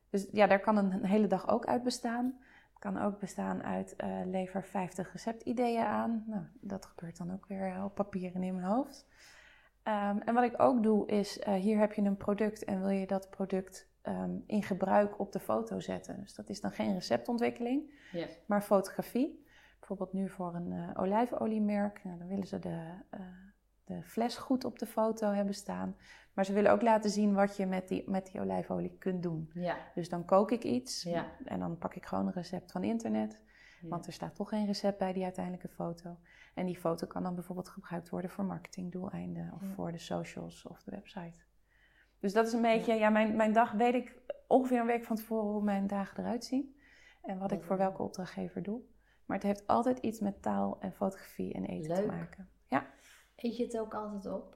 dus 0.09 0.27
ja, 0.31 0.47
daar 0.47 0.59
kan 0.59 0.77
een, 0.77 1.05
hele 1.05 1.27
dag 1.27 1.49
ook 1.49 1.65
uit 1.65 1.83
bestaan. 1.83 2.39
Kan 2.79 3.01
ook 3.01 3.19
bestaan 3.19 3.63
uit 3.63 3.95
lever 4.25 4.63
50 4.63 5.11
receptideeën 5.11 5.85
aan. 5.85 6.23
Nou, 6.27 6.43
dat 6.61 6.85
gebeurt 6.85 7.17
dan 7.17 7.33
ook 7.33 7.45
weer 7.45 7.83
op 7.83 7.95
papier 7.95 8.35
en 8.35 8.43
in 8.43 8.55
mijn 8.55 8.67
hoofd. 8.67 9.07
Um, 9.87 10.21
en 10.21 10.33
wat 10.33 10.43
ik 10.43 10.61
ook 10.61 10.83
doe 10.83 11.07
is, 11.07 11.37
uh, 11.37 11.53
hier 11.53 11.79
heb 11.79 11.93
je 11.93 12.01
een 12.01 12.17
product 12.17 12.63
en 12.63 12.79
wil 12.79 12.89
je 12.89 13.07
dat 13.07 13.29
product 13.29 13.89
um, 14.03 14.43
in 14.47 14.63
gebruik 14.63 15.19
op 15.19 15.31
de 15.31 15.39
foto 15.39 15.79
zetten. 15.79 16.21
Dus 16.21 16.35
dat 16.35 16.49
is 16.49 16.61
dan 16.61 16.71
geen 16.71 16.93
receptontwikkeling, 16.93 17.93
yes. 18.11 18.39
maar 18.45 18.61
fotografie. 18.61 19.45
Bijvoorbeeld 19.79 20.13
nu 20.13 20.29
voor 20.29 20.55
een 20.55 20.71
uh, 20.71 20.89
olijfoliemerk, 20.93 22.03
nou, 22.03 22.17
dan 22.17 22.27
willen 22.27 22.47
ze 22.47 22.59
de, 22.59 22.93
uh, 23.13 23.19
de 23.87 24.03
fles 24.03 24.37
goed 24.37 24.65
op 24.65 24.79
de 24.79 24.85
foto 24.85 25.31
hebben 25.31 25.53
staan. 25.53 25.95
Maar 26.33 26.45
ze 26.45 26.53
willen 26.53 26.71
ook 26.71 26.81
laten 26.81 27.09
zien 27.09 27.33
wat 27.33 27.57
je 27.57 27.65
met 27.65 27.87
die, 27.87 28.09
met 28.09 28.25
die 28.31 28.41
olijfolie 28.41 28.97
kunt 28.99 29.23
doen. 29.23 29.49
Ja. 29.53 29.77
Dus 29.95 30.09
dan 30.09 30.25
kook 30.25 30.51
ik 30.51 30.63
iets 30.63 31.03
ja. 31.03 31.25
en 31.45 31.59
dan 31.59 31.77
pak 31.77 31.95
ik 31.95 32.05
gewoon 32.05 32.27
een 32.27 32.33
recept 32.33 32.71
van 32.71 32.83
internet. 32.83 33.41
Want 33.81 34.07
er 34.07 34.13
staat 34.13 34.35
toch 34.35 34.49
geen 34.49 34.65
recept 34.65 34.97
bij 34.97 35.13
die 35.13 35.23
uiteindelijke 35.23 35.67
foto. 35.67 36.17
En 36.53 36.65
die 36.65 36.77
foto 36.77 37.07
kan 37.07 37.23
dan 37.23 37.35
bijvoorbeeld 37.35 37.69
gebruikt 37.69 38.09
worden 38.09 38.29
voor 38.29 38.45
marketingdoeleinden 38.45 39.51
of 39.53 39.61
voor 39.75 39.91
de 39.91 39.97
socials 39.97 40.65
of 40.65 40.83
de 40.83 40.91
website. 40.91 41.39
Dus 42.19 42.33
dat 42.33 42.47
is 42.47 42.53
een 42.53 42.61
beetje, 42.61 42.93
ja, 42.93 43.09
mijn, 43.09 43.35
mijn 43.35 43.53
dag 43.53 43.71
weet 43.71 43.93
ik 43.93 44.15
ongeveer 44.47 44.79
een 44.79 44.85
week 44.85 45.05
van 45.05 45.15
tevoren 45.15 45.51
hoe 45.51 45.63
mijn 45.63 45.87
dagen 45.87 46.23
eruit 46.23 46.45
zien. 46.45 46.75
En 47.21 47.37
wat 47.37 47.51
ik 47.51 47.63
voor 47.63 47.77
welke 47.77 48.01
opdrachtgever 48.01 48.63
doe. 48.63 48.81
Maar 49.25 49.37
het 49.37 49.45
heeft 49.45 49.67
altijd 49.67 49.99
iets 49.99 50.19
met 50.19 50.41
taal 50.41 50.77
en 50.79 50.93
fotografie 50.93 51.53
en 51.53 51.65
eten 51.65 51.95
te 51.95 52.05
maken. 52.05 52.49
Eet 53.37 53.57
je 53.57 53.63
het 53.63 53.79
ook 53.79 53.93
altijd 53.93 54.33
op? 54.33 54.55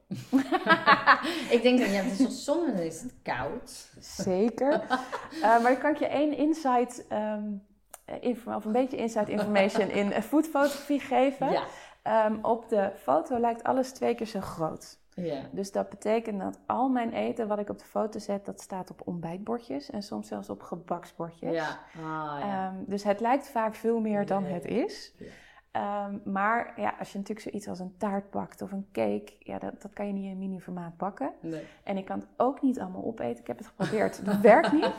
ik 1.56 1.60
denk 1.62 1.78
dat 1.78 1.88
ja, 1.88 2.02
het 2.02 2.20
is 2.20 2.44
dan 2.44 2.68
is 2.68 3.02
het 3.02 3.14
koud. 3.22 3.92
Zeker. 4.00 4.82
Uh, 5.34 5.40
maar 5.62 5.76
kan 5.76 5.90
ik 5.90 5.96
je 5.96 6.06
één 6.06 6.36
insight, 6.36 7.04
um, 7.12 7.62
of 8.46 8.64
een 8.64 8.72
beetje 8.72 8.96
insight 8.96 9.28
information 9.28 9.90
in 9.90 10.22
foodfotografie 10.22 11.00
geven. 11.00 11.50
Ja. 11.50 12.26
Um, 12.26 12.38
op 12.44 12.68
de 12.68 12.92
foto 12.96 13.38
lijkt 13.38 13.62
alles 13.62 13.92
twee 13.92 14.14
keer 14.14 14.26
zo 14.26 14.40
groot. 14.40 15.00
Ja. 15.14 15.40
Dus 15.50 15.72
dat 15.72 15.88
betekent 15.88 16.40
dat 16.40 16.58
al 16.66 16.88
mijn 16.88 17.12
eten 17.12 17.48
wat 17.48 17.58
ik 17.58 17.68
op 17.68 17.78
de 17.78 17.84
foto 17.84 18.18
zet, 18.18 18.44
dat 18.44 18.60
staat 18.60 18.90
op 18.90 19.02
ontbijtbordjes 19.04 19.90
en 19.90 20.02
soms 20.02 20.28
zelfs 20.28 20.50
op 20.50 20.62
gebaksbordjes. 20.62 21.54
Ja. 21.54 21.78
Ah, 21.96 22.40
ja. 22.40 22.68
Um, 22.68 22.84
dus 22.86 23.04
het 23.04 23.20
lijkt 23.20 23.50
vaak 23.50 23.74
veel 23.74 24.00
meer 24.00 24.26
dan 24.26 24.42
Nee. 24.42 24.52
het 24.52 24.64
is. 24.64 25.12
Ja. 25.18 25.26
Um, 25.76 26.32
maar 26.32 26.72
ja, 26.76 26.94
als 26.98 27.12
je 27.12 27.18
natuurlijk 27.18 27.48
zoiets 27.48 27.68
als 27.68 27.78
een 27.80 27.94
taart 27.96 28.30
bakt 28.30 28.62
of 28.62 28.72
een 28.72 28.86
cake, 28.92 29.32
ja, 29.38 29.58
dat, 29.58 29.82
dat 29.82 29.92
kan 29.92 30.06
je 30.06 30.12
niet 30.12 30.24
in 30.30 30.38
mini-formaat 30.38 30.96
bakken. 30.96 31.30
Nee. 31.40 31.62
En 31.82 31.96
ik 31.96 32.04
kan 32.04 32.18
het 32.18 32.28
ook 32.36 32.62
niet 32.62 32.80
allemaal 32.80 33.04
opeten. 33.04 33.40
Ik 33.40 33.46
heb 33.46 33.58
het 33.58 33.66
geprobeerd. 33.66 34.24
Dat 34.24 34.40
werkt 34.40 34.72
niet. 34.72 34.90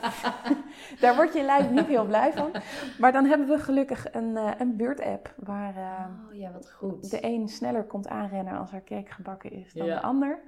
Daar 1.01 1.15
wordt 1.15 1.33
je 1.33 1.43
lijf 1.43 1.69
niet 1.69 1.85
heel 1.85 2.05
blij 2.05 2.33
van. 2.33 2.51
Maar 2.99 3.11
dan 3.11 3.25
hebben 3.25 3.47
we 3.47 3.57
gelukkig 3.59 4.13
een, 4.13 4.29
uh, 4.29 4.51
een 4.57 4.75
buurtapp 4.75 5.33
waar 5.37 5.75
uh, 5.77 6.05
Oh 6.29 6.35
ja, 6.35 6.51
wat 6.51 6.71
goed. 6.71 7.09
de 7.11 7.17
een 7.25 7.47
sneller 7.49 7.83
komt 7.83 8.07
aanrennen 8.07 8.57
als 8.57 8.71
er 8.73 8.83
cake 8.83 9.11
gebakken 9.11 9.51
is 9.51 9.73
dan 9.73 9.85
Ja. 9.85 9.95
de 9.95 10.01
ander. 10.01 10.39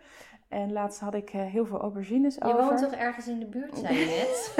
En 0.49 0.71
laatst 0.71 0.99
had 0.99 1.13
ik 1.13 1.33
uh, 1.33 1.41
heel 1.45 1.65
veel 1.65 1.79
aubergines 1.81 2.35
Je 2.35 2.43
over. 2.43 2.65
woont 2.65 2.81
toch 2.81 2.91
ergens 2.91 3.27
in 3.27 3.39
de 3.39 3.45
buurt, 3.45 3.77
zei 3.77 3.97
je 3.97 4.05
net? 4.05 4.53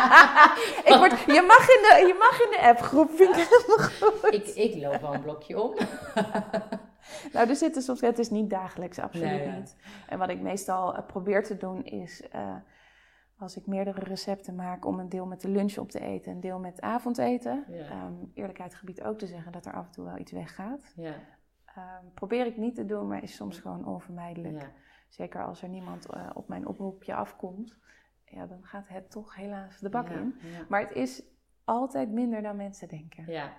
ik 0.92 0.94
word, 0.98 1.20
je, 1.20 1.44
mag 1.46 1.68
in 1.68 1.82
de, 1.82 2.04
je 2.06 2.16
mag 2.18 2.40
in 2.40 2.50
de 2.50 2.68
appgroep, 2.68 3.10
vind 3.10 3.36
ik 3.36 3.48
helemaal 3.48 3.88
goed. 4.20 4.34
ik, 4.34 4.46
ik 4.46 4.82
loop 4.82 5.00
wel 5.00 5.14
een 5.14 5.22
blokje 5.22 5.62
om. 5.62 5.74
Nou, 7.32 7.48
er 7.48 7.56
zitten 7.56 7.82
soms, 7.82 8.00
het 8.00 8.18
is 8.18 8.30
niet 8.30 8.50
dagelijks, 8.50 8.98
absoluut 8.98 9.30
Nee, 9.30 9.46
ja. 9.46 9.54
niet. 9.56 9.76
En 10.08 10.18
wat 10.18 10.28
ik 10.28 10.40
meestal 10.40 10.96
uh, 10.96 11.06
probeer 11.06 11.44
te 11.44 11.56
doen 11.56 11.84
is, 11.84 12.22
uh, 12.34 12.54
als 13.38 13.56
ik 13.56 13.66
meerdere 13.66 14.00
recepten 14.00 14.54
maak, 14.54 14.84
om 14.84 14.98
een 14.98 15.08
deel 15.08 15.26
met 15.26 15.40
de 15.40 15.48
lunch 15.48 15.76
op 15.78 15.90
te 15.90 16.00
eten, 16.00 16.32
een 16.32 16.40
deel 16.40 16.58
met 16.58 16.80
avondeten. 16.80 17.64
Ja. 17.68 18.04
Um, 18.04 18.30
eerlijkheid 18.34 18.74
gebied 18.74 19.02
ook 19.02 19.18
te 19.18 19.26
zeggen 19.26 19.52
dat 19.52 19.66
er 19.66 19.72
af 19.72 19.86
en 19.86 19.92
toe 19.92 20.04
wel 20.04 20.18
iets 20.18 20.32
weggaat. 20.32 20.92
Ja, 20.96 21.14
Um, 21.78 22.12
probeer 22.14 22.46
ik 22.46 22.56
niet 22.56 22.74
te 22.74 22.84
doen, 22.84 23.08
maar 23.08 23.22
is 23.22 23.34
soms 23.36 23.58
gewoon 23.58 23.86
onvermijdelijk. 23.86 24.70
Zeker 25.10 25.44
als 25.44 25.62
er 25.62 25.68
niemand 25.68 26.06
uh, 26.14 26.30
op 26.34 26.48
mijn 26.48 26.66
oproepje 26.66 27.14
afkomt, 27.14 27.76
ja, 28.24 28.46
dan 28.46 28.64
gaat 28.64 28.88
het 28.88 29.10
toch 29.10 29.34
helaas 29.34 29.78
de 29.78 29.88
bak 29.88 30.08
ja, 30.08 30.14
in. 30.14 30.34
Ja. 30.42 30.64
Maar 30.68 30.80
het 30.80 30.92
is 30.92 31.22
altijd 31.64 32.10
minder 32.10 32.42
dan 32.42 32.56
mensen 32.56 32.88
denken. 32.88 33.24
Ja. 33.26 33.52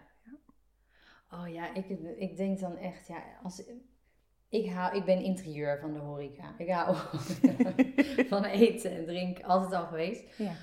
Oh 1.30 1.48
ja, 1.48 1.74
ik, 1.74 1.90
ik 2.18 2.38
denk 2.38 2.60
dan 2.60 2.78
echt, 2.78 3.08
ja, 3.08 3.24
als, 3.44 3.64
ik, 4.50 4.72
hou, 4.72 4.96
ik 4.96 5.06
ben 5.06 5.24
interieur 5.24 5.80
van 5.80 5.94
de 5.94 6.00
horeca. 6.00 6.54
Ik 6.58 6.70
hou 6.70 6.96
van 8.34 8.44
eten 8.44 8.92
en 8.92 9.06
drinken, 9.06 9.44
altijd 9.46 9.74
al 9.74 9.86
geweest. 9.86 10.38
Ja. 10.38 10.54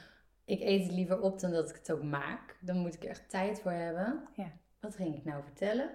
Ik 0.44 0.60
eet 0.60 0.82
het 0.82 0.92
liever 0.92 1.20
op 1.20 1.40
dan 1.40 1.50
dat 1.50 1.70
ik 1.70 1.76
het 1.76 1.92
ook 1.92 2.02
maak. 2.02 2.58
Dan 2.60 2.76
moet 2.76 2.94
ik 2.94 3.02
er 3.02 3.08
echt 3.08 3.30
tijd 3.30 3.60
voor 3.60 3.70
hebben. 3.70 4.28
Ja. 4.34 4.52
Wat 4.80 4.96
ging 4.96 5.16
ik 5.16 5.24
nou 5.24 5.42
vertellen? 5.42 5.90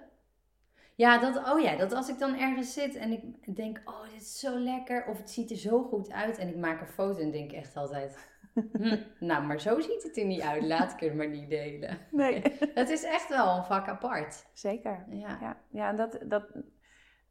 Ja, 0.96 1.18
dat, 1.18 1.52
oh 1.52 1.60
ja, 1.60 1.76
dat 1.76 1.92
als 1.92 2.08
ik 2.08 2.18
dan 2.18 2.38
ergens 2.38 2.72
zit 2.72 2.94
en 2.94 3.12
ik 3.12 3.56
denk, 3.56 3.80
oh, 3.84 4.02
dit 4.02 4.20
is 4.20 4.38
zo 4.38 4.58
lekker. 4.58 5.06
Of 5.06 5.18
het 5.18 5.30
ziet 5.30 5.50
er 5.50 5.56
zo 5.56 5.82
goed 5.82 6.12
uit 6.12 6.38
en 6.38 6.48
ik 6.48 6.56
maak 6.56 6.80
een 6.80 6.86
foto 6.86 7.20
en 7.20 7.30
denk 7.30 7.52
echt 7.52 7.76
altijd... 7.76 8.18
Hm, 8.72 8.96
nou, 9.18 9.44
maar 9.44 9.60
zo 9.60 9.80
ziet 9.80 10.02
het 10.02 10.16
er 10.16 10.24
niet 10.24 10.40
uit. 10.40 10.62
Laat 10.62 10.92
ik 10.92 11.00
het 11.00 11.14
maar 11.14 11.28
niet 11.28 11.48
delen. 11.48 11.98
Nee, 12.10 12.42
Het 12.74 12.88
is 12.88 13.02
echt 13.02 13.28
wel 13.28 13.56
een 13.56 13.64
vak 13.64 13.88
apart. 13.88 14.46
zeker. 14.52 15.04
Ja. 15.10 15.38
Ja, 15.40 15.56
ja 15.70 15.92
dat. 15.92 16.18
dat 16.24 16.54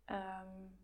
um, 0.05 0.77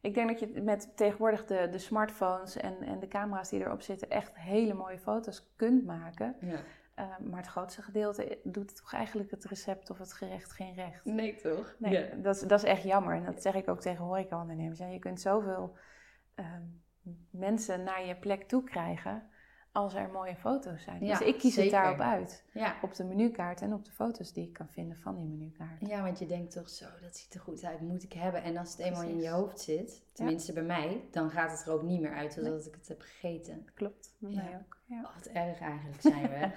ik 0.00 0.14
denk 0.14 0.28
dat 0.28 0.40
je 0.40 0.62
met 0.62 0.96
tegenwoordig 0.96 1.44
de, 1.44 1.68
de 1.70 1.78
smartphones 1.78 2.56
en, 2.56 2.82
en 2.82 2.98
de 2.98 3.08
camera's 3.08 3.48
die 3.48 3.60
erop 3.60 3.80
zitten 3.80 4.10
echt 4.10 4.36
hele 4.36 4.74
mooie 4.74 4.98
foto's 4.98 5.52
kunt 5.56 5.84
maken. 5.84 6.36
ja. 6.40 6.60
Um, 7.00 7.28
maar 7.30 7.38
het 7.40 7.48
grootste 7.48 7.82
gedeelte 7.82 8.38
doet 8.44 8.76
toch 8.76 8.92
eigenlijk 8.92 9.30
het 9.30 9.44
recept 9.44 9.90
of 9.90 9.98
het 9.98 10.12
gerecht 10.12 10.52
geen 10.52 10.74
recht. 10.74 11.04
Nee, 11.04 11.36
toch? 11.36 11.74
Nee, 11.78 11.92
Ja. 11.92 12.16
dat, 12.16 12.34
is, 12.34 12.42
dat 12.42 12.58
is 12.58 12.68
echt 12.68 12.82
jammer. 12.82 13.14
En 13.14 13.24
dat 13.24 13.42
zeg 13.42 13.54
ik 13.54 13.68
ook 13.68 13.80
tegen 13.80 14.04
horecaondernemers. 14.04 14.78
Ja, 14.78 14.86
je 14.86 14.98
kunt 14.98 15.20
zoveel 15.20 15.76
um, 16.34 16.82
mensen 17.30 17.82
naar 17.82 18.06
je 18.06 18.16
plek 18.16 18.42
toe 18.42 18.64
krijgen 18.64 19.30
als 19.72 19.94
er 19.94 20.10
mooie 20.12 20.36
foto's 20.36 20.82
zijn. 20.82 21.04
Ja, 21.04 21.18
dus 21.18 21.26
ik 21.26 21.38
kies 21.38 21.54
zeker. 21.54 21.72
het 21.72 21.82
daarop 21.82 22.00
uit. 22.00 22.44
Ja. 22.52 22.76
Op 22.82 22.94
de 22.94 23.04
menukaart 23.04 23.60
en 23.60 23.72
op 23.72 23.84
de 23.84 23.90
foto's 23.90 24.32
die 24.32 24.46
ik 24.46 24.52
kan 24.52 24.68
vinden 24.68 24.96
van 24.96 25.16
die 25.16 25.26
menukaart. 25.26 25.86
ja, 25.86 26.02
want 26.02 26.18
je 26.18 26.26
denkt 26.26 26.52
toch 26.52 26.68
zo, 26.68 26.86
dat 27.02 27.16
ziet 27.16 27.34
er 27.34 27.40
goed 27.40 27.64
uit, 27.64 27.80
moet 27.80 28.02
ik 28.02 28.12
hebben. 28.12 28.42
En 28.42 28.56
als 28.56 28.70
het 28.70 28.78
eenmaal 28.78 29.02
in 29.02 29.20
je 29.20 29.28
hoofd 29.28 29.60
zit, 29.60 30.02
tenminste 30.12 30.52
bij 30.52 30.62
mij, 30.62 31.04
dan 31.10 31.30
gaat 31.30 31.50
het 31.50 31.66
er 31.66 31.72
ook 31.72 31.82
niet 31.82 32.00
meer 32.00 32.14
uit 32.14 32.36
Nee. 32.36 32.58
ik 32.58 32.74
het 32.74 32.88
heb 32.88 33.00
gegeten. 33.00 33.68
Klopt, 33.74 34.14
bij 34.18 34.34
mij 34.34 34.54
ook. 34.54 34.76
Ja. 34.84 35.00
Oh, 35.00 35.14
wat 35.14 35.26
erg 35.26 35.60
eigenlijk 35.60 36.00
zijn 36.00 36.28
we. 36.28 36.48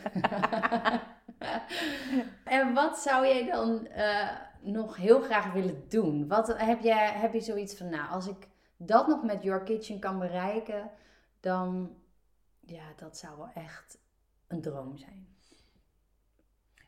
en 2.60 2.74
wat 2.74 3.00
zou 3.00 3.28
jij 3.28 3.46
dan 3.46 3.88
eh, 3.88 4.30
nog 4.62 4.96
heel 4.96 5.22
graag 5.22 5.54
willen 5.54 5.84
doen? 5.90 6.28
Wat, 6.28 6.58
heb, 6.58 6.82
jij, 6.82 7.12
heb 7.12 7.34
je 7.34 7.42
zoiets 7.42 7.78
van, 7.78 7.90
nou, 7.90 8.10
als 8.10 8.28
ik 8.28 8.48
dat 8.78 9.08
nog 9.08 9.24
met 9.24 9.44
Your 9.44 9.64
Kitchen 9.64 10.00
kan 10.00 10.20
bereiken, 10.20 10.90
dan, 11.40 11.96
ja, 12.66 12.94
dat 12.96 13.18
zou 13.18 13.38
wel 13.38 13.50
echt 13.54 14.02
een 14.48 14.62
droom 14.62 14.98
zijn. 14.98 15.28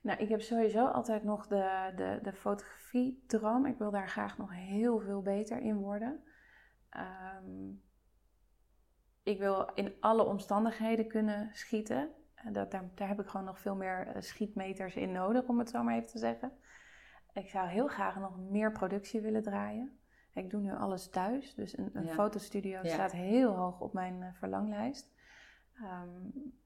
Nou, 0.02 0.20
ik 0.20 0.30
heb 0.30 0.42
sowieso 0.42 0.86
altijd 0.86 1.24
nog 1.24 1.48
de, 1.48 1.92
de, 1.96 2.20
de 2.22 2.34
fotografie-droom. 2.34 3.66
Ik 3.66 3.78
wil 3.78 3.92
daar 3.92 4.10
graag 4.10 4.38
nog 4.38 4.52
heel 4.54 5.00
veel 5.00 5.22
beter 5.22 5.60
in 5.62 5.78
worden. 5.78 6.24
Ehm, 6.90 7.70
ik 9.24 9.40
wil 9.40 9.70
in 9.74 9.94
alle 10.00 10.24
omstandigheden 10.24 11.08
kunnen 11.08 11.50
schieten. 11.54 12.10
En 12.36 12.54
dat, 12.54 12.72
daar, 12.72 12.90
daar 12.96 13.08
heb 13.08 13.20
ik 13.20 13.28
gewoon 13.28 13.46
nog 13.46 13.60
veel 13.60 13.76
meer 13.76 14.08
eh, 14.08 14.22
schietmeters 14.22 14.96
in 14.96 15.12
nodig, 15.12 15.48
om 15.48 15.60
het 15.60 15.70
zo 15.70 15.84
maar 15.84 15.96
even 15.96 16.08
te 16.08 16.20
zeggen. 16.20 16.52
Ik 17.34 17.50
zou 17.50 17.68
heel 17.68 17.88
graag 17.88 18.16
nog 18.20 18.38
meer 18.40 18.72
productie 18.72 19.22
willen 19.22 19.44
draaien. 19.44 20.00
Ik 20.34 20.50
doe 20.50 20.62
nu 20.62 20.74
alles 20.76 21.10
thuis, 21.10 21.54
dus 21.56 21.78
een, 21.78 21.90
een 21.94 22.06
Ja. 22.06 22.14
fotostudio 22.14 22.80
Ja. 22.84 22.94
staat 22.94 23.12
heel 23.12 23.52
hoog 23.56 23.80
op 23.82 23.94
mijn 23.94 24.24
eh, 24.24 24.34
verlanglijst. 24.34 25.14
Ehm, 25.82 26.10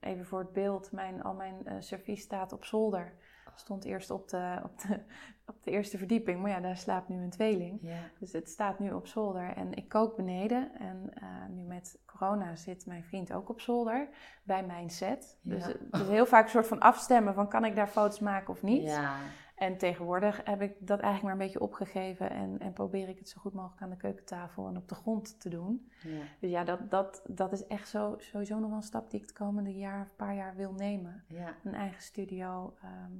even 0.00 0.26
voor 0.26 0.38
het 0.38 0.52
beeld, 0.52 0.92
mijn, 0.92 1.22
al 1.22 1.34
mijn 1.34 1.66
eh, 1.66 1.76
servies 1.78 2.22
staat 2.22 2.52
op 2.52 2.64
zolder. 2.64 3.12
Stond 3.54 3.84
eerst 3.84 4.10
op 4.10 4.28
de, 4.28 4.60
op, 4.64 4.78
de, 4.78 5.00
op 5.52 5.62
de 5.62 5.70
eerste 5.70 5.98
verdieping, 5.98 6.40
maar 6.40 6.50
ja, 6.50 6.60
daar 6.60 6.76
slaapt 6.76 7.08
nu 7.08 7.22
een 7.22 7.30
tweeling. 7.30 7.80
Dus 8.18 8.32
het 8.32 8.48
staat 8.48 8.78
nu 8.78 8.92
op 8.92 9.06
zolder 9.06 9.52
en 9.56 9.72
ik 9.72 9.88
kook 9.88 10.16
beneden. 10.16 10.78
En 10.78 11.10
eh, 11.14 11.28
nu 11.48 11.62
met 11.62 11.98
corona 12.06 12.56
zit 12.56 12.86
mijn 12.86 13.04
vriend 13.04 13.32
ook 13.32 13.48
op 13.48 13.60
zolder 13.60 14.08
bij 14.42 14.66
mijn 14.66 14.90
set. 14.90 15.38
Dus 15.42 15.64
het 15.64 15.78
is 15.92 16.08
heel 16.08 16.26
vaak 16.26 16.44
een 16.44 16.50
soort 16.50 16.66
van 16.66 16.78
afstemmen 16.78 17.34
van 17.34 17.48
kan 17.48 17.64
ik 17.64 17.74
daar 17.74 17.88
foto's 17.88 18.20
maken 18.20 18.52
of 18.52 18.62
niet. 18.62 18.82
Ja. 18.82 19.16
En 19.60 19.76
tegenwoordig 19.76 20.40
heb 20.44 20.62
ik 20.62 20.86
dat 20.86 21.00
eigenlijk 21.00 21.22
maar 21.22 21.32
een 21.32 21.46
beetje 21.52 21.60
opgegeven 21.60 22.30
en, 22.30 22.58
en 22.58 22.72
probeer 22.72 23.08
ik 23.08 23.18
het 23.18 23.28
zo 23.28 23.40
goed 23.40 23.52
mogelijk 23.52 23.82
aan 23.82 23.90
de 23.90 23.96
keukentafel 23.96 24.68
en 24.68 24.76
op 24.76 24.88
de 24.88 24.94
grond 24.94 25.40
te 25.40 25.48
doen. 25.48 25.90
ja. 26.02 26.22
Dus 26.40 26.50
ja, 26.50 26.64
dat, 26.64 26.90
dat, 26.90 27.22
dat 27.26 27.52
is 27.52 27.66
echt 27.66 27.88
zo, 27.88 28.14
sowieso 28.18 28.58
nog 28.58 28.68
wel 28.68 28.76
een 28.76 28.82
stap 28.82 29.10
die 29.10 29.20
ik 29.20 29.26
het 29.26 29.36
komende 29.36 29.74
jaar 29.74 30.02
of 30.02 30.16
paar 30.16 30.34
jaar 30.34 30.56
wil 30.56 30.72
nemen. 30.72 31.24
ja. 31.26 31.54
Een 31.64 31.74
eigen 31.74 32.02
studio 32.02 32.76
ehm, 32.82 33.12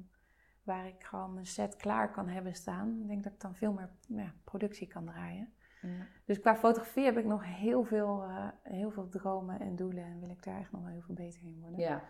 waar 0.63 0.87
ik 0.87 1.03
gewoon 1.03 1.33
mijn 1.33 1.45
set 1.45 1.75
klaar 1.75 2.11
kan 2.11 2.27
hebben 2.27 2.53
staan. 2.53 2.99
Ik 3.01 3.07
denk 3.07 3.23
dat 3.23 3.33
ik 3.33 3.39
dan 3.39 3.55
veel 3.55 3.73
meer 3.73 3.89
ja, 4.07 4.33
productie 4.43 4.87
kan 4.87 5.05
draaien. 5.05 5.53
ja. 5.81 6.05
Dus 6.25 6.39
qua 6.39 6.55
fotografie 6.55 7.05
heb 7.05 7.17
ik 7.17 7.25
nog 7.25 7.45
heel 7.45 7.83
veel, 7.83 8.23
eh, 8.23 8.47
heel 8.63 8.91
veel 8.91 9.09
dromen 9.09 9.59
en 9.59 9.75
doelen 9.75 10.03
en 10.03 10.19
wil 10.19 10.29
ik 10.29 10.43
daar 10.43 10.59
echt 10.59 10.71
nog 10.71 10.81
wel 10.81 10.91
heel 10.91 11.01
veel 11.01 11.15
beter 11.15 11.41
in 11.41 11.59
worden. 11.59 11.79
ja. 11.79 12.03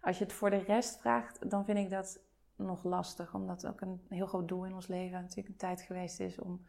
Als 0.00 0.18
je 0.18 0.24
het 0.24 0.32
voor 0.32 0.50
de 0.50 0.62
rest 0.62 1.00
vraagt, 1.00 1.50
dan 1.50 1.64
vind 1.64 1.78
ik 1.78 1.90
dat 1.90 2.20
nog 2.56 2.84
lastig. 2.84 3.34
Omdat 3.34 3.62
het 3.62 3.70
ook 3.70 3.80
een 3.80 4.00
heel 4.08 4.26
groot 4.26 4.48
doel 4.48 4.64
in 4.64 4.74
ons 4.74 4.86
leven 4.86 5.20
natuurlijk 5.20 5.48
een 5.48 5.56
tijd 5.56 5.82
geweest 5.82 6.20
is 6.20 6.38
om 6.40 6.64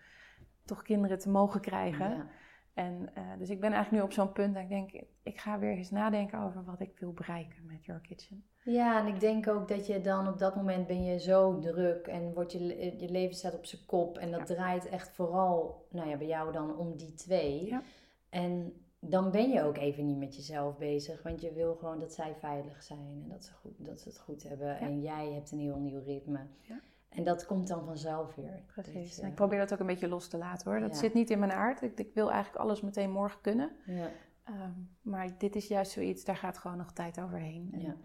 toch 0.65 0.81
kinderen 0.81 1.19
te 1.19 1.29
mogen 1.29 1.61
krijgen. 1.61 2.09
ja. 2.09 2.27
En, 2.73 3.09
eh, 3.13 3.23
dus 3.37 3.49
ik 3.49 3.59
ben 3.59 3.71
eigenlijk 3.71 4.03
nu 4.03 4.09
op 4.09 4.13
zo'n 4.13 4.31
punt 4.31 4.53
dat 4.53 4.63
ik 4.63 4.69
denk, 4.69 4.91
ik 5.23 5.39
ga 5.39 5.59
weer 5.59 5.71
eens 5.77 5.91
nadenken 5.91 6.39
over 6.39 6.63
wat 6.63 6.79
ik 6.79 6.99
wil 6.99 7.13
bereiken 7.13 7.65
met 7.65 7.85
Your 7.85 8.01
Kitchen. 8.01 8.45
Ja, 8.63 8.99
en 8.99 9.07
ik 9.13 9.19
denk 9.19 9.47
ook 9.47 9.67
dat 9.67 9.87
je 9.87 10.01
dan 10.01 10.27
op 10.27 10.37
dat 10.39 10.55
moment 10.55 10.87
ben 10.87 11.03
je 11.03 11.19
zo 11.19 11.59
druk 11.59 12.07
en 12.07 12.33
wordt 12.33 12.51
je, 12.51 12.59
je 12.97 13.09
leven 13.09 13.35
staat 13.35 13.55
op 13.55 13.65
zijn 13.65 13.85
kop. 13.85 14.17
En 14.17 14.31
dat 14.31 14.47
Ja. 14.47 14.55
draait 14.55 14.87
echt 14.89 15.09
vooral, 15.15 15.85
nou 15.89 16.09
ja, 16.09 16.17
bij 16.17 16.27
jou 16.27 16.51
dan 16.51 16.77
om 16.77 16.97
die 16.97 17.13
twee. 17.13 17.65
Ja. 17.65 17.81
En 18.29 18.84
dan 19.09 19.31
ben 19.31 19.49
je 19.49 19.61
ook 19.63 19.77
even 19.77 20.05
niet 20.05 20.17
met 20.17 20.35
jezelf 20.35 20.77
bezig, 20.77 21.23
want 21.23 21.41
je 21.41 21.53
wil 21.53 21.75
gewoon 21.75 21.99
dat 21.99 22.13
zij 22.13 22.35
veilig 22.39 22.83
zijn 22.83 23.21
en 23.23 23.29
dat 23.29 23.45
ze, 23.45 23.53
goed, 23.53 23.73
dat 23.85 23.99
ze 23.99 24.09
het 24.09 24.19
goed 24.19 24.43
hebben. 24.43 24.77
En 24.79 25.01
jij 25.01 25.31
hebt 25.33 25.51
een 25.51 25.59
heel 25.59 25.79
nieuw 25.79 26.03
ritme. 26.03 26.39
Ja. 26.61 26.79
En 27.09 27.23
dat 27.23 27.45
komt 27.45 27.67
dan 27.67 27.85
vanzelf 27.85 28.35
weer. 28.35 28.63
Precies. 28.73 29.15
Je- 29.15 29.21
En 29.21 29.27
ik 29.27 29.35
probeer 29.35 29.59
dat 29.59 29.73
ook 29.73 29.79
een 29.79 29.85
beetje 29.85 30.07
los 30.07 30.27
te 30.27 30.37
laten 30.37 30.71
hoor. 30.71 30.79
Dat 30.79 30.91
Ja. 30.93 30.97
zit 30.99 31.13
niet 31.13 31.29
in 31.29 31.39
mijn 31.39 31.51
aard. 31.51 31.81
Ik, 31.81 31.99
ik 31.99 32.13
wil 32.13 32.31
eigenlijk 32.31 32.63
alles 32.63 32.81
meteen 32.81 33.11
morgen 33.11 33.41
kunnen. 33.41 33.71
Ja, 33.85 34.09
Ehm, 34.43 34.71
maar 35.01 35.37
dit 35.37 35.55
is 35.55 35.67
juist 35.67 35.91
zoiets, 35.91 36.23
daar 36.25 36.37
gaat 36.37 36.57
gewoon 36.57 36.77
nog 36.77 36.91
tijd 36.93 37.19
overheen. 37.21 37.69
En 37.73 37.97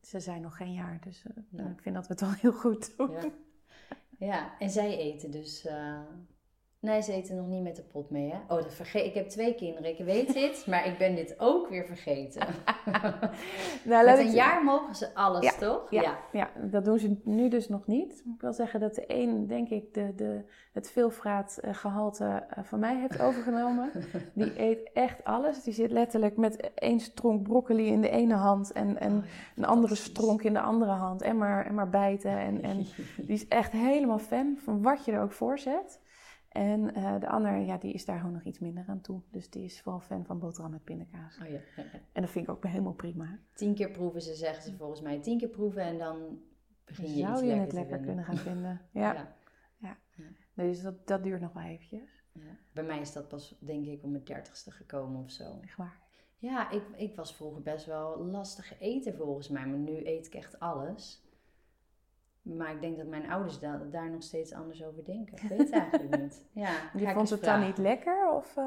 Ze 0.00 0.20
zijn 0.20 0.42
nog 0.42 0.56
geen 0.56 0.72
jaar, 0.72 1.00
dus 1.00 1.24
eh, 1.26 1.36
Ja. 1.50 1.68
ik 1.70 1.80
vind 1.80 1.94
dat 1.94 2.06
we 2.06 2.12
het 2.12 2.22
al 2.22 2.32
heel 2.32 2.52
goed 2.52 2.96
doen. 2.96 3.10
ja. 3.10 3.30
ja, 4.18 4.58
en 4.58 4.70
zij 4.70 4.96
eten 4.98 5.30
dus 5.30 5.64
eh, 5.66 6.00
Nee, 6.80 7.02
ze 7.02 7.12
eten 7.12 7.36
nog 7.36 7.46
niet 7.46 7.62
met 7.62 7.76
de 7.76 7.82
pot 7.82 8.10
mee, 8.10 8.30
hè? 8.30 8.54
Oh, 8.54 8.62
dat 8.62 8.74
vergeet 8.74 9.04
ik. 9.04 9.14
heb 9.14 9.28
twee 9.28 9.54
kinderen. 9.54 9.90
Ik 9.90 10.04
weet 10.04 10.32
dit, 10.32 10.66
maar 10.66 10.86
ik 10.86 10.98
ben 10.98 11.14
dit 11.14 11.34
ook 11.38 11.68
weer 11.68 11.86
vergeten. 11.86 12.46
nou, 13.84 14.04
met 14.04 14.18
een 14.18 14.32
jaar 14.32 14.64
mogen 14.64 14.94
ze 14.94 15.14
alles, 15.14 15.58
toch? 15.58 15.90
Ja, 15.90 16.02
ja, 16.02 16.18
ja. 16.32 16.50
dat 16.62 16.84
doen 16.84 16.98
ze 16.98 17.16
nu 17.24 17.48
dus 17.48 17.68
nog 17.68 17.86
niet. 17.86 18.12
Ik 18.34 18.40
wil 18.40 18.52
zeggen 18.52 18.80
dat 18.80 18.94
de 18.94 19.04
een, 19.06 19.46
denk 19.46 19.68
ik, 19.68 19.94
de, 19.94 20.14
de, 20.14 20.44
het 20.72 20.90
veelvraatgehalte 20.90 22.24
uh, 22.58 22.64
van 22.64 22.78
mij 22.78 22.96
heeft 22.96 23.20
overgenomen. 23.20 23.90
Die 24.34 24.60
eet 24.60 24.90
echt 24.92 25.24
alles. 25.24 25.62
Die 25.62 25.74
zit 25.74 25.90
letterlijk 25.90 26.36
met 26.36 26.70
één 26.74 27.00
stronk 27.00 27.42
broccoli 27.42 27.86
in 27.86 28.00
de 28.00 28.10
ene 28.10 28.34
hand 28.34 28.72
en, 28.72 29.00
en 29.00 29.16
oh, 29.16 29.24
een 29.56 29.64
andere 29.64 29.94
stronk 29.94 30.42
in 30.42 30.52
de 30.52 30.60
andere 30.60 30.92
hand. 30.92 31.22
En 31.22 31.38
maar, 31.38 31.66
en 31.66 31.74
maar 31.74 31.90
bijten. 31.90 32.38
En, 32.38 32.62
en 32.62 32.76
die 33.26 33.34
is 33.34 33.48
echt 33.48 33.72
helemaal 33.72 34.18
fan 34.18 34.56
van 34.58 34.82
wat 34.82 35.04
je 35.04 35.12
er 35.12 35.22
ook 35.22 35.32
voor 35.32 35.58
zet. 35.58 36.04
En 36.56 36.98
uh, 36.98 37.20
de 37.20 37.28
ander, 37.28 37.58
ja, 37.58 37.78
die 37.78 37.92
is 37.92 38.04
daar 38.04 38.18
gewoon 38.18 38.32
nog 38.32 38.44
iets 38.44 38.58
minder 38.58 38.84
aan 38.86 39.00
toe. 39.00 39.20
Dus 39.30 39.50
die 39.50 39.64
is 39.64 39.80
vooral 39.80 40.00
fan 40.00 40.24
van 40.24 40.38
boterham 40.38 40.70
met 40.70 40.84
pindakaas. 40.84 41.38
Oh, 41.42 41.48
ja. 41.48 41.60
En 42.12 42.22
dat 42.22 42.30
vind 42.30 42.48
ik 42.48 42.54
ook 42.54 42.66
helemaal 42.66 42.92
prima. 42.92 43.38
Tien 43.54 43.74
keer 43.74 43.90
proeven 43.90 44.22
ze, 44.22 44.34
zeggen 44.34 44.62
ze 44.62 44.76
volgens 44.76 45.00
mij. 45.00 45.20
Tien 45.20 45.38
keer 45.38 45.48
proeven 45.48 45.82
en 45.82 45.98
dan 45.98 46.40
begin 46.84 47.14
je 47.14 47.20
Zou 47.20 47.44
je 47.44 47.52
het 47.52 47.72
lekker 47.72 47.98
kunnen 47.98 48.24
gaan 48.24 48.36
vinden. 48.36 48.80
ja. 48.92 49.12
ja. 49.12 49.36
ja. 49.76 49.96
Dus 50.54 50.82
dat, 50.82 51.06
dat 51.06 51.22
duurt 51.22 51.40
nog 51.40 51.52
wel 51.52 51.62
eventjes. 51.62 52.24
Bij 52.72 52.84
mij 52.84 53.00
is 53.00 53.12
dat 53.12 53.28
pas, 53.28 53.56
denk 53.60 53.86
ik, 53.86 54.02
om 54.02 54.10
mijn 54.10 54.24
dertigste 54.24 54.70
gekomen 54.70 55.22
of 55.22 55.30
zo. 55.30 55.58
Echt 55.62 55.76
waar? 55.76 56.00
Ja, 56.38 56.70
ik, 56.70 56.82
ik 56.96 57.16
was 57.16 57.34
vroeger 57.34 57.62
best 57.62 57.86
wel 57.86 58.18
lastig 58.18 58.80
eten 58.80 59.14
volgens 59.14 59.48
mij. 59.48 59.66
Maar 59.66 59.78
nu 59.78 60.06
eet 60.06 60.26
ik 60.26 60.34
echt 60.34 60.60
alles. 60.60 61.25
Maar 62.46 62.72
ik 62.72 62.80
denk 62.80 62.96
dat 62.96 63.06
mijn 63.06 63.30
ouders 63.30 63.58
daar 63.90 64.10
nog 64.10 64.22
steeds 64.22 64.52
anders 64.52 64.84
over 64.84 65.04
denken. 65.04 65.36
Ik 65.36 65.48
weet 65.48 65.58
het 65.58 65.70
eigenlijk 65.70 66.20
niet. 66.20 66.44
Ja, 66.52 66.90
je 66.96 67.08
vond 67.08 67.30
het 67.30 67.44
dan 67.44 67.60
niet 67.60 67.78
lekker? 67.78 68.32
Of, 68.32 68.56
uh... 68.56 68.64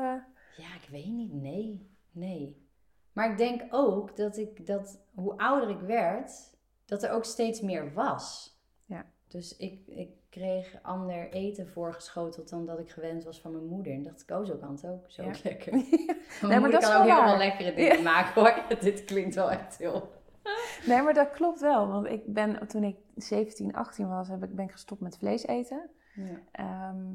Ja, 0.57 0.75
ik 0.81 0.87
weet 0.89 1.05
niet. 1.05 1.33
Nee, 1.33 1.89
nee. 2.11 2.67
Maar 3.13 3.31
ik 3.31 3.37
denk 3.37 3.61
ook 3.69 4.15
dat 4.15 4.37
ik 4.37 4.65
dat 4.65 4.99
hoe 5.13 5.37
ouder 5.37 5.69
ik 5.69 5.79
werd, 5.79 6.57
dat 6.85 7.03
er 7.03 7.11
ook 7.11 7.25
steeds 7.25 7.61
meer 7.61 7.93
was. 7.93 8.57
Ja. 8.85 9.05
Dus 9.27 9.57
ik, 9.57 9.87
ik 9.87 10.09
kreeg 10.29 10.79
ander 10.81 11.29
eten 11.29 11.67
voorgeschoteld 11.67 12.49
dan 12.49 12.65
dat 12.65 12.79
ik 12.79 12.89
gewend 12.89 13.23
was 13.23 13.41
van 13.41 13.51
mijn 13.51 13.65
moeder. 13.65 13.93
En 13.93 14.03
dacht 14.03 14.21
ik, 14.21 14.29
oh, 14.29 14.45
zo 14.45 14.55
kan 14.55 14.71
het 14.71 14.85
ook. 14.85 15.11
Zo 15.11 15.31
lekker. 15.43 15.71
mijn 15.73 15.87
nee, 16.41 16.59
moeder 16.59 16.79
kan 16.79 16.95
ook 16.95 17.09
helemaal 17.09 17.37
lekkere 17.37 17.73
dingen 17.73 18.03
maken 18.03 18.41
hoor. 18.41 18.63
Dit 18.79 19.05
klinkt 19.05 19.35
wel 19.35 19.51
echt 19.51 19.77
heel 19.77 20.11
nee, 20.87 21.01
maar 21.01 21.13
dat 21.13 21.29
klopt 21.29 21.59
wel. 21.59 21.87
Want 21.87 22.07
ik 22.07 22.33
ben, 22.33 22.67
toen 22.67 22.83
ik 22.83 22.95
17, 23.15 23.73
18 23.73 24.07
was, 24.07 24.27
heb 24.27 24.43
ik, 24.43 24.55
ben 24.55 24.65
ik 24.65 24.71
gestopt 24.71 25.01
met 25.01 25.17
vlees 25.17 25.45
eten. 25.45 25.89
Ja. 26.15 26.41
Ehm, 26.51 27.05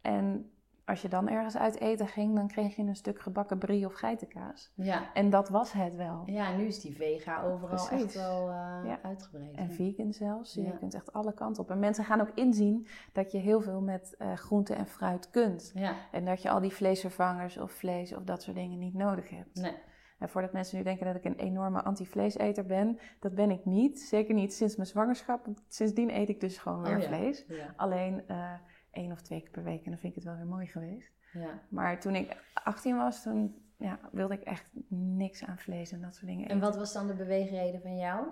en 0.00 0.52
als 0.84 1.02
je 1.02 1.08
dan 1.08 1.28
ergens 1.28 1.56
uit 1.56 1.80
eten 1.80 2.08
ging, 2.08 2.34
dan 2.34 2.48
kreeg 2.48 2.76
je 2.76 2.82
een 2.82 2.96
stuk 2.96 3.20
gebakken 3.20 3.58
brie 3.58 3.86
of 3.86 3.92
geitenkaas. 3.92 4.72
Ja. 4.76 5.12
En 5.14 5.30
dat 5.30 5.48
was 5.48 5.72
het 5.72 5.96
wel. 5.96 6.22
Ja, 6.26 6.56
nu 6.56 6.66
is 6.66 6.80
die 6.80 6.94
vega 6.94 7.42
overal 7.42 7.88
echt 7.88 8.14
wel 8.14 8.48
uh, 8.48 8.94
uitgebreid. 9.02 9.56
En 9.56 9.70
vegan 9.70 10.12
zelfs. 10.12 10.54
Je 10.54 10.78
kunt 10.78 10.94
echt 10.94 11.12
alle 11.12 11.34
kanten 11.34 11.62
op. 11.62 11.70
En 11.70 11.78
mensen 11.78 12.04
gaan 12.04 12.20
ook 12.20 12.32
inzien 12.34 12.86
dat 13.12 13.32
je 13.32 13.38
heel 13.38 13.60
veel 13.60 13.80
met 13.80 14.14
uh, 14.18 14.32
groente 14.32 14.74
en 14.74 14.86
fruit 14.86 15.30
kunt. 15.30 15.70
Ja. 15.74 15.94
En 16.10 16.24
dat 16.24 16.42
je 16.42 16.50
al 16.50 16.60
die 16.60 16.72
vleesvervangers 16.72 17.58
of 17.58 17.72
vlees 17.72 18.14
of 18.14 18.22
dat 18.22 18.42
soort 18.42 18.56
dingen 18.56 18.78
niet 18.78 18.94
nodig 18.94 19.30
hebt. 19.30 19.60
Nee. 19.60 19.74
En 20.22 20.28
voordat 20.28 20.52
mensen 20.52 20.76
nu 20.76 20.82
denken 20.82 21.06
dat 21.06 21.14
ik 21.14 21.24
een 21.24 21.36
enorme 21.36 21.82
anti-vleeseter 21.82 22.66
ben, 22.66 22.98
dat 23.20 23.34
ben 23.34 23.50
ik 23.50 23.64
niet. 23.64 24.00
Zeker 24.00 24.34
niet 24.34 24.54
sinds 24.54 24.76
mijn 24.76 24.88
zwangerschap. 24.88 25.46
Sindsdien 25.68 26.10
eet 26.10 26.28
ik 26.28 26.40
dus 26.40 26.58
gewoon 26.58 26.82
weer 26.82 26.96
oh 26.96 27.02
vlees. 27.02 27.46
Alleen 27.76 28.24
uh, 28.30 28.52
één 28.90 29.12
of 29.12 29.20
twee 29.22 29.40
keer 29.40 29.50
per 29.50 29.64
week 29.64 29.84
en 29.84 29.90
dan 29.90 29.98
vind 29.98 30.16
ik 30.16 30.22
het 30.22 30.24
wel 30.24 30.36
weer 30.36 30.46
mooi 30.46 30.66
geweest. 30.66 31.12
Ja. 31.32 31.60
Maar 31.68 32.00
toen 32.00 32.14
ik 32.14 32.36
18 32.54 32.96
was, 32.96 33.22
toen 33.22 33.62
ja, 33.76 33.98
wilde 34.12 34.34
ik 34.34 34.42
echt 34.42 34.70
niks 34.88 35.44
aan 35.44 35.58
vlees 35.58 35.92
en 35.92 36.00
dat 36.00 36.14
soort 36.14 36.26
dingen. 36.26 36.48
En 36.48 36.60
wat 36.60 36.76
was 36.76 36.92
dan 36.92 37.06
de 37.06 37.14
beweegreden 37.14 37.80
van 37.80 37.96
jou? 37.96 38.26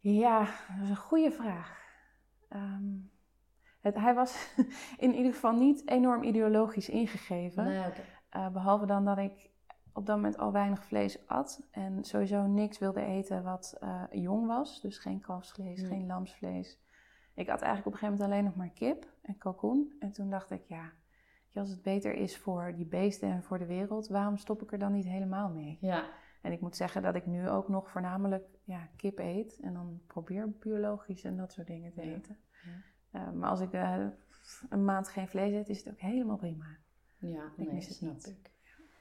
Ja, 0.00 0.38
dat 0.38 0.82
is 0.82 0.88
een 0.88 0.96
goede 0.96 1.30
vraag. 1.30 1.78
Ehm, 2.48 2.84
het, 3.80 3.94
hij 3.94 4.14
was 4.14 4.54
in 5.06 5.14
ieder 5.14 5.32
geval 5.32 5.52
niet 5.52 5.88
enorm 5.88 6.22
ideologisch 6.22 6.88
ingegeven. 6.88 7.64
Nee, 7.64 7.92
uh, 8.36 8.48
behalve 8.48 8.86
dan 8.86 9.04
dat 9.04 9.18
ik 9.18 9.54
op 9.96 10.06
dat 10.06 10.16
moment 10.16 10.38
al 10.38 10.52
weinig 10.52 10.84
vlees 10.84 11.26
at. 11.26 11.62
En 11.70 12.04
sowieso 12.04 12.46
niks 12.46 12.78
wilde 12.78 13.04
eten 13.04 13.42
wat 13.42 13.76
uh, 13.82 14.02
jong 14.10 14.46
was. 14.46 14.80
Dus 14.80 14.98
geen 14.98 15.20
kalfsvlees, 15.20 15.82
geen 15.82 16.06
lamsvlees. 16.06 16.78
Ik 17.34 17.48
at 17.48 17.60
eigenlijk 17.60 17.86
op 17.86 17.92
een 17.92 17.98
gegeven 17.98 18.14
moment 18.14 18.30
alleen 18.30 18.44
nog 18.44 18.56
maar 18.56 18.70
kip 18.70 19.06
en 19.22 19.38
kalkoen. 19.38 19.96
En 19.98 20.12
toen 20.12 20.30
dacht 20.30 20.50
ik, 20.50 20.62
ja, 20.66 20.92
als 21.54 21.70
het 21.70 21.82
beter 21.82 22.14
is 22.14 22.38
voor 22.38 22.72
die 22.76 22.86
beesten 22.86 23.30
en 23.30 23.42
voor 23.42 23.58
de 23.58 23.66
wereld, 23.66 24.08
waarom 24.08 24.36
stop 24.36 24.62
ik 24.62 24.72
er 24.72 24.78
dan 24.78 24.92
niet 24.92 25.06
helemaal 25.06 25.48
mee? 25.48 25.78
Ja. 25.80 26.04
En 26.42 26.52
ik 26.52 26.60
moet 26.60 26.76
zeggen 26.76 27.02
dat 27.02 27.14
ik 27.14 27.26
nu 27.26 27.48
ook 27.48 27.68
nog 27.68 27.90
voornamelijk 27.90 28.44
ja, 28.64 28.88
kip 28.96 29.18
eet. 29.18 29.58
En 29.60 29.72
dan 29.72 30.00
probeer 30.06 30.50
biologisch 30.50 31.24
en 31.24 31.36
dat 31.36 31.52
soort 31.52 31.66
dingen 31.66 31.92
te 31.92 32.00
eten. 32.00 32.38
Ja. 33.12 33.20
Uh, 33.20 33.32
maar 33.32 33.50
als 33.50 33.60
ik 33.60 33.72
uh, 33.72 34.06
een 34.68 34.84
maand 34.84 35.08
geen 35.08 35.28
vlees 35.28 35.52
eet, 35.52 35.68
is 35.68 35.78
het 35.78 35.92
ook 35.92 36.00
helemaal 36.00 36.36
prima. 36.36 36.66
Ja, 37.18 37.52
ik 37.56 37.72
nee, 37.72 37.72
niet. 38.00 38.26
Ik. 38.26 38.55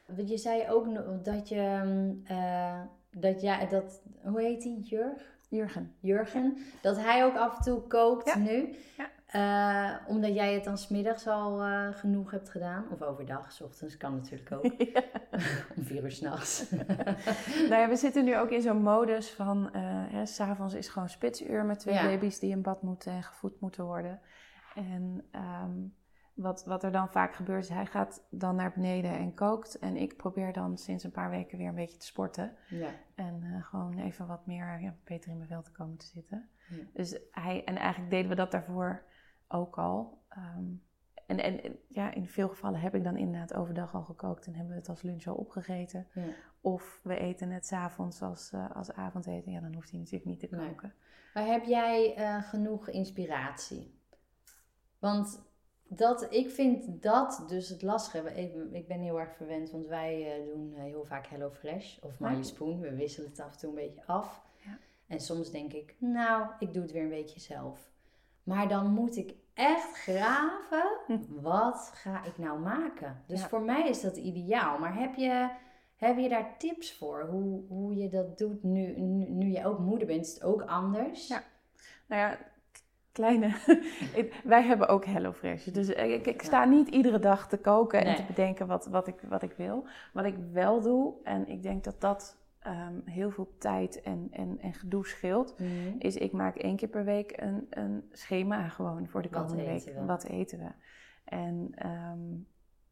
Want 0.05 0.29
je 0.29 0.37
zei 0.37 0.69
ook 0.69 0.87
dat 1.23 1.49
je, 1.49 1.81
uh, 2.31 2.81
dat 3.11 3.41
ja, 3.41 3.65
dat, 3.65 4.01
hoe 4.23 4.41
heet 4.41 4.63
hij, 4.63 4.77
Jurg? 4.81 5.33
Jurgen. 5.49 5.95
Jurgen, 5.99 6.57
dat 6.81 6.97
hij 6.97 7.25
ook 7.25 7.35
af 7.35 7.57
en 7.57 7.63
toe 7.63 7.81
kookt 7.81 8.35
nu. 8.35 8.75
Ja. 8.97 9.09
Uh, 9.35 10.07
omdat 10.07 10.33
jij 10.33 10.53
het 10.53 10.63
dan 10.63 10.77
smiddags 10.77 11.27
al 11.27 11.67
uh, 11.67 11.87
genoeg 11.91 12.31
hebt 12.31 12.49
gedaan. 12.49 12.85
Of 12.91 13.01
overdag, 13.01 13.51
s 13.51 13.61
ochtends 13.61 13.97
kan 13.97 14.15
natuurlijk 14.15 14.51
ook. 14.51 14.63
Om 15.75 15.83
vier 15.83 16.03
uur 16.03 16.11
s'nachts. 16.11 16.69
nou 17.69 17.75
ja, 17.75 17.89
we 17.89 17.95
zitten 17.95 18.23
nu 18.23 18.37
ook 18.37 18.49
in 18.49 18.61
zo'n 18.61 18.81
modus 18.81 19.31
van... 19.31 19.69
Uh, 19.75 20.03
s'avonds 20.23 20.73
is 20.73 20.87
gewoon 20.87 21.09
spitsuur 21.09 21.65
met 21.65 21.79
twee 21.79 22.01
baby's 22.01 22.39
die 22.39 22.51
in 22.51 22.61
bad 22.61 22.81
moeten 22.81 23.11
en 23.11 23.23
gevoed 23.23 23.59
moeten 23.59 23.83
worden. 23.85 24.19
En... 24.75 25.25
Um, 25.31 25.95
wat, 26.36 26.65
wat 26.65 26.83
er 26.83 26.91
dan 26.91 27.11
vaak 27.11 27.36
gebeurt 27.36 27.63
is, 27.63 27.69
hij 27.69 27.86
gaat 27.86 28.27
dan 28.29 28.55
naar 28.55 28.71
beneden 28.71 29.11
en 29.11 29.33
kookt. 29.33 29.79
En 29.79 29.95
ik 29.97 30.17
probeer 30.17 30.53
dan 30.53 30.77
sinds 30.77 31.03
een 31.03 31.11
paar 31.11 31.29
weken 31.29 31.57
weer 31.57 31.67
een 31.67 31.75
beetje 31.75 31.97
te 31.97 32.05
sporten. 32.05 32.55
Ja. 32.69 32.89
En 33.15 33.41
uh, 33.43 33.65
gewoon 33.65 33.97
even 33.97 34.27
wat 34.27 34.45
meer 34.45 34.79
ja, 34.81 34.95
beter 35.03 35.31
in 35.31 35.38
mijn 35.38 35.49
vel 35.49 35.61
te 35.61 35.71
komen 35.71 35.97
te 35.97 36.05
zitten. 36.05 36.49
Ja. 36.69 36.83
Dus 36.93 37.19
hij, 37.31 37.63
en 37.63 37.75
eigenlijk 37.75 38.11
deden 38.11 38.29
we 38.29 38.36
dat 38.36 38.51
daarvoor 38.51 39.03
ook 39.47 39.77
al. 39.77 40.23
Um, 40.38 40.83
en, 41.27 41.39
en 41.39 41.77
ja, 41.88 42.13
in 42.13 42.27
veel 42.27 42.49
gevallen 42.49 42.79
heb 42.79 42.95
ik 42.95 43.03
dan 43.03 43.17
inderdaad 43.17 43.53
overdag 43.53 43.95
al 43.95 44.03
gekookt 44.03 44.45
en 44.45 44.55
hebben 44.55 44.73
we 44.73 44.79
het 44.79 44.89
als 44.89 45.01
lunch 45.01 45.27
al 45.27 45.36
opgegeten. 45.36 46.07
Ja. 46.13 46.23
Of 46.61 46.99
we 47.03 47.17
eten 47.17 47.49
het 47.49 47.65
s'avonds 47.65 48.21
als, 48.21 48.51
uh, 48.51 48.71
als 48.71 48.91
avondeten. 48.91 49.51
Ja, 49.51 49.59
dan 49.59 49.73
hoeft 49.73 49.89
hij 49.89 49.99
natuurlijk 49.99 50.25
niet 50.25 50.39
te 50.39 50.47
koken. 50.47 50.93
Maar 51.33 51.45
heb 51.45 51.63
jij 51.63 52.17
uh, 52.17 52.43
genoeg 52.43 52.89
inspiratie? 52.89 53.99
Want 54.99 55.53
dat, 55.88 56.27
ik 56.33 56.49
vind 56.49 57.01
dat 57.03 57.45
dus 57.47 57.69
het 57.69 57.81
lastige. 57.81 58.41
Ik 58.71 58.88
ben 58.88 58.99
heel 58.99 59.19
erg 59.19 59.36
verwend, 59.36 59.71
want 59.71 59.88
wij 59.88 60.39
uh, 60.39 60.53
doen 60.53 60.73
heel 60.75 61.05
vaak 61.05 61.27
Hello 61.27 61.49
Fresh 61.49 61.97
of 62.01 62.19
My 62.19 62.43
Spoon. 62.43 62.79
We 62.79 62.95
wisselen 62.95 63.29
het 63.29 63.39
af 63.39 63.51
en 63.51 63.57
toe 63.57 63.69
een 63.69 63.75
beetje 63.75 64.05
af. 64.05 64.41
Ja. 64.65 64.77
En 65.07 65.19
soms 65.19 65.51
denk 65.51 65.73
ik, 65.73 65.95
nou, 65.99 66.47
ik 66.59 66.73
doe 66.73 66.81
het 66.81 66.91
weer 66.91 67.03
een 67.03 67.09
beetje 67.09 67.39
zelf. 67.39 67.91
Maar 68.43 68.67
dan 68.67 68.91
moet 68.91 69.17
ik 69.17 69.33
echt 69.53 69.97
graven, 69.97 70.97
wat 71.27 71.91
ga 71.93 72.23
ik 72.23 72.38
nou 72.38 72.59
maken? 72.59 73.23
Dus 73.27 73.45
voor 73.45 73.61
mij 73.61 73.89
is 73.89 74.01
dat 74.01 74.17
ideaal. 74.17 74.79
Maar 74.79 74.99
heb 74.99 75.15
je, 75.15 75.49
heb 75.95 76.17
je 76.17 76.29
daar 76.29 76.57
tips 76.57 76.93
voor? 76.93 77.21
Hoe, 77.21 77.63
hoe 77.67 77.95
je 77.95 78.09
dat 78.09 78.38
doet 78.38 78.63
nu, 78.63 78.99
nu, 78.99 79.29
nu 79.29 79.47
je 79.47 79.65
ook 79.65 79.79
moeder 79.79 80.07
bent? 80.07 80.25
Is 80.25 80.33
het 80.33 80.43
ook 80.43 80.61
anders? 80.61 81.27
Ja, 81.27 81.43
nou 82.05 82.21
ja, 82.21 82.38
kleine. 83.16 83.55
wij 84.43 84.63
hebben 84.63 84.88
ook 84.88 85.05
HelloFresh. 85.05 85.66
Dus 85.66 85.89
ik, 85.89 86.26
ik, 86.26 86.41
sta 86.41 86.66
niet 86.66 86.89
iedere 86.89 87.20
dag 87.20 87.47
te 87.47 87.57
koken 87.57 88.05
en 88.05 88.16
te 88.16 88.24
bedenken 88.24 88.68
wat, 88.68 88.86
wat, 88.86 89.07
ik, 89.07 89.16
wat 89.28 89.41
ik 89.41 89.53
wil. 89.57 89.86
Wat 90.13 90.26
ik 90.26 90.36
wel 90.51 90.82
doe, 90.82 91.13
en 91.24 91.47
ik 91.47 91.61
denk 91.61 91.84
dat 91.84 92.01
dat 92.01 92.38
ehm, 92.59 92.93
heel 93.05 93.32
veel 93.32 93.55
tijd 93.57 94.01
en, 94.01 94.28
en, 94.32 94.57
en 94.59 94.74
gedoe 94.74 95.07
scheelt, 95.07 95.59
mhm. 95.59 95.70
is 95.99 96.16
ik 96.16 96.32
maak 96.32 96.55
één 96.55 96.76
keer 96.76 96.89
per 96.89 97.03
week 97.03 97.41
een, 97.41 97.68
een 97.70 98.09
schema 98.11 98.68
gewoon 98.68 99.07
voor 99.07 99.22
de 99.22 99.30
komende 99.30 99.63
week. 99.63 99.93
Wat 100.05 100.24
eten 100.24 100.59
we? 100.59 100.70
En 101.26 101.72
ehm, 101.76 102.20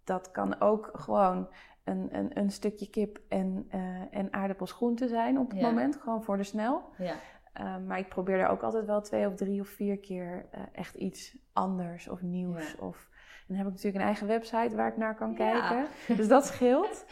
dat 0.04 0.32
kan 0.32 0.60
ook 0.60 0.90
gewoon 0.94 1.48
een, 1.84 2.08
een, 2.12 2.38
een 2.38 2.52
stukje 2.52 2.90
kip 2.90 3.20
en, 3.28 3.70
uh, 3.76 3.82
en 4.12 4.34
aardappels 4.34 4.72
groente 4.72 5.08
zijn 5.08 5.40
op 5.40 5.52
het 5.52 5.62
moment, 5.62 5.96
gewoon 5.96 6.24
voor 6.24 6.38
de 6.38 6.44
snel. 6.44 6.82
Ja. 6.98 7.16
Ehm, 7.54 7.86
maar 7.86 7.97
ik 7.99 8.10
probeer 8.10 8.39
er 8.39 8.47
ook 8.47 8.64
altijd 8.64 8.86
wel 8.86 9.01
twee 9.01 9.28
of 9.28 9.36
drie 9.36 9.62
of 9.62 9.68
vier 9.68 9.99
keer 9.99 10.45
uh, 10.56 10.62
echt 10.72 10.95
iets 10.95 11.38
anders 11.54 12.08
of 12.08 12.22
nieuws. 12.22 12.76
Of, 12.76 13.10
en 13.12 13.45
dan 13.47 13.58
heb 13.58 13.66
ik 13.66 13.72
natuurlijk 13.72 13.95
een 14.01 14.08
eigen 14.10 14.28
website 14.28 14.76
waar 14.76 14.88
ik 14.88 14.97
naar 14.97 15.16
kan 15.16 15.36
kijken. 15.36 15.86
Dus 16.18 16.28
dat 16.28 16.45
scheelt. 16.45 17.06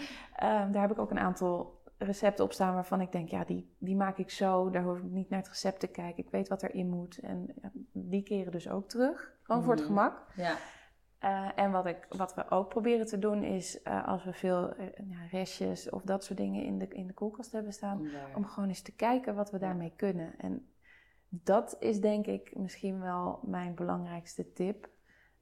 Um, 0.44 0.72
daar 0.72 0.82
heb 0.82 0.92
ik 0.92 1.00
ook 1.00 1.12
een 1.12 1.20
aantal 1.20 1.80
recepten 1.98 2.46
op 2.46 2.54
staan 2.54 2.74
waarvan 2.74 3.02
ik 3.02 3.12
denk, 3.12 3.30
ja, 3.30 3.44
die, 3.44 3.76
die 3.78 3.96
maak 3.96 4.18
ik 4.18 4.30
zo. 4.30 4.70
Daar 4.70 4.84
hoef 4.84 4.98
ik 4.98 5.04
niet 5.04 5.30
naar 5.30 5.40
het 5.40 5.48
recept 5.48 5.80
te 5.80 5.88
kijken. 5.88 6.24
Ik 6.24 6.32
weet 6.32 6.48
wat 6.48 6.64
erin 6.64 6.90
moet. 6.90 7.18
En 7.18 7.54
ja, 7.62 7.72
die 7.92 8.24
keren 8.24 8.52
dus 8.52 8.70
ook 8.70 8.90
terug. 8.90 9.34
Gewoon 9.44 9.64
voor 9.64 9.74
het 9.74 9.82
Mhm. 9.82 9.90
gemak. 9.90 10.24
Ja. 10.36 10.56
Eh, 11.22 11.50
en 11.56 11.72
wat, 11.72 11.86
ik, 11.86 12.06
wat 12.10 12.34
we 12.34 12.50
ook 12.50 12.70
proberen 12.70 13.06
te 13.06 13.20
doen 13.20 13.44
is, 13.44 13.82
eh, 13.82 14.08
als 14.08 14.24
we 14.24 14.34
veel 14.34 14.76
eh, 14.76 14.88
ja, 15.10 15.26
restjes 15.32 15.90
of 15.90 16.02
dat 16.02 16.24
soort 16.24 16.38
dingen 16.38 16.64
in 16.64 16.78
de, 16.78 16.88
in 16.88 17.08
de 17.08 17.14
koelkast 17.14 17.52
hebben 17.52 17.74
staan, 17.74 18.10
om 18.36 18.46
gewoon 18.46 18.70
eens 18.70 18.82
te 18.82 18.96
kijken 18.96 19.36
wat 19.36 19.52
we 19.52 19.58
daarmee 19.58 19.94
kunnen. 19.96 20.34
En 20.38 20.72
dat 21.30 21.76
is 21.80 22.00
denk 22.00 22.26
ik 22.26 22.56
misschien 22.56 23.00
wel 23.00 23.40
mijn 23.44 23.76
belangrijkste 23.76 24.54
tip. 24.54 24.90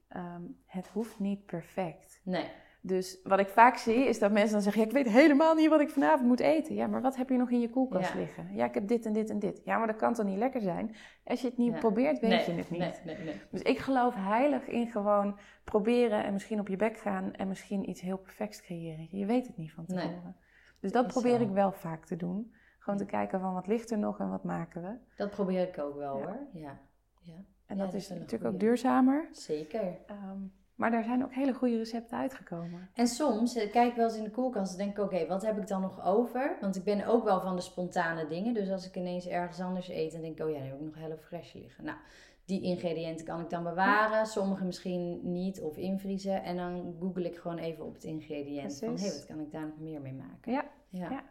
Ehm, 0.08 0.42
het 0.66 0.88
hoeft 0.88 1.20
niet 1.20 1.46
perfect. 1.46 2.22
Nee. 2.24 2.52
Dus 2.82 3.20
wat 3.24 3.40
ik 3.40 3.48
vaak 3.48 3.76
zie 3.76 4.06
is 4.08 4.20
dat 4.20 4.32
mensen 4.32 4.52
dan 4.52 4.62
zeggen: 4.62 4.82
ja, 4.82 4.88
Ik 4.88 4.94
weet 4.94 5.10
helemaal 5.10 5.56
niet 5.56 5.70
wat 5.70 5.80
ik 5.80 5.90
vanavond 5.90 6.28
moet 6.28 6.40
eten. 6.40 6.76
Ja, 6.76 6.88
maar 6.88 7.02
wat 7.02 7.16
heb 7.16 7.30
je 7.30 7.38
nog 7.38 7.50
in 7.50 7.60
je 7.60 7.70
koelkast 7.70 8.14
Ja. 8.14 8.20
liggen? 8.20 8.56
Ja, 8.56 8.66
ik 8.66 8.74
heb 8.74 8.88
dit 8.88 9.06
en 9.06 9.14
dit 9.14 9.30
en 9.30 9.40
dit. 9.40 9.62
Ja, 9.64 9.78
maar 9.78 9.88
dat 9.88 9.96
kan 9.96 10.14
toch 10.14 10.26
niet 10.26 10.38
lekker 10.38 10.62
zijn? 10.62 10.96
Als 11.24 11.42
je 11.42 11.48
het 11.48 11.58
niet 11.58 11.74
Ja. 11.74 11.80
probeert, 11.80 12.20
weet 12.20 12.30
nee. 12.30 12.46
je 12.46 12.52
het 12.52 12.70
niet. 12.70 12.80
Nee, 12.80 12.94
nee, 13.06 13.18
nee. 13.26 13.42
Dus 13.52 13.62
ik 13.62 13.78
geloof 13.78 14.14
heilig 14.16 14.68
in 14.68 14.88
gewoon 14.88 15.38
proberen 15.64 16.24
en 16.24 16.34
misschien 16.34 16.60
op 16.60 16.68
je 16.68 16.76
bek 16.76 16.98
gaan 16.98 17.34
en 17.34 17.48
misschien 17.48 17.90
iets 17.90 18.02
heel 18.02 18.18
perfects 18.18 18.62
creëren. 18.62 19.08
Je 19.12 19.26
weet 19.26 19.48
het 19.48 19.58
niet 19.58 19.72
van 19.72 19.86
tevoren. 19.86 20.36
Dus 20.80 20.92
dat 20.92 21.08
probeer 21.08 21.38
zo. 21.38 21.44
ik 21.44 21.50
wel 21.50 21.72
vaak 21.72 22.06
te 22.06 22.16
doen. 22.16 22.54
Gewoon 22.80 23.00
te 23.00 23.06
kijken 23.06 23.40
van 23.40 23.54
wat 23.54 23.68
ligt 23.68 23.92
er 23.92 23.98
nog 23.98 24.20
en 24.20 24.30
wat 24.30 24.44
maken 24.44 24.82
we. 24.82 24.96
Dat 25.16 25.30
probeer 25.30 25.68
ik 25.68 25.78
ook 25.80 25.96
wel 25.96 26.14
hoor. 26.14 26.38
Ja. 26.54 26.80
ja. 27.20 27.34
En 27.66 27.78
dat 27.78 27.86
dat 27.92 27.94
is 28.02 28.10
natuurlijk 28.10 28.54
ook 28.54 28.60
duurzamer. 28.60 29.28
Zeker. 29.32 29.98
Ehm, 30.06 30.38
maar 30.80 30.92
daar 30.92 31.04
zijn 31.04 31.24
ook 31.24 31.34
hele 31.34 31.54
goede 31.54 31.78
recepten 31.78 32.18
uitgekomen. 32.18 32.90
En 32.94 33.08
soms 33.08 33.56
eh, 33.56 33.72
kijk 33.72 33.90
ik 33.90 33.96
wel 33.96 34.06
eens 34.06 34.18
in 34.18 34.24
de 34.24 34.30
koelkast 34.32 34.72
en 34.72 34.78
denk 34.78 34.98
ik, 34.98 35.04
oké, 35.04 35.28
wat 35.28 35.42
heb 35.42 35.58
ik 35.58 35.68
dan 35.68 35.82
nog 35.82 36.06
over? 36.06 36.58
Want 36.62 36.76
ik 36.76 36.84
ben 36.84 37.06
ook 37.06 37.24
wel 37.24 37.42
van 37.42 37.56
de 37.56 37.62
spontane 37.62 38.28
dingen. 38.28 38.54
Dus 38.54 38.70
als 38.70 38.88
ik 38.88 38.96
ineens 38.96 39.28
ergens 39.28 39.60
anders 39.60 39.90
eet, 39.90 40.12
dan 40.12 40.22
denk 40.22 40.40
ik, 40.40 40.46
oh 40.46 40.52
ja, 40.52 40.58
dan 40.60 40.68
heb 40.68 40.80
ik 40.80 40.86
nog 40.86 40.96
Hello 40.96 41.16
Fresh 41.16 41.54
liggen. 41.54 41.84
Nou, 41.84 41.98
die 42.46 42.62
ingrediënten 42.62 43.26
kan 43.26 43.40
ik 43.40 43.50
dan 43.50 43.64
bewaren. 43.64 44.26
Sommige 44.26 44.66
misschien 44.66 45.32
niet 45.32 45.62
of 45.62 45.78
invriezen. 45.78 46.44
En 46.44 46.58
dan 46.58 46.96
google 47.00 47.26
ik 47.26 47.36
gewoon 47.36 47.58
even 47.58 47.86
op 47.86 47.94
het 47.94 48.04
ingrediënt 48.04 48.78
van, 48.78 48.88
hé, 48.88 48.94
Precies. 48.94 49.18
wat 49.18 49.26
kan 49.26 49.40
ik 49.40 49.52
daar 49.52 49.66
nog 49.66 49.80
meer 49.80 50.02
mee 50.02 50.14
maken? 50.14 50.52
Ja. 50.52 50.64
Ja. 50.90 51.10
Ja. 51.10 51.24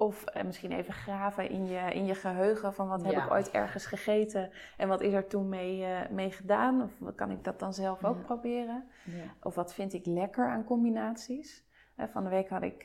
Of 0.00 0.24
eh, 0.24 0.44
misschien 0.44 0.72
even 0.72 0.92
graven 0.92 1.50
in 1.50 1.66
je, 1.66 1.92
in 1.92 2.04
je 2.06 2.14
geheugen 2.14 2.74
van 2.74 2.88
wat 2.88 3.02
heb 3.02 3.12
Ja. 3.12 3.24
ik 3.24 3.30
ooit 3.30 3.50
ergens 3.50 3.86
gegeten 3.86 4.50
en 4.76 4.88
wat 4.88 5.00
is 5.00 5.12
er 5.12 5.26
toen 5.26 5.48
mee, 5.48 5.84
eh, 5.84 6.10
mee 6.10 6.30
gedaan? 6.30 6.82
Of 6.82 7.14
kan 7.14 7.30
ik 7.30 7.44
dat 7.44 7.58
dan 7.58 7.74
zelf 7.74 8.04
ook 8.04 8.16
Ja. 8.16 8.22
proberen? 8.22 8.88
Ja. 9.04 9.24
Of 9.42 9.54
wat 9.54 9.74
vind 9.74 9.92
ik 9.92 10.06
lekker 10.06 10.48
aan 10.48 10.64
combinaties? 10.64 11.64
Eh, 11.96 12.06
van 12.08 12.24
de 12.24 12.30
week 12.30 12.48
had 12.48 12.62
ik 12.62 12.84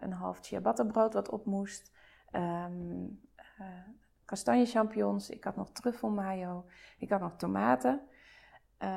een 0.00 0.12
half 0.12 0.38
ciabatta 0.40 0.84
brood 0.84 1.14
wat 1.14 1.28
op 1.30 1.44
moest. 1.44 1.92
Ehm 2.30 3.04
eh, 3.58 3.66
kastanje 4.24 4.66
champignons. 4.66 5.30
Ik 5.30 5.44
had 5.44 5.56
nog 5.56 5.70
truffelmayo. 5.72 6.64
Ik 6.98 7.10
had 7.10 7.20
nog 7.20 7.36
tomaten. 7.36 8.00
Ik 8.78 8.88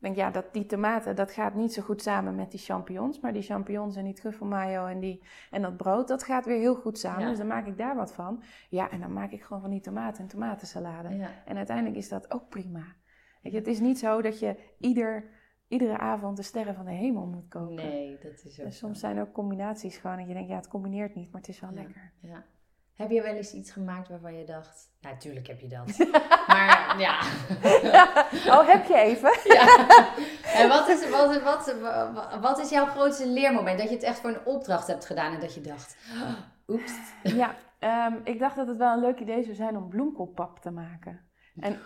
denk, 0.00 0.16
ja, 0.16 0.30
dat, 0.30 0.52
die 0.52 0.66
tomaten, 0.66 1.16
dat 1.16 1.32
gaat 1.32 1.54
niet 1.54 1.72
zo 1.72 1.82
goed 1.82 2.02
samen 2.02 2.34
met 2.34 2.50
die 2.50 2.60
champignons. 2.60 3.20
Maar 3.20 3.32
die 3.32 3.42
champignons 3.42 3.96
en 3.96 4.04
die 4.04 4.14
truffelmayo 4.14 4.86
en, 4.86 5.00
die, 5.00 5.22
en 5.50 5.62
dat 5.62 5.76
brood, 5.76 6.08
dat 6.08 6.22
gaat 6.24 6.44
weer 6.44 6.58
heel 6.58 6.74
goed 6.74 6.98
samen. 6.98 7.22
Ja. 7.22 7.28
Dus 7.28 7.38
dan 7.38 7.46
maak 7.46 7.66
ik 7.66 7.76
daar 7.78 7.96
wat 7.96 8.14
van. 8.14 8.42
Ja, 8.68 8.90
en 8.90 9.00
dan 9.00 9.12
maak 9.12 9.30
ik 9.30 9.42
gewoon 9.42 9.60
van 9.62 9.70
die 9.70 9.80
tomaten 9.80 10.22
en 10.22 10.28
tomatensalade. 10.28 11.16
Ja. 11.16 11.28
En 11.44 11.56
uiteindelijk 11.56 11.96
is 11.96 12.08
dat 12.08 12.32
ook 12.32 12.48
prima. 12.48 12.84
Weet 13.42 13.52
je, 13.52 13.58
het 13.58 13.66
is 13.66 13.80
niet 13.80 13.98
zo 13.98 14.22
dat 14.22 14.38
je 14.38 14.56
ieder, 14.78 15.24
iedere 15.68 15.98
avond 15.98 16.36
de 16.36 16.42
sterren 16.42 16.74
van 16.74 16.84
de 16.84 16.90
hemel 16.90 17.26
moet 17.26 17.48
koken. 17.48 17.74
Nee, 17.74 18.18
dat 18.22 18.32
is 18.44 18.60
ook 18.60 18.66
zo. 18.66 18.70
soms 18.70 19.00
zijn 19.00 19.20
ook 19.20 19.32
combinaties 19.32 19.96
gewoon 19.96 20.16
dat 20.16 20.26
je 20.26 20.34
denkt, 20.34 20.48
ja, 20.48 20.56
het 20.56 20.68
combineert 20.68 21.14
niet, 21.14 21.30
maar 21.32 21.40
het 21.40 21.50
is 21.50 21.60
wel 21.60 21.70
Ja. 21.70 21.76
lekker. 21.76 22.12
Ja. 22.20 22.44
Heb 23.00 23.10
je 23.10 23.22
wel 23.22 23.34
eens 23.34 23.52
iets 23.52 23.70
gemaakt 23.70 24.08
waarvan 24.08 24.38
je 24.38 24.44
dacht, 24.44 24.90
nou, 25.00 25.16
tuurlijk 25.16 25.46
heb 25.46 25.60
je 25.60 25.68
dat. 25.68 26.08
maar 26.52 26.94
ja. 26.98 27.20
Oh, 28.54 28.68
heb 28.68 28.86
je 28.86 28.96
even? 28.96 29.38
ja. 29.56 29.88
En 30.54 30.68
wat 30.68 30.88
is, 30.88 31.10
wat, 31.10 31.74
wat, 32.40 32.58
is 32.58 32.70
jouw 32.70 32.86
grootste 32.86 33.28
leermoment? 33.28 33.78
Dat 33.78 33.88
je 33.88 33.94
het 33.94 34.04
echt 34.04 34.18
voor 34.18 34.30
een 34.30 34.44
opdracht 34.44 34.86
hebt 34.86 35.06
gedaan 35.06 35.34
en 35.34 35.40
dat 35.40 35.54
je 35.54 35.60
dacht, 35.60 35.96
"Oh, 36.22 36.34
oeps. 36.74 36.92
ja, 37.22 37.54
ehm, 37.78 38.14
ik 38.24 38.38
dacht 38.38 38.56
dat 38.56 38.66
het 38.66 38.76
wel 38.76 38.92
een 38.92 39.00
leuk 39.00 39.18
idee 39.18 39.42
zou 39.42 39.54
zijn 39.54 39.76
om 39.76 39.88
bloemkoolpap 39.88 40.58
te 40.58 40.70
maken. 40.70 41.28
En 41.60 41.80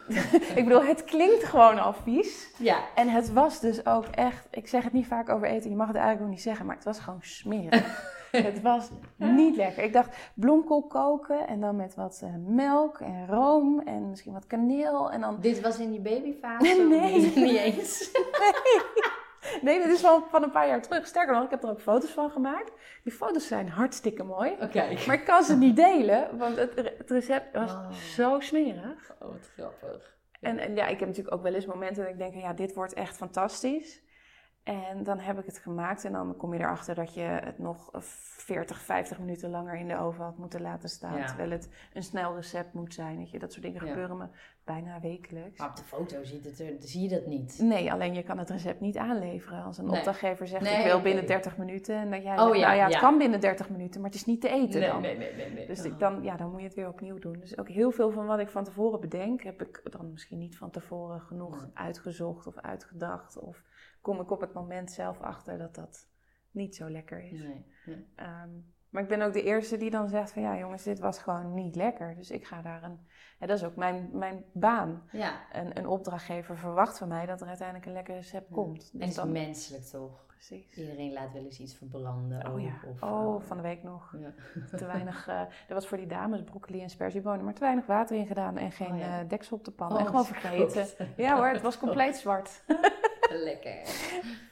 ik 0.54 0.64
bedoel, 0.64 0.84
het 0.84 1.04
klinkt 1.04 1.44
gewoon 1.44 1.78
al 1.78 1.92
vies. 1.92 2.54
Ja. 2.58 2.78
En 2.94 3.08
het 3.08 3.32
was 3.32 3.60
dus 3.60 3.86
ook 3.86 4.06
echt, 4.06 4.46
ik 4.50 4.68
zeg 4.68 4.84
het 4.84 4.92
niet 4.92 5.06
vaak 5.06 5.28
over 5.28 5.48
eten, 5.48 5.70
je 5.70 5.76
mag 5.76 5.86
het 5.86 5.96
eigenlijk 5.96 6.26
ook 6.26 6.32
niet 6.34 6.42
zeggen, 6.42 6.66
maar 6.66 6.76
het 6.76 6.84
was 6.84 6.98
gewoon 6.98 7.22
smerig. 7.22 8.12
het 8.50 8.62
was 8.62 8.90
niet 9.16 9.56
lekker. 9.56 9.82
Ik 9.82 9.92
dacht 9.92 10.16
bloemkool 10.34 10.86
koken 10.86 11.46
en 11.46 11.60
dan 11.60 11.76
met 11.76 11.94
wat 11.94 12.20
eh, 12.24 12.34
melk 12.46 13.00
en 13.00 13.26
room 13.26 13.80
en 13.80 14.08
misschien 14.08 14.32
wat 14.32 14.46
kaneel 14.46 15.10
en 15.10 15.20
dan 15.20 15.40
Dit 15.40 15.60
was 15.60 15.78
in 15.78 15.92
je 15.92 16.00
babyfase? 16.00 16.86
Nee. 16.88 17.20
Niet, 17.34 17.56
eens. 17.58 18.10
Nee, 19.62 19.82
dit 19.82 19.92
is 19.92 20.02
wel 20.02 20.22
van 20.30 20.42
een 20.42 20.50
paar 20.50 20.66
jaar 20.66 20.82
terug. 20.82 21.06
Sterker 21.06 21.34
nog, 21.34 21.44
ik 21.44 21.50
heb 21.50 21.62
er 21.62 21.70
ook 21.70 21.80
foto's 21.80 22.10
van 22.10 22.30
gemaakt. 22.30 22.72
Die 23.02 23.12
foto's 23.12 23.46
zijn 23.46 23.68
hartstikke 23.68 24.22
mooi. 24.22 24.52
Oké. 24.60 24.88
Maar 25.06 25.14
ik 25.14 25.24
kan 25.24 25.42
ze 25.42 25.56
niet 25.56 25.76
delen, 25.76 26.38
want 26.38 26.56
het, 26.56 26.74
het 26.98 27.10
recept 27.10 27.52
was 27.54 27.72
Oh. 27.72 27.90
zo 27.90 28.40
smerig. 28.40 29.14
Oh, 29.20 29.28
wat 29.28 29.50
grappig. 29.56 30.16
En, 30.40 30.58
en 30.58 30.74
ja, 30.74 30.86
ik 30.86 30.98
heb 30.98 31.08
natuurlijk 31.08 31.36
ook 31.36 31.42
wel 31.42 31.54
eens 31.54 31.66
momenten 31.66 32.02
dat 32.02 32.12
ik 32.12 32.18
denk, 32.18 32.34
ja, 32.34 32.52
dit 32.52 32.74
wordt 32.74 32.92
echt 32.92 33.16
fantastisch. 33.16 34.02
En 34.64 35.02
dan 35.02 35.18
heb 35.18 35.38
ik 35.38 35.46
het 35.46 35.58
gemaakt 35.58 36.04
en 36.04 36.12
dan 36.12 36.36
kom 36.36 36.54
je 36.54 36.60
erachter 36.60 36.94
dat 36.94 37.14
je 37.14 37.20
het 37.20 37.58
nog 37.58 37.90
40, 37.98 38.80
50 38.80 39.18
minuten 39.18 39.50
langer 39.50 39.74
in 39.74 39.88
de 39.88 39.98
oven 39.98 40.24
had 40.24 40.38
moeten 40.38 40.60
laten 40.62 40.88
staan. 40.88 41.16
Ja. 41.18 41.26
Terwijl 41.26 41.50
het 41.50 41.68
een 41.92 42.02
snel 42.02 42.34
recept 42.36 42.72
moet 42.72 42.94
zijn. 42.94 43.16
Weet 43.16 43.30
je. 43.30 43.38
Dat 43.38 43.52
soort 43.52 43.64
dingen 43.64 43.82
Ja. 43.84 43.88
gebeuren 43.88 44.16
me 44.16 44.26
bijna 44.64 45.00
wekelijks. 45.00 45.58
Maar 45.58 45.68
op 45.68 45.76
de 45.76 45.82
foto 45.82 46.24
ziet 46.24 46.44
het 46.44 46.60
er, 46.60 46.72
zie 46.78 47.02
je 47.02 47.08
dat 47.08 47.26
niet. 47.26 47.58
Nee, 47.62 47.92
alleen 47.92 48.14
je 48.14 48.22
kan 48.22 48.38
het 48.38 48.50
recept 48.50 48.80
niet 48.80 48.96
aanleveren. 48.96 49.64
Als 49.64 49.78
een 49.78 49.86
Nee. 49.86 49.96
opdrachtgever 49.96 50.46
zegt, 50.46 50.62
Nee, 50.62 50.78
ik 50.78 50.84
wil 50.84 51.00
binnen 51.00 51.26
30 51.26 51.56
minuten. 51.56 51.94
En 51.96 52.10
dat 52.10 52.22
jij 52.22 52.38
Oh 52.38 52.46
zegt, 52.46 52.58
ja, 52.58 52.66
nou 52.66 52.76
ja, 52.78 52.86
het 52.86 52.96
kan 52.98 53.18
binnen 53.18 53.40
30 53.40 53.70
minuten, 53.70 54.00
maar 54.00 54.10
het 54.10 54.18
is 54.18 54.26
niet 54.26 54.40
te 54.40 54.48
eten 54.48 54.80
nee, 54.80 54.88
dan. 54.90 55.00
nee, 55.00 55.16
nee, 55.16 55.34
nee, 55.34 55.50
nee. 55.50 55.66
Dus 55.66 55.84
Oh. 55.86 55.98
dan, 55.98 56.22
ja, 56.22 56.36
dan 56.36 56.50
moet 56.50 56.60
je 56.60 56.66
het 56.66 56.74
weer 56.76 56.88
opnieuw 56.88 57.18
doen. 57.18 57.36
Dus 57.40 57.58
ook 57.58 57.68
heel 57.68 57.90
veel 57.90 58.10
van 58.10 58.26
wat 58.26 58.38
ik 58.38 58.48
van 58.50 58.64
tevoren 58.64 59.00
bedenk, 59.00 59.42
heb 59.42 59.62
ik 59.62 59.80
dan 59.90 60.10
misschien 60.10 60.38
niet 60.38 60.56
van 60.56 60.70
tevoren 60.70 61.20
genoeg 61.20 61.68
uitgezocht 61.74 62.46
of 62.46 62.56
uitgedacht. 62.58 63.38
Of 63.38 63.62
kom 64.04 64.20
ik 64.20 64.30
op 64.30 64.40
het 64.40 64.52
moment 64.52 64.90
zelf 64.90 65.20
achter 65.20 65.58
dat 65.58 65.74
dat 65.74 66.06
niet 66.50 66.76
zo 66.76 66.90
lekker 66.90 67.22
is. 67.22 67.40
Nee, 67.42 67.64
nee. 67.86 68.06
Ehm, 68.16 68.48
maar 68.90 69.02
ik 69.02 69.08
ben 69.08 69.22
ook 69.22 69.32
de 69.32 69.42
eerste 69.42 69.76
die 69.76 69.90
dan 69.90 70.08
zegt 70.08 70.32
van 70.32 70.42
ja 70.42 70.56
jongens, 70.58 70.82
dit 70.82 70.98
was 70.98 71.18
gewoon 71.18 71.54
niet 71.54 71.76
lekker. 71.76 72.14
Dus 72.16 72.30
ik 72.30 72.46
ga 72.46 72.62
daar 72.62 72.82
een, 72.82 72.98
ja, 73.38 73.46
dat 73.46 73.56
is 73.58 73.64
ook 73.64 73.76
mijn, 73.76 74.08
mijn 74.12 74.44
baan. 74.52 75.02
Ja, 75.12 75.40
Een, 75.52 75.78
een 75.78 75.86
opdrachtgever 75.86 76.58
verwacht 76.58 76.98
van 76.98 77.08
mij 77.08 77.26
dat 77.26 77.40
er 77.40 77.46
uiteindelijk 77.46 77.86
een 77.86 77.92
lekker 77.92 78.14
recept 78.14 78.48
Ja. 78.48 78.54
komt. 78.54 78.90
en 78.92 79.00
het 79.00 79.08
is 79.08 79.14
dan, 79.14 79.32
menselijk 79.32 79.84
toch? 79.84 80.22
precies. 80.26 80.76
Iedereen 80.76 81.12
laat 81.12 81.32
wel 81.32 81.44
eens 81.44 81.58
iets 81.60 81.76
verbranden. 81.76 82.52
Oh 82.52 82.60
ja, 82.60 82.74
Of, 82.90 83.02
oh, 83.02 83.34
eh, 83.42 83.46
van 83.46 83.56
de 83.56 83.62
week 83.62 83.82
nog. 83.82 84.14
ja. 84.18 84.32
Te 84.78 84.86
weinig, 84.86 85.28
eh 85.28 85.40
er 85.40 85.74
was 85.74 85.86
voor 85.86 85.98
die 85.98 86.06
dames 86.06 86.42
broccoli 86.44 86.82
en 86.82 86.90
sperziebonen, 86.90 87.44
maar 87.44 87.54
te 87.54 87.60
weinig 87.60 87.86
water 87.86 88.16
in 88.16 88.26
gedaan 88.26 88.56
en 88.56 88.72
geen 88.72 88.92
Oh 88.92 89.00
eh, 89.20 89.28
deksel 89.28 89.56
op 89.56 89.64
de 89.64 89.70
pan. 89.70 89.92
Oh, 89.92 90.00
en 90.00 90.06
gewoon 90.06 90.24
vergeten. 90.34 90.86
Ja 91.16 91.36
hoor, 91.36 91.48
het 91.48 91.62
was 91.62 91.78
compleet 91.78 92.16
zwart. 92.16 92.64
Lekker. 93.34 93.78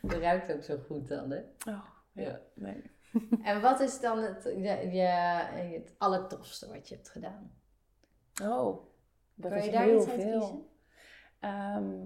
Het 0.02 0.12
ruikt 0.12 0.52
ook 0.52 0.62
zo 0.62 0.78
goed 0.86 1.08
dan, 1.08 1.30
hè? 1.30 1.40
Oh, 1.68 1.84
ja, 2.12 2.40
nee. 2.54 2.82
En 3.42 3.60
wat 3.60 3.80
is 3.80 4.00
dan 4.00 4.18
het, 4.18 4.42
je, 4.42 4.90
je, 4.92 5.06
het 5.78 5.94
allertofste 5.98 6.68
wat 6.68 6.88
je 6.88 6.94
hebt 6.94 7.08
gedaan? 7.08 7.52
Oh, 8.42 8.86
dat 9.34 9.50
kan 9.50 9.60
is 9.60 9.64
je 9.64 9.70
daar 9.70 9.82
heel 9.82 9.96
iets 9.96 10.06
veel. 10.06 10.38
kiezen? 10.38 10.66
Ehm, 11.40 12.04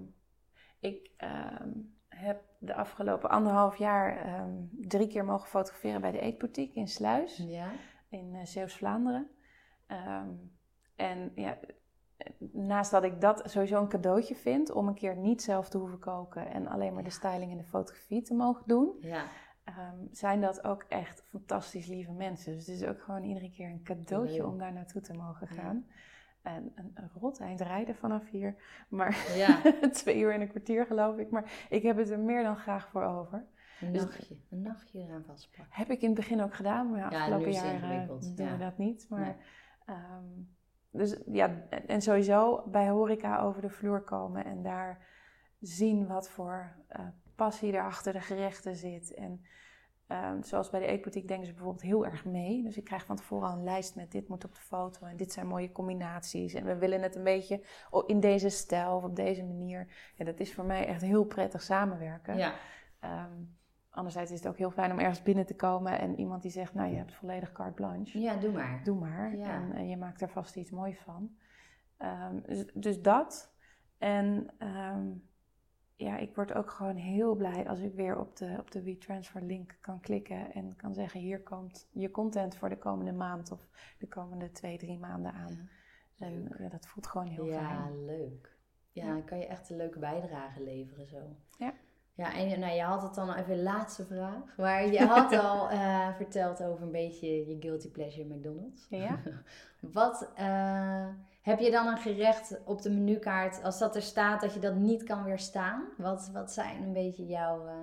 ik 0.79 1.11
ehm, 1.17 1.69
heb 2.07 2.41
de 2.59 2.73
afgelopen 2.73 3.29
anderhalf 3.29 3.77
jaar 3.77 4.17
ehm, 4.17 4.53
drie 4.71 5.07
keer 5.07 5.25
mogen 5.25 5.49
fotograferen 5.49 6.01
bij 6.01 6.11
de 6.11 6.19
Eetboutique 6.19 6.79
in 6.79 6.87
Sluis. 6.87 7.37
Ja. 7.37 7.71
in 8.09 8.35
eh, 8.35 8.45
Zeeuws-Vlaanderen. 8.45 9.29
En 10.95 11.31
ja, 11.35 11.57
naast 12.51 12.91
dat 12.91 13.03
ik 13.03 13.21
dat 13.21 13.41
sowieso 13.49 13.81
een 13.81 13.87
cadeautje 13.87 14.35
vind 14.35 14.71
om 14.71 14.87
een 14.87 14.93
keer 14.93 15.15
niet 15.17 15.41
zelf 15.41 15.69
te 15.69 15.77
hoeven 15.77 15.99
koken 15.99 16.47
en 16.47 16.67
alleen 16.67 16.93
maar 16.93 17.03
de 17.03 17.09
styling 17.09 17.51
en 17.51 17.57
de 17.57 17.63
fotografie 17.63 18.21
te 18.21 18.33
mogen 18.33 18.63
doen, 18.65 18.95
Ja. 18.99 19.23
ehm, 19.63 19.95
zijn 20.11 20.41
dat 20.41 20.63
ook 20.63 20.83
echt 20.83 21.23
fantastisch 21.29 21.87
lieve 21.87 22.11
mensen. 22.11 22.53
Dus 22.53 22.67
het 22.67 22.75
is 22.81 22.87
ook 22.87 23.01
gewoon 23.01 23.23
iedere 23.23 23.51
keer 23.51 23.69
een 23.69 23.83
cadeautje 23.83 24.37
Leuk. 24.37 24.45
om 24.47 24.57
daar 24.57 24.73
naartoe 24.73 25.01
te 25.01 25.13
mogen 25.13 25.47
Ja. 25.55 25.61
gaan. 25.61 25.85
En 26.41 26.71
een, 26.75 26.91
een 26.93 27.09
rot 27.19 27.39
eind 27.39 27.61
rijden 27.61 27.95
vanaf 27.95 28.29
hier, 28.29 28.55
maar 28.89 29.17
Ja. 29.35 29.61
twee 29.91 30.19
uur 30.19 30.33
en 30.33 30.41
een 30.41 30.49
kwartier 30.49 30.85
geloof 30.85 31.17
ik. 31.17 31.29
Maar 31.29 31.65
ik 31.69 31.83
heb 31.83 31.97
het 31.97 32.09
er 32.09 32.19
meer 32.19 32.43
dan 32.43 32.55
graag 32.57 32.89
voor 32.89 33.03
over. 33.03 33.45
Een 33.81 33.91
Dus- 33.93 34.01
nachtje. 34.03 34.37
Een 34.49 34.61
nachtje 34.61 34.99
eraan 34.99 35.23
vastpakken. 35.23 35.67
Heb 35.75 35.89
ik 35.89 36.01
in 36.01 36.07
het 36.07 36.15
begin 36.17 36.41
ook 36.41 36.53
gedaan, 36.53 36.91
maar 36.91 37.03
afgelopen 37.03 37.47
ingewikkeld, 37.51 38.37
doen 38.37 38.51
we 38.51 38.57
dat 38.57 38.77
niet. 38.77 39.05
Maar, 39.09 39.19
Nee. 39.19 39.35
ehm, 39.85 40.23
dus 40.91 41.17
ja, 41.25 41.61
en- 41.87 42.01
sowieso 42.01 42.63
bij 42.65 42.89
horeca 42.89 43.39
over 43.39 43.61
de 43.61 43.69
vloer 43.69 44.01
komen 44.01 44.45
en 44.45 44.63
daar 44.63 45.07
zien 45.59 46.07
wat 46.07 46.29
voor 46.29 46.75
eh, 46.87 47.05
passie 47.35 47.73
er 47.73 47.83
achter 47.83 48.13
de 48.13 48.21
gerechten 48.21 48.75
zit. 48.75 49.13
En 49.13 49.41
Ehm, 50.07 50.41
zoals 50.41 50.69
bij 50.69 50.79
de 50.79 50.85
eetboutique 50.85 51.27
denken 51.27 51.45
ze 51.47 51.53
bijvoorbeeld 51.53 51.83
heel 51.83 52.05
erg 52.05 52.25
mee. 52.25 52.63
Dus 52.63 52.77
ik 52.77 52.83
krijg 52.83 53.05
van 53.05 53.15
tevoren 53.15 53.49
al 53.49 53.57
een 53.57 53.63
lijst 53.63 53.95
met 53.95 54.11
dit 54.11 54.27
moet 54.27 54.45
op 54.45 54.55
de 54.55 54.61
foto 54.61 55.05
en 55.05 55.17
dit 55.17 55.31
zijn 55.31 55.47
mooie 55.47 55.71
combinaties. 55.71 56.53
En 56.53 56.65
we 56.65 56.77
willen 56.77 57.01
het 57.01 57.15
een 57.15 57.23
beetje 57.23 57.63
in 58.05 58.19
deze 58.19 58.49
stijl 58.49 58.95
of 58.95 59.03
op 59.03 59.15
deze 59.15 59.43
manier. 59.43 59.87
Ja, 60.15 60.25
dat 60.25 60.39
is 60.39 60.53
voor 60.53 60.65
mij 60.65 60.85
echt 60.87 61.01
heel 61.01 61.25
prettig 61.25 61.61
samenwerken. 61.61 62.37
Ja. 62.37 62.53
Ehm, 62.99 63.31
anderzijds 63.97 64.31
is 64.31 64.37
het 64.39 64.47
ook 64.47 64.57
heel 64.57 64.71
fijn 64.71 64.91
om 64.91 64.99
ergens 64.99 65.23
binnen 65.23 65.45
te 65.45 65.55
komen 65.55 65.99
en 65.99 66.19
iemand 66.19 66.41
die 66.41 66.51
zegt, 66.51 66.73
nou 66.73 66.89
je 66.89 66.97
hebt 66.97 67.13
volledig 67.15 67.51
carte 67.51 67.73
blanche. 67.73 68.19
Ja, 68.19 68.35
doe 68.35 68.51
maar. 68.51 68.83
Doe 68.83 68.99
maar. 68.99 69.35
Ja. 69.37 69.53
En, 69.53 69.71
eh, 69.73 69.89
je 69.89 69.97
maakt 69.97 70.21
er 70.21 70.29
vast 70.29 70.55
iets 70.55 70.71
moois 70.71 70.99
van. 70.99 71.35
Ehm, 71.97 72.39
dus, 72.41 72.65
dus 72.73 73.01
dat. 73.01 73.55
En 73.97 74.53
ehm, 74.57 75.07
ja, 75.95 76.17
ik 76.17 76.35
word 76.35 76.53
ook 76.53 76.71
gewoon 76.71 76.95
heel 76.95 77.35
blij 77.35 77.67
als 77.69 77.79
ik 77.79 77.93
weer 77.93 78.19
op 78.19 78.35
de, 78.35 78.55
op 78.59 78.71
de 78.71 78.83
WeTransfer 78.83 79.41
link 79.41 79.77
kan 79.81 79.99
klikken 79.99 80.53
en 80.53 80.75
kan 80.75 80.93
zeggen: 80.93 81.19
hier 81.19 81.43
komt 81.43 81.89
je 81.91 82.11
content 82.11 82.55
voor 82.57 82.69
de 82.69 82.77
komende 82.77 83.13
maand 83.13 83.51
of 83.51 83.67
de 83.99 84.07
komende 84.07 84.51
twee, 84.51 84.77
drie 84.77 84.99
maanden 84.99 85.31
aan. 85.33 85.69
En 86.17 86.55
ja, 86.57 86.69
dat 86.69 86.87
voelt 86.87 87.07
gewoon 87.07 87.27
heel 87.27 87.45
ja, 87.45 87.59
fijn. 87.59 88.05
leuk. 88.05 88.57
Ja, 88.91 89.05
Ja. 89.05 89.13
dan 89.13 89.23
kan 89.23 89.37
je 89.37 89.45
echt 89.47 89.69
een 89.69 89.77
leuke 89.77 89.99
bijdrage 89.99 90.63
leveren 90.63 91.07
zo. 91.07 91.35
Ja. 91.57 91.73
Ja, 92.17 92.33
en 92.33 92.59
nou, 92.59 92.73
je 92.73 92.81
had 92.81 93.01
het 93.01 93.15
dan 93.15 93.33
even 93.33 93.63
laatste 93.63 94.05
vraag. 94.05 94.55
Maar 94.57 94.87
je 94.87 95.05
had 95.05 95.33
al 95.45 95.69
eh, 95.69 96.15
verteld 96.15 96.63
over 96.63 96.83
een 96.83 96.91
beetje 96.91 97.27
je 97.27 97.57
guilty 97.59 97.91
pleasure 97.91 98.35
McDonald's. 98.35 98.87
Ja? 98.89 99.19
Wat 99.79 100.31
eh, 100.35 101.07
heb 101.41 101.59
je 101.59 101.71
dan 101.71 101.87
een 101.87 101.97
gerecht 101.97 102.59
op 102.65 102.81
de 102.81 102.89
menukaart, 102.89 103.63
als 103.63 103.79
dat 103.79 103.95
er 103.95 104.01
staat, 104.01 104.41
dat 104.41 104.53
je 104.53 104.59
dat 104.59 104.75
niet 104.75 105.03
kan 105.03 105.23
weerstaan? 105.23 105.83
Wat, 105.97 106.29
wat 106.33 106.51
zijn 106.51 106.83
een 106.83 106.93
beetje 106.93 107.25
jouw 107.25 107.67
eh, 107.67 107.73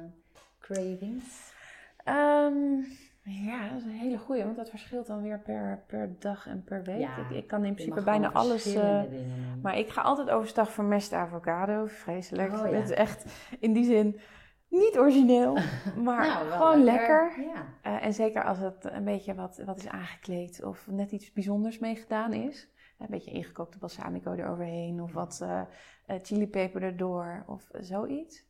cravings? 0.59 1.53
Ehm, 2.05 2.83
ja, 3.25 3.69
dat 3.69 3.79
is 3.79 3.85
een 3.85 3.91
hele 3.91 4.19
goeie, 4.19 4.45
want 4.45 4.57
dat 4.57 4.71
verschilt 4.71 5.07
dan 5.07 5.23
weer 5.23 5.41
per, 5.41 5.85
per 5.87 6.17
dag 6.19 6.47
en 6.47 6.65
per 6.65 6.83
week. 6.83 6.99
Ja, 6.99 7.17
ik, 7.17 7.31
ik 7.31 7.47
kan 7.47 7.65
in 7.65 7.75
principe 7.75 8.03
bijna 8.03 8.33
alles. 8.33 8.75
nemen. 8.75 9.61
Maar 9.63 9.79
ik 9.79 9.89
ga 9.89 10.03
altijd 10.03 10.31
overstag 10.31 10.73
voor 10.73 10.85
meste 10.85 11.17
avocado. 11.17 11.87
Vreselijk. 11.87 12.53
Oh, 12.53 12.59
ja. 12.71 12.77
Het 12.77 12.91
is 12.91 12.97
echt 12.97 13.25
in 13.59 13.73
die 13.73 13.85
zin 13.85 14.21
niet 14.69 14.99
origineel, 14.99 15.53
maar 16.05 16.27
Nou, 16.27 16.51
gewoon 16.51 16.85
lekker. 16.85 17.41
Ja. 17.41 17.67
Eh, 17.83 18.05
en 18.05 18.15
zeker 18.15 18.45
als 18.45 18.59
het 18.59 18.85
een 18.85 19.05
beetje 19.05 19.35
wat, 19.35 19.63
wat 19.65 19.79
is 19.79 19.89
aangekleed 19.89 20.65
of 20.65 20.87
net 20.91 21.13
iets 21.13 21.33
bijzonders 21.33 21.79
mee 21.79 21.97
gedaan 21.97 22.33
is. 22.33 22.73
Een 22.99 23.07
beetje 23.11 23.31
ingekookte 23.31 23.79
balsamico 23.79 24.33
eroverheen 24.33 25.03
of 25.03 25.13
wat 25.13 25.41
eh 25.41 25.63
chilipeper 26.23 26.83
erdoor 26.83 27.45
of 27.47 27.69
zoiets. 27.73 28.47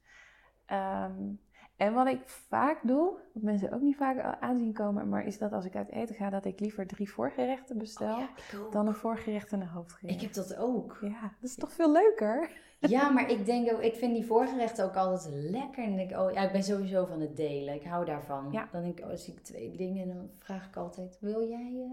Ehm, 0.66 1.32
en 1.76 1.92
wat 1.94 2.06
ik 2.06 2.20
vaak 2.28 2.78
doe, 2.82 3.18
wat 3.32 3.42
mensen 3.42 3.72
ook 3.72 3.80
niet 3.80 3.96
vaak 3.96 4.36
aanzien 4.40 4.72
komen, 4.72 5.08
maar 5.08 5.26
is 5.26 5.38
dat 5.38 5.52
als 5.52 5.64
ik 5.64 5.76
uit 5.76 5.90
eten 5.90 6.14
ga, 6.14 6.30
dat 6.30 6.44
ik 6.44 6.60
liever 6.60 6.86
drie 6.86 7.10
voorgerechten 7.10 7.78
bestel 7.78 8.14
Oh 8.14 8.20
ja, 8.52 8.58
ook. 8.58 8.72
dan 8.72 8.86
een 8.86 8.94
voorgerecht 8.94 9.52
en 9.52 9.60
een 9.60 9.68
hoofdgerecht. 9.68 10.14
Ik 10.14 10.20
heb 10.22 10.32
dat 10.32 10.56
ook. 10.56 10.98
Ja, 11.00 11.20
dat 11.40 11.50
is 11.50 11.54
toch 11.56 11.72
veel 11.72 11.92
leuker? 11.92 12.50
Ja, 12.88 13.10
maar 13.10 13.30
ik 13.30 13.46
denk 13.46 13.72
ook, 13.72 13.80
ik 13.80 13.94
vind 13.94 14.14
die 14.14 14.24
voorgerechten 14.24 14.84
ook 14.84 14.94
altijd 14.94 15.34
lekker. 15.34 15.84
En 15.84 15.96
denk 15.96 16.10
ik, 16.10 16.18
oh 16.18 16.32
ja, 16.32 16.40
ik 16.40 16.52
ben 16.52 16.62
sowieso 16.62 17.04
van 17.04 17.20
het 17.20 17.36
delen. 17.36 17.74
Ik 17.74 17.84
hou 17.84 18.04
daarvan. 18.04 18.48
Ja. 18.50 18.68
Dan 18.72 18.82
denk 18.82 18.98
ik, 18.98 19.04
oh, 19.04 19.14
zie 19.14 19.34
ik 19.34 19.44
twee 19.44 19.76
dingen 19.76 20.02
en 20.02 20.16
dan 20.16 20.30
vraag 20.38 20.66
ik 20.66 20.76
altijd, 20.76 21.18
wil 21.20 21.48
jij 21.48 21.86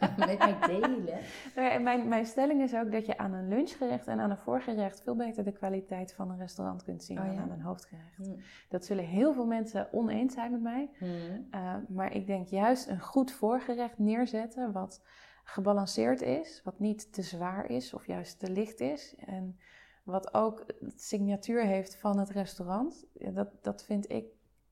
eh, 0.00 0.16
met 0.26 0.38
mij 0.38 0.56
delen? 0.66 1.04
Ja, 1.54 1.78
mijn, 1.78 2.08
mijn 2.08 2.26
stelling 2.26 2.62
is 2.62 2.74
ook 2.74 2.92
dat 2.92 3.06
je 3.06 3.18
aan 3.18 3.32
een 3.32 3.48
lunchgerecht 3.48 4.06
en 4.06 4.20
aan 4.20 4.30
een 4.30 4.36
voorgerecht 4.36 5.02
veel 5.02 5.16
beter 5.16 5.44
de 5.44 5.52
kwaliteit 5.52 6.12
van 6.12 6.30
een 6.30 6.38
restaurant 6.38 6.84
kunt 6.84 7.04
zien 7.04 7.18
Oh 7.18 7.24
dan 7.24 7.34
ja? 7.34 7.40
aan 7.40 7.50
een 7.50 7.60
hoofdgerecht. 7.60 8.16
Hm. 8.16 8.40
Dat 8.68 8.84
zullen 8.84 9.04
heel 9.04 9.32
veel 9.32 9.46
mensen 9.46 9.88
oneens 9.92 10.34
zijn 10.34 10.50
met 10.50 10.62
mij. 10.62 10.90
Hm. 10.98 11.06
Uh, 11.54 11.74
maar 11.88 12.14
ik 12.14 12.26
denk 12.26 12.48
juist 12.48 12.88
een 12.88 13.00
goed 13.00 13.32
voorgerecht 13.32 13.98
neerzetten 13.98 14.72
wat 14.72 15.02
gebalanceerd 15.44 16.22
is, 16.22 16.60
wat 16.64 16.78
niet 16.78 17.12
te 17.12 17.22
zwaar 17.22 17.70
is 17.70 17.94
of 17.94 18.06
juist 18.06 18.38
te 18.38 18.50
licht 18.50 18.80
is. 18.80 19.14
En 19.26 19.58
wat 20.06 20.34
ook 20.34 20.64
het 20.66 21.02
signatuur 21.02 21.64
heeft 21.64 21.96
van 21.96 22.18
het 22.18 22.30
restaurant. 22.30 23.04
Dat, 23.12 23.48
dat 23.62 23.84
vind 23.84 24.10
ik 24.10 24.24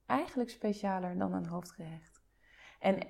eigenlijk 0.06 0.50
specialer 0.50 1.18
dan 1.18 1.32
een 1.32 1.46
hoofdgerecht. 1.46 2.22
En 2.78 3.06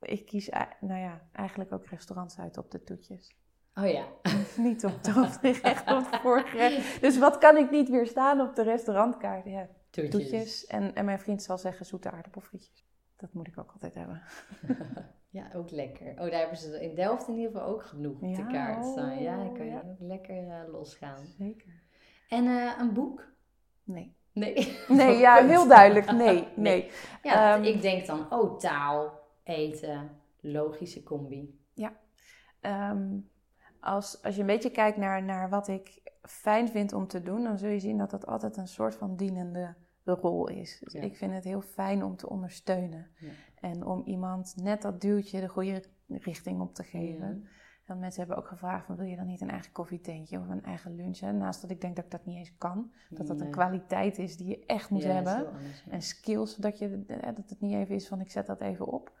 ik 0.00 0.26
kies 0.26 0.48
nou 0.80 1.00
ja, 1.00 1.28
eigenlijk 1.32 1.72
ook 1.72 1.86
restaurants 1.86 2.38
uit 2.38 2.58
op 2.58 2.70
de 2.70 2.82
toetjes. 2.84 3.36
Oh 3.74 3.90
ja. 3.90 4.06
Niet 4.56 4.84
op 4.84 4.92
het 4.96 5.08
hoofdgerecht 5.16 5.92
of 5.92 6.10
het 6.10 6.20
voorgerecht. 6.20 7.00
Dus 7.00 7.18
wat 7.18 7.38
kan 7.38 7.56
ik 7.56 7.70
niet 7.70 7.88
weerstaan 7.88 8.40
op 8.40 8.54
de 8.54 8.62
restaurantkaart? 8.62 9.44
Ja, 9.44 9.68
Toetjes. 9.90 10.10
toetjes. 10.10 10.66
En, 10.66 10.94
en 10.94 11.04
mijn 11.04 11.20
vriend 11.20 11.42
zal 11.42 11.58
zeggen 11.58 11.86
zoete 11.86 12.10
aardappelfrietjes. 12.10 12.86
Dat 13.16 13.32
moet 13.32 13.46
ik 13.46 13.58
ook 13.58 13.72
altijd 13.72 13.94
hebben. 13.94 14.22
Ja, 15.30 15.50
ook 15.54 15.70
lekker. 15.70 16.10
Oh, 16.10 16.16
daar 16.16 16.40
hebben 16.40 16.58
ze 16.58 16.82
in 16.82 16.94
Delft 16.94 17.28
in 17.28 17.36
ieder 17.36 17.50
geval 17.52 17.66
ook 17.68 17.82
genoeg 17.84 18.14
op 18.14 18.20
de 18.20 18.28
Ja, 18.28 18.46
kaart 18.46 18.84
staan. 18.84 19.22
Ja, 19.22 19.36
dan 19.36 19.54
kan 19.54 19.64
je 19.66 19.70
ja. 19.72 19.78
ook 19.78 19.96
lekker 19.98 20.48
eh, 20.48 20.72
losgaan. 20.72 21.26
Zeker. 21.38 21.82
En 22.28 22.46
eh, 22.46 22.72
een 22.78 22.92
boek? 22.92 23.32
Nee. 23.84 24.16
Nee. 24.32 24.76
Nee, 24.88 25.18
ja, 25.18 25.36
Punt. 25.38 25.50
heel 25.54 25.68
duidelijk. 25.68 26.12
Nee, 26.12 26.48
nee. 26.56 26.90
Ja, 27.22 27.54
Ehm, 27.56 27.64
ik 27.64 27.82
denk 27.82 28.06
dan, 28.06 28.32
oh, 28.32 28.58
taal, 28.58 29.20
eten, 29.44 30.10
logische 30.40 31.02
combi. 31.02 31.56
Ehm, 32.60 33.18
als, 33.80 34.22
als 34.22 34.34
je 34.34 34.40
een 34.40 34.46
beetje 34.46 34.70
kijkt 34.70 34.96
naar, 34.96 35.22
naar 35.22 35.48
wat 35.48 35.68
ik 35.68 36.00
fijn 36.22 36.68
vind 36.68 36.92
om 36.92 37.06
te 37.06 37.22
doen, 37.22 37.42
dan 37.42 37.58
zul 37.58 37.68
je 37.68 37.78
zien 37.78 37.98
dat 37.98 38.10
dat 38.10 38.26
altijd 38.26 38.56
een 38.56 38.68
soort 38.68 38.94
van 38.94 39.16
dienende 39.16 39.74
rol 40.04 40.48
is. 40.48 40.78
Dus 40.84 40.92
Ja. 40.92 41.00
ik 41.02 41.16
vind 41.16 41.32
het 41.32 41.44
heel 41.44 41.60
fijn 41.60 42.04
om 42.04 42.16
te 42.16 42.28
ondersteunen. 42.28 43.10
Ja. 43.18 43.28
En 43.60 43.86
om 43.86 44.02
iemand 44.04 44.54
net 44.56 44.82
dat 44.82 45.00
duwtje 45.00 45.40
de 45.40 45.48
goede 45.48 45.84
richting 46.06 46.60
op 46.60 46.74
te 46.74 46.82
geven. 46.82 47.48
Want 47.86 48.00
mensen 48.00 48.20
hebben 48.20 48.38
ook 48.38 48.48
gevraagd, 48.48 48.86
van, 48.86 48.96
wil 48.96 49.06
je 49.06 49.16
dan 49.16 49.26
niet 49.26 49.40
een 49.40 49.50
eigen 49.50 49.72
koffietentje 49.72 50.38
of 50.38 50.48
een 50.48 50.64
eigen 50.64 50.94
lunch? 50.94 51.18
Hè? 51.18 51.32
Naast 51.32 51.60
dat 51.60 51.70
ik 51.70 51.80
denk 51.80 51.96
dat 51.96 52.04
ik 52.04 52.10
dat 52.10 52.24
niet 52.24 52.36
eens 52.36 52.56
kan. 52.58 52.92
Dat 53.10 53.26
dat 53.26 53.40
een 53.40 53.50
kwaliteit 53.50 54.18
is 54.18 54.36
die 54.36 54.48
je 54.48 54.66
echt 54.66 54.90
moet 54.90 55.02
Ja, 55.02 55.12
hebben. 55.12 55.36
heel 55.36 55.46
anders, 55.46 55.82
ja. 55.86 55.92
En 55.92 56.02
skills, 56.02 56.56
dat, 56.56 56.78
je, 56.78 57.04
dat 57.06 57.36
het 57.36 57.60
niet 57.60 57.74
even 57.74 57.94
is 57.94 58.08
van 58.08 58.20
ik 58.20 58.30
zet 58.30 58.46
dat 58.46 58.60
even 58.60 58.86
op. 58.86 59.12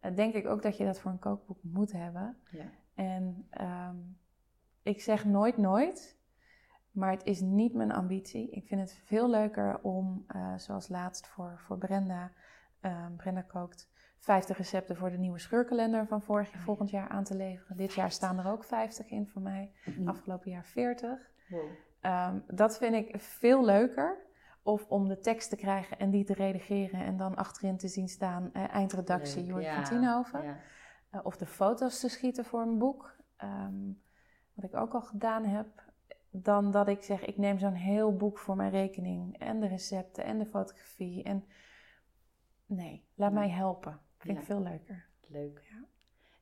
Eh, 0.00 0.14
denk 0.16 0.34
ik 0.34 0.46
ook 0.46 0.62
dat 0.62 0.76
je 0.76 0.84
dat 0.84 1.00
voor 1.00 1.10
een 1.10 1.18
kookboek 1.18 1.58
moet 1.62 1.92
hebben. 1.92 2.36
Ja. 2.50 2.64
En 2.94 3.46
ehm, 3.50 3.96
ik 4.82 5.00
zeg 5.00 5.24
nooit 5.24 5.56
nooit, 5.56 6.18
maar 6.90 7.10
het 7.10 7.24
is 7.24 7.40
niet 7.40 7.74
mijn 7.74 7.92
ambitie. 7.92 8.50
Ik 8.50 8.66
vind 8.66 8.80
het 8.80 8.92
veel 9.04 9.30
leuker 9.30 9.80
om, 9.82 10.24
eh, 10.26 10.54
zoals 10.56 10.88
laatst 10.88 11.26
voor, 11.26 11.60
voor 11.66 11.78
Brenda, 11.78 12.32
ehm, 12.84 13.16
Brenda 13.16 13.42
kookt, 13.42 13.90
50 14.18 14.56
recepten 14.56 14.96
voor 14.96 15.10
de 15.10 15.18
nieuwe 15.18 15.38
scheurkalender 15.38 16.06
van 16.06 16.22
vorig, 16.22 16.52
ja. 16.52 16.58
volgend 16.58 16.90
jaar 16.90 17.08
aan 17.08 17.24
te 17.24 17.36
leveren. 17.36 17.76
Dit 17.76 17.92
jaar 17.94 18.10
staan 18.10 18.38
er 18.38 18.46
ook 18.50 18.64
50 18.64 19.08
in 19.10 19.26
voor 19.28 19.42
mij, 19.42 19.72
Mhm. 19.84 20.08
afgelopen 20.08 20.50
jaar 20.50 20.64
40. 20.64 21.30
Wow. 21.48 21.64
Ehm, 22.00 22.38
dat 22.46 22.78
vind 22.78 22.94
ik 22.94 23.20
veel 23.20 23.64
leuker. 23.64 24.22
Of 24.62 24.86
om 24.88 25.08
de 25.08 25.18
tekst 25.18 25.50
te 25.50 25.56
krijgen 25.56 25.98
en 25.98 26.10
die 26.10 26.24
te 26.24 26.34
redigeren 26.34 27.00
en 27.04 27.16
dan 27.16 27.34
achterin 27.36 27.76
te 27.76 27.88
zien 27.88 28.08
staan 28.08 28.50
eh, 28.52 28.74
eindredactie 28.74 29.52
Leuk, 29.54 29.62
ja, 29.62 29.74
van 29.74 29.84
Tienhoven. 29.84 30.42
ja. 30.42 30.56
Eh, 31.10 31.20
of 31.22 31.36
de 31.36 31.46
foto's 31.46 32.00
te 32.00 32.08
schieten 32.08 32.44
voor 32.44 32.60
een 32.60 32.78
boek. 32.78 33.16
Ehm, 33.36 33.92
wat 34.54 34.64
ik 34.64 34.76
ook 34.76 34.94
al 34.94 35.00
gedaan 35.02 35.44
heb. 35.44 35.66
Dan 36.30 36.70
dat 36.70 36.88
ik 36.88 37.02
zeg, 37.02 37.24
ik 37.24 37.36
neem 37.36 37.58
zo'n 37.58 37.72
heel 37.74 38.16
boek 38.16 38.38
voor 38.38 38.56
mijn 38.56 38.70
rekening. 38.70 39.38
En 39.38 39.60
de 39.60 39.66
recepten 39.66 40.24
en 40.24 40.38
de 40.38 40.46
fotografie. 40.46 41.22
En 41.22 41.44
nee, 42.66 43.04
laat 43.14 43.32
Ja. 43.32 43.38
mij 43.38 43.48
helpen. 43.48 44.00
Vind 44.18 44.34
Ja. 44.34 44.40
ik 44.40 44.46
veel 44.46 44.62
leuker. 44.62 45.06
Leuk. 45.26 45.60
Ja. 45.70 45.84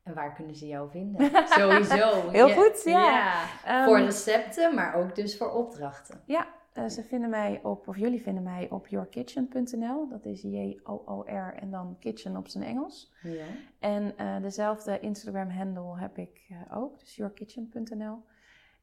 En 0.03 0.14
waar 0.14 0.35
kunnen 0.35 0.55
ze 0.57 0.66
jou 0.66 0.91
vinden? 0.91 1.31
Sowieso. 1.59 2.31
Heel 2.31 2.51
goed, 2.51 2.83
ja. 2.85 3.45
Ehm, 3.64 3.85
Voor 3.85 3.99
recepten, 4.01 4.75
maar 4.75 4.95
ook 4.95 5.14
dus 5.14 5.37
voor 5.37 5.51
opdrachten. 5.51 6.23
Ja, 6.27 6.47
eh, 6.73 6.87
ze 6.89 7.03
vinden 7.03 7.31
mij 7.31 7.61
op, 7.62 7.89
of 7.89 7.97
jullie 7.97 8.23
vinden 8.23 8.43
mij 8.43 8.70
op 8.70 8.87
yourkitchen.nl. 8.87 10.09
Dat 10.09 10.25
is 10.25 10.43
J-O-O-R 10.43 11.55
en 11.55 11.70
dan 11.70 11.97
kitchen 11.99 12.37
op 12.37 12.49
zijn 12.49 12.64
Engels. 12.64 13.12
Ja. 13.23 13.45
En 13.79 14.16
eh, 14.16 14.41
dezelfde 14.41 15.01
Instagram-handle 15.01 15.99
heb 15.99 16.18
ik 16.18 16.47
eh, 16.49 16.77
ook, 16.77 16.99
dus 16.99 17.16
yourkitchen.nl. 17.16 18.23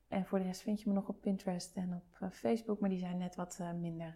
En 0.07 0.25
voor 0.25 0.39
de 0.39 0.45
rest 0.45 0.61
vind 0.61 0.81
je 0.81 0.89
me 0.89 0.95
nog 0.95 1.07
op 1.07 1.21
Pinterest 1.21 1.75
en 1.75 1.93
op 2.19 2.29
Facebook, 2.31 2.79
maar 2.79 2.89
die 2.89 2.99
zijn 2.99 3.17
net 3.17 3.35
wat 3.35 3.59
minder 3.79 4.13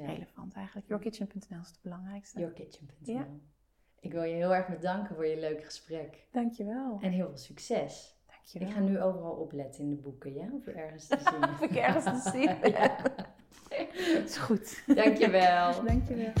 ja. 0.00 0.06
relevant 0.06 0.54
eigenlijk. 0.54 0.88
Yourkitchen.nl 0.88 1.60
is 1.60 1.68
het 1.68 1.78
belangrijkste. 1.82 2.40
Yourkitchen.nl. 2.40 3.14
Ja. 3.14 3.26
Ik 4.00 4.12
wil 4.12 4.22
je 4.22 4.34
heel 4.34 4.54
erg 4.54 4.68
bedanken 4.68 5.14
voor 5.14 5.26
je 5.26 5.40
leuke 5.40 5.62
gesprek. 5.62 6.26
Dankjewel. 6.32 6.98
En 7.00 7.10
heel 7.10 7.28
veel 7.28 7.38
succes. 7.38 8.16
Dankjewel. 8.26 8.68
Ik 8.68 8.74
ga 8.74 8.80
nu 8.80 9.00
overal 9.00 9.32
opletten 9.32 9.84
in 9.84 9.90
de 9.90 9.96
boeken, 9.96 10.34
ja? 10.34 10.48
Of 10.52 10.66
er 10.66 10.76
ergens 10.76 11.06
te 11.06 11.18
zien. 11.24 11.48
Of 11.54 11.60
ik 11.60 11.76
ergens 11.76 12.22
te 12.22 12.30
zien. 12.30 12.50
Ja. 12.72 14.24
is 14.24 14.36
goed. 14.36 14.82
Dankjewel. 14.86 15.84
Dankjewel. 15.84 16.32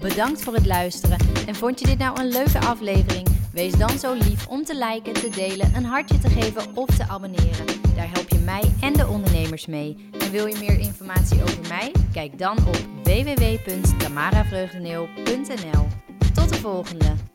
Bedankt 0.00 0.42
voor 0.42 0.54
het 0.54 0.66
luisteren. 0.66 1.18
En 1.46 1.54
vond 1.54 1.80
je 1.80 1.86
dit 1.86 1.98
nou 1.98 2.20
een 2.20 2.28
leuke 2.28 2.58
aflevering? 2.58 3.28
Wees 3.52 3.72
dan 3.72 3.98
zo 3.98 4.12
lief 4.12 4.48
om 4.48 4.64
te 4.64 4.76
liken, 4.76 5.12
te 5.12 5.28
delen, 5.28 5.74
een 5.74 5.84
hartje 5.84 6.18
te 6.18 6.28
geven 6.28 6.76
of 6.76 6.86
te 6.86 7.08
abonneren. 7.08 7.66
Daar 7.94 8.10
help 8.10 8.28
je 8.28 8.35
mij 8.46 8.62
en 8.80 8.92
de 8.92 9.06
ondernemers 9.06 9.66
mee. 9.66 9.96
En 10.18 10.30
wil 10.30 10.46
je 10.46 10.56
meer 10.58 10.78
informatie 10.78 11.42
over 11.42 11.68
mij? 11.68 11.92
Kijk 12.12 12.38
dan 12.38 12.58
op 12.58 12.78
www.tamaravreugdeneel.nl. 13.02 15.86
Tot 16.34 16.48
de 16.48 16.54
volgende! 16.54 17.25